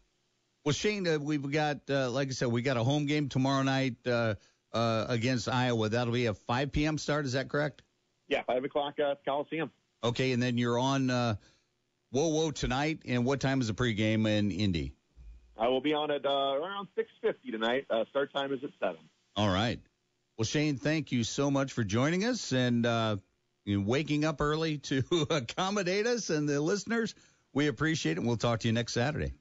Well, 0.68 0.74
Shane, 0.74 1.08
uh, 1.08 1.18
we've 1.18 1.50
got, 1.50 1.90
uh, 1.90 2.12
like 2.12 2.28
I 2.28 2.32
said, 2.32 2.50
we 2.50 2.62
got 2.62 2.76
a 2.76 2.84
home 2.84 3.06
game 3.06 3.30
tomorrow 3.30 3.64
night 3.64 4.06
uh, 4.06 4.36
uh, 4.74 5.06
against 5.08 5.48
Iowa. 5.48 5.88
That'll 5.88 6.12
be 6.12 6.26
a 6.26 6.34
5 6.34 6.74
p.m. 6.74 6.98
start. 6.98 7.26
Is 7.26 7.32
that 7.32 7.48
correct? 7.48 7.84
Yeah, 8.28 8.42
five 8.46 8.66
o'clock 8.66 8.96
uh, 9.00 9.16
Coliseum. 9.26 9.72
Okay, 10.04 10.34
and 10.34 10.44
then 10.44 10.58
you're 10.58 10.78
on 10.78 11.10
uh, 11.10 11.36
WOWO 12.14 12.54
tonight. 12.54 13.04
And 13.06 13.24
what 13.24 13.40
time 13.40 13.62
is 13.62 13.68
the 13.68 13.76
pregame 13.76 14.28
in 14.28 14.52
Indy? 14.52 14.92
I 15.58 15.70
will 15.70 15.80
be 15.80 15.94
on 15.94 16.12
at 16.12 16.26
uh, 16.26 16.30
around 16.30 16.90
six 16.96 17.08
fifty 17.22 17.50
tonight. 17.50 17.86
Uh, 17.90 18.04
start 18.10 18.34
time 18.34 18.52
is 18.52 18.60
at 18.62 18.72
seven. 18.78 19.00
All 19.38 19.48
right. 19.48 19.80
Well, 20.38 20.44
Shane, 20.44 20.76
thank 20.76 21.14
you 21.14 21.24
so 21.24 21.50
much 21.50 21.72
for 21.72 21.86
joining 21.86 22.26
us 22.26 22.52
and 22.52 22.86
uh, 22.86 23.16
waking 23.66 24.26
up 24.26 24.42
early 24.42 24.80
to 24.80 25.02
accommodate 25.30 26.08
us 26.08 26.30
and 26.30 26.50
the 26.50 26.60
listeners. 26.60 27.16
We 27.54 27.68
appreciate 27.68 28.18
it. 28.18 28.18
And 28.18 28.28
We'll 28.28 28.36
talk 28.36 28.60
to 28.60 28.68
you 28.68 28.74
next 28.74 28.92
Saturday. 28.92 29.32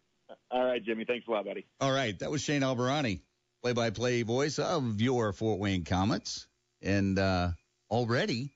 All 0.51 0.65
right, 0.65 0.83
Jimmy. 0.83 1.05
Thanks 1.05 1.27
a 1.27 1.31
lot, 1.31 1.45
buddy. 1.45 1.67
All 1.81 1.93
right, 1.93 2.19
that 2.21 2.31
was 2.31 2.43
Shane 2.43 2.63
Albahrani, 2.63 3.21
play-by-play 3.63 4.23
voice 4.23 4.59
of 4.59 5.01
your 5.01 5.33
Fort 5.33 5.59
Wayne 5.59 5.85
Komets, 5.85 6.47
and 6.83 7.19
uh, 7.19 7.51
already 7.91 8.51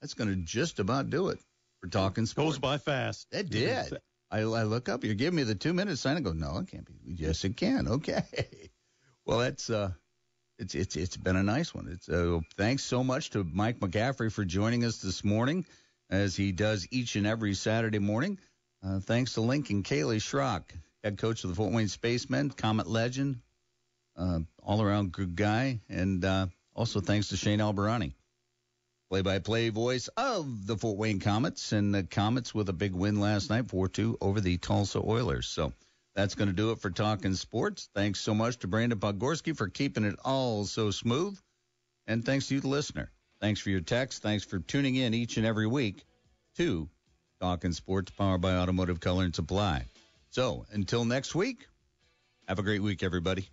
that's 0.00 0.14
going 0.14 0.30
to 0.30 0.36
just 0.36 0.78
about 0.78 1.10
do 1.10 1.28
it 1.28 1.38
for 1.80 1.88
talking 1.88 2.26
sports. 2.26 2.52
Goes 2.52 2.58
by 2.58 2.78
fast. 2.78 3.26
It 3.32 3.50
did. 3.50 3.98
I, 4.30 4.40
I 4.40 4.62
look 4.64 4.88
up. 4.88 5.04
You're 5.04 5.14
giving 5.14 5.36
me 5.36 5.42
the 5.44 5.54
two 5.54 5.72
minute 5.72 5.98
sign. 5.98 6.16
I 6.16 6.20
go, 6.20 6.32
no, 6.32 6.58
it 6.58 6.68
can't 6.68 6.84
be. 6.86 6.94
Yes, 7.04 7.44
it 7.44 7.56
can. 7.56 7.88
Okay. 7.88 8.22
Well, 9.26 9.38
that's 9.38 9.68
uh, 9.70 9.90
it's 10.56 10.76
it's 10.76 10.94
it's 10.94 11.16
been 11.16 11.34
a 11.34 11.42
nice 11.42 11.74
one. 11.74 11.88
It's 11.90 12.08
uh, 12.08 12.38
thanks 12.56 12.84
so 12.84 13.02
much 13.02 13.30
to 13.30 13.42
Mike 13.42 13.80
McCaffrey 13.80 14.32
for 14.32 14.44
joining 14.44 14.84
us 14.84 14.98
this 14.98 15.24
morning, 15.24 15.66
as 16.08 16.36
he 16.36 16.52
does 16.52 16.86
each 16.92 17.16
and 17.16 17.26
every 17.26 17.54
Saturday 17.54 17.98
morning. 17.98 18.38
Uh, 18.84 19.00
thanks 19.00 19.34
to 19.34 19.40
Lincoln 19.40 19.82
Kaleigh 19.82 20.20
Schrock, 20.20 20.62
head 21.04 21.18
coach 21.18 21.44
of 21.44 21.50
the 21.50 21.56
Fort 21.56 21.72
Wayne 21.72 21.88
Spacemen, 21.88 22.50
Komet 22.50 22.86
legend, 22.86 23.40
uh, 24.16 24.40
all 24.62 24.82
around 24.82 25.12
good 25.12 25.36
guy, 25.36 25.80
and 25.88 26.24
uh, 26.24 26.46
also 26.74 27.00
thanks 27.00 27.28
to 27.28 27.36
Shane 27.36 27.60
Albahrani 27.60 28.14
play-by-play 29.08 29.68
voice 29.68 30.08
of 30.16 30.66
the 30.66 30.76
Fort 30.76 30.98
Wayne 30.98 31.20
Komets, 31.20 31.72
and 31.72 31.94
the 31.94 32.02
Komets 32.02 32.52
with 32.52 32.68
a 32.68 32.72
big 32.72 32.92
win 32.92 33.20
last 33.20 33.50
night, 33.50 33.66
4-2 33.68 34.16
over 34.20 34.40
the 34.40 34.58
Tulsa 34.58 34.98
Oilers. 34.98 35.46
So 35.46 35.72
that's 36.14 36.34
going 36.34 36.48
to 36.48 36.54
do 36.54 36.72
it 36.72 36.80
for 36.80 36.90
Talking 36.90 37.34
Sports. 37.34 37.88
Thanks 37.94 38.20
so 38.20 38.34
much 38.34 38.58
to 38.58 38.66
Brandon 38.66 38.98
Pogorski 38.98 39.56
for 39.56 39.68
keeping 39.68 40.04
it 40.04 40.16
all 40.24 40.64
so 40.64 40.90
smooth, 40.90 41.38
and 42.06 42.24
thanks 42.24 42.48
to 42.48 42.54
you, 42.54 42.60
the 42.60 42.68
listener. 42.68 43.10
Thanks 43.40 43.60
for 43.60 43.70
your 43.70 43.80
text. 43.80 44.22
Thanks 44.22 44.44
for 44.44 44.58
tuning 44.58 44.96
in 44.96 45.14
each 45.14 45.36
and 45.36 45.46
every 45.46 45.66
week 45.66 46.04
to 46.56 46.88
Talking 47.40 47.72
Sports, 47.72 48.10
powered 48.10 48.40
by 48.40 48.54
Automotive 48.54 48.98
Color 48.98 49.24
and 49.24 49.34
Supply. 49.34 49.86
So 50.36 50.66
until 50.70 51.06
next 51.06 51.34
week, 51.34 51.66
have 52.46 52.58
a 52.58 52.62
great 52.62 52.82
week, 52.82 53.02
everybody. 53.02 53.48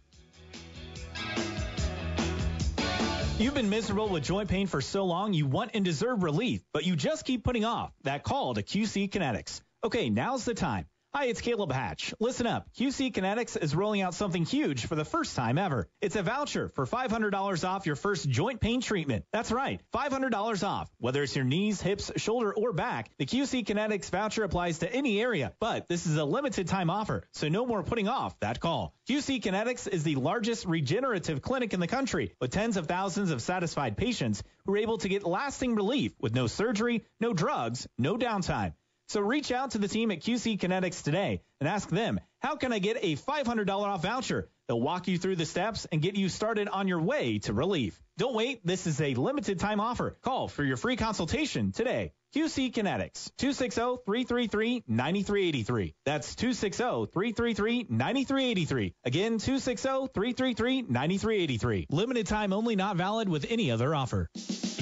You've 3.39 3.53
been 3.53 3.69
miserable 3.69 4.09
with 4.09 4.23
joint 4.23 4.49
pain 4.49 4.67
for 4.67 4.81
so 4.81 5.05
long 5.05 5.31
you 5.31 5.45
want 5.45 5.71
and 5.75 5.85
deserve 5.85 6.23
relief, 6.23 6.61
but 6.73 6.85
you 6.85 6.97
just 6.97 7.23
keep 7.23 7.45
putting 7.45 7.63
off 7.63 7.93
that 8.03 8.23
call 8.23 8.55
to 8.55 8.61
QC 8.61 9.09
Kinetics. 9.09 9.61
Okay, 9.81 10.09
now's 10.09 10.43
the 10.43 10.53
time. 10.53 10.85
Hi, 11.15 11.25
it's 11.25 11.41
Caleb 11.41 11.71
Hatch. 11.71 12.11
Listen 12.19 12.47
up. 12.47 12.73
QC 12.75 13.13
Kinetics 13.13 13.55
is 13.55 13.75
rolling 13.75 14.01
out 14.01 14.15
something 14.15 14.45
huge 14.45 14.87
for 14.87 14.95
the 14.95 15.05
first 15.05 15.35
time 15.35 15.59
ever. 15.59 15.87
It's 16.01 16.15
a 16.15 16.23
voucher 16.23 16.69
for 16.69 16.87
$500 16.87 17.69
off 17.69 17.85
your 17.85 17.95
first 17.95 18.27
joint 18.27 18.59
pain 18.59 18.81
treatment. 18.81 19.23
That's 19.31 19.51
right, 19.51 19.79
$500 19.93 20.67
off. 20.67 20.89
Whether 20.97 21.21
it's 21.21 21.35
your 21.35 21.45
knees, 21.45 21.79
hips, 21.79 22.11
shoulder, 22.17 22.51
or 22.51 22.73
back, 22.73 23.11
the 23.19 23.27
QC 23.27 23.63
Kinetics 23.63 24.09
voucher 24.09 24.43
applies 24.43 24.79
to 24.79 24.91
any 24.91 25.21
area. 25.21 25.53
But 25.59 25.87
this 25.87 26.07
is 26.07 26.17
a 26.17 26.25
limited 26.25 26.67
time 26.67 26.89
offer, 26.89 27.27
so 27.31 27.47
no 27.47 27.67
more 27.67 27.83
putting 27.83 28.07
off 28.07 28.39
that 28.39 28.59
call. 28.59 28.95
QC 29.07 29.39
Kinetics 29.39 29.87
is 29.87 30.01
the 30.01 30.15
largest 30.15 30.65
regenerative 30.65 31.43
clinic 31.43 31.75
in 31.75 31.79
the 31.79 31.85
country 31.85 32.33
with 32.41 32.49
tens 32.49 32.75
of 32.75 32.87
thousands 32.87 33.29
of 33.29 33.43
satisfied 33.43 33.97
patients 33.97 34.41
who 34.65 34.73
are 34.73 34.77
able 34.77 34.97
to 34.97 35.09
get 35.09 35.27
lasting 35.27 35.75
relief 35.75 36.13
with 36.19 36.33
no 36.33 36.47
surgery, 36.47 37.05
no 37.19 37.33
drugs, 37.33 37.85
no 37.99 38.17
downtime. 38.17 38.73
So 39.13 39.21
reach 39.21 39.51
out 39.51 39.71
to 39.71 39.77
the 39.77 39.87
team 39.87 40.09
at 40.09 40.21
QC 40.21 40.59
Kinetics 40.59 41.03
today 41.03 41.43
and 41.59 41.69
ask 41.69 41.87
them, 41.87 42.19
how 42.39 42.55
can 42.55 42.73
I 42.73 42.79
get 42.79 42.97
a 42.99 43.15
$500 43.15 43.69
off 43.69 44.01
voucher? 44.01 44.49
They'll 44.67 44.81
walk 44.81 45.07
you 45.07 45.19
through 45.19 45.35
the 45.35 45.45
steps 45.45 45.85
and 45.91 46.01
get 46.01 46.15
you 46.15 46.29
started 46.29 46.67
on 46.67 46.87
your 46.87 46.99
way 46.99 47.37
to 47.39 47.53
relief. 47.53 48.01
Don't 48.17 48.33
wait. 48.33 48.65
This 48.65 48.87
is 48.87 48.99
a 48.99 49.13
limited 49.13 49.59
time 49.59 49.79
offer. 49.79 50.17
Call 50.23 50.47
for 50.47 50.63
your 50.63 50.77
free 50.77 50.95
consultation 50.95 51.71
today. 51.71 52.11
QC 52.35 52.73
Kinetics, 52.73 53.29
260-333-9383. 53.37 55.93
That's 56.05 56.33
260-333-9383. 56.33 58.93
Again, 59.05 59.37
260-333-9383. 59.37 61.85
Limited 61.91 62.25
time 62.25 62.51
only, 62.51 62.75
not 62.75 62.95
valid 62.95 63.29
with 63.29 63.45
any 63.47 63.69
other 63.69 63.93
offer. 63.93 64.27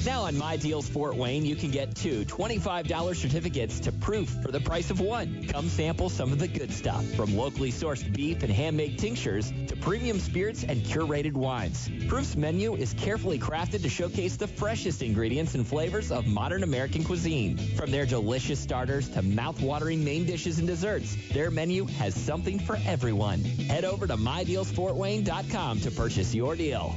Now 0.04 0.22
on 0.22 0.36
My 0.36 0.56
Deals 0.56 0.88
Fort 0.88 1.14
Wayne, 1.14 1.46
you 1.46 1.54
can 1.54 1.70
get 1.70 1.94
two 1.94 2.24
$25 2.24 3.14
certificates 3.14 3.78
to 3.80 3.92
Proof 3.92 4.28
for 4.42 4.50
the 4.50 4.58
price 4.58 4.90
of 4.90 4.98
one. 4.98 5.46
Come 5.46 5.68
sample 5.68 6.10
some 6.10 6.32
of 6.32 6.40
the 6.40 6.48
good 6.48 6.72
stuff, 6.72 7.04
from 7.14 7.36
locally 7.36 7.70
sourced 7.70 8.12
beef 8.12 8.42
and 8.42 8.52
handmade 8.52 8.98
tinctures 8.98 9.52
to 9.68 9.76
premium 9.76 10.18
spirits 10.18 10.64
and 10.64 10.82
curated 10.82 11.34
wines. 11.34 11.88
Proof's 12.08 12.34
menu 12.34 12.74
is 12.74 12.94
carefully 12.94 13.38
crafted 13.38 13.82
to 13.82 13.88
showcase 13.88 14.36
the 14.36 14.48
freshest 14.48 15.02
ingredients 15.02 15.54
and 15.54 15.64
flavors 15.64 16.10
of 16.10 16.26
modern 16.26 16.64
American 16.64 17.04
cuisine. 17.04 17.56
From 17.76 17.92
their 17.92 18.04
delicious 18.04 18.58
starters 18.58 19.08
to 19.10 19.22
mouth-watering 19.22 20.02
main 20.02 20.26
dishes 20.26 20.58
and 20.58 20.66
desserts, 20.66 21.16
their 21.32 21.52
menu 21.52 21.86
has 21.86 22.12
something 22.16 22.58
for 22.58 22.76
everyone. 22.86 23.44
Head 23.44 23.84
over 23.84 24.08
to 24.08 24.16
MyDealsFortWayne.com 24.16 25.80
to 25.80 25.90
purchase 25.92 26.34
your 26.34 26.56
deal. 26.56 26.96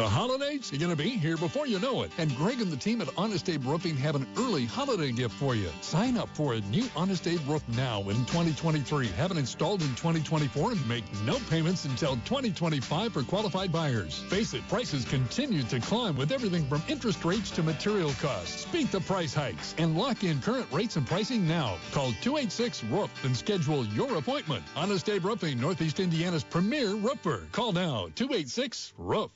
The 0.00 0.08
holidays 0.08 0.72
are 0.72 0.78
going 0.78 0.96
to 0.96 0.96
be 0.96 1.10
here 1.10 1.36
before 1.36 1.66
you 1.66 1.78
know 1.78 2.00
it. 2.00 2.10
And 2.16 2.34
Greg 2.34 2.62
and 2.62 2.72
the 2.72 2.76
team 2.78 3.02
at 3.02 3.10
Honest 3.18 3.50
Abe 3.50 3.66
Roofing 3.66 3.98
have 3.98 4.16
an 4.16 4.26
early 4.38 4.64
holiday 4.64 5.12
gift 5.12 5.34
for 5.34 5.54
you. 5.54 5.68
Sign 5.82 6.16
up 6.16 6.30
for 6.34 6.54
a 6.54 6.60
new 6.62 6.86
Honest 6.96 7.28
Abe 7.28 7.46
roof 7.46 7.62
now 7.76 8.00
in 8.08 8.16
2023. 8.24 9.08
Have 9.08 9.30
it 9.30 9.36
installed 9.36 9.82
in 9.82 9.88
2024 9.88 10.72
and 10.72 10.88
make 10.88 11.04
no 11.26 11.36
payments 11.50 11.84
until 11.84 12.14
2025 12.24 13.12
for 13.12 13.22
qualified 13.24 13.70
buyers. 13.72 14.20
Face 14.30 14.54
it, 14.54 14.66
prices 14.70 15.04
continue 15.04 15.62
to 15.64 15.78
climb 15.80 16.16
with 16.16 16.32
everything 16.32 16.66
from 16.66 16.82
interest 16.88 17.22
rates 17.22 17.50
to 17.50 17.62
material 17.62 18.14
costs. 18.22 18.64
Beat 18.72 18.90
the 18.90 19.02
price 19.02 19.34
hikes 19.34 19.74
and 19.76 19.98
lock 19.98 20.24
in 20.24 20.40
current 20.40 20.72
rates 20.72 20.96
and 20.96 21.06
pricing 21.06 21.46
now. 21.46 21.76
Call 21.92 22.12
286-ROOF 22.22 23.26
and 23.26 23.36
schedule 23.36 23.84
your 23.88 24.16
appointment. 24.16 24.64
Honest 24.76 25.10
Abe 25.10 25.26
Roofing, 25.26 25.60
Northeast 25.60 26.00
Indiana's 26.00 26.42
premier 26.42 26.94
roofer. 26.94 27.46
Call 27.52 27.72
now, 27.72 28.06
286-ROOF. 28.14 29.30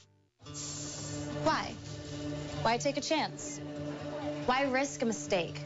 Why? 1.43 1.75
Why 2.63 2.77
take 2.77 2.97
a 2.97 3.01
chance? 3.01 3.61
Why 4.47 4.65
risk 4.65 5.03
a 5.03 5.07
mistake? 5.07 5.59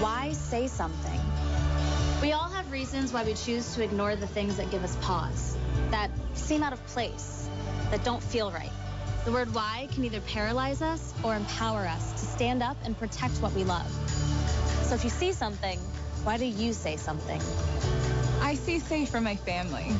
Why 0.00 0.32
say 0.32 0.66
something? 0.66 1.20
We 2.20 2.32
all 2.32 2.48
have 2.50 2.70
reasons 2.72 3.12
why 3.12 3.24
we 3.24 3.34
choose 3.34 3.74
to 3.74 3.82
ignore 3.82 4.16
the 4.16 4.26
things 4.26 4.56
that 4.56 4.70
give 4.70 4.82
us 4.84 4.96
pause, 5.02 5.56
that 5.90 6.10
seem 6.34 6.62
out 6.62 6.72
of 6.72 6.84
place, 6.86 7.48
that 7.90 8.04
don't 8.04 8.22
feel 8.22 8.50
right. 8.50 8.70
The 9.24 9.32
word 9.32 9.54
why 9.54 9.88
can 9.92 10.04
either 10.04 10.20
paralyze 10.20 10.82
us 10.82 11.14
or 11.22 11.34
empower 11.34 11.86
us 11.86 12.12
to 12.12 12.26
stand 12.26 12.62
up 12.62 12.76
and 12.84 12.98
protect 12.98 13.34
what 13.42 13.52
we 13.52 13.64
love. 13.64 13.90
So 14.82 14.94
if 14.94 15.04
you 15.04 15.10
see 15.10 15.32
something, 15.32 15.78
why 16.24 16.36
do 16.36 16.44
you 16.44 16.72
say 16.72 16.96
something? 16.96 17.40
I 18.40 18.54
see 18.54 18.78
safe 18.78 19.08
for 19.08 19.20
my 19.20 19.36
family. 19.36 19.92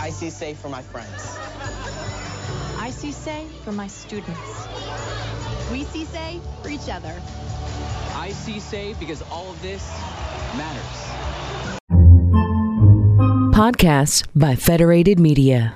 I 0.00 0.10
see 0.10 0.30
safe 0.30 0.58
for 0.58 0.68
my 0.68 0.82
friends. 0.82 1.38
I 2.80 2.90
see 2.90 3.12
say 3.12 3.46
for 3.64 3.72
my 3.72 3.86
students. 3.86 4.68
We 5.70 5.84
see 5.84 6.04
say 6.04 6.40
for 6.62 6.68
each 6.68 6.88
other. 6.88 7.14
I 8.14 8.30
see 8.32 8.60
say 8.60 8.94
because 9.00 9.22
all 9.30 9.50
of 9.50 9.60
this 9.60 9.82
matters. 10.56 11.08
Podcasts 13.54 14.24
by 14.34 14.54
Federated 14.54 15.18
Media. 15.18 15.74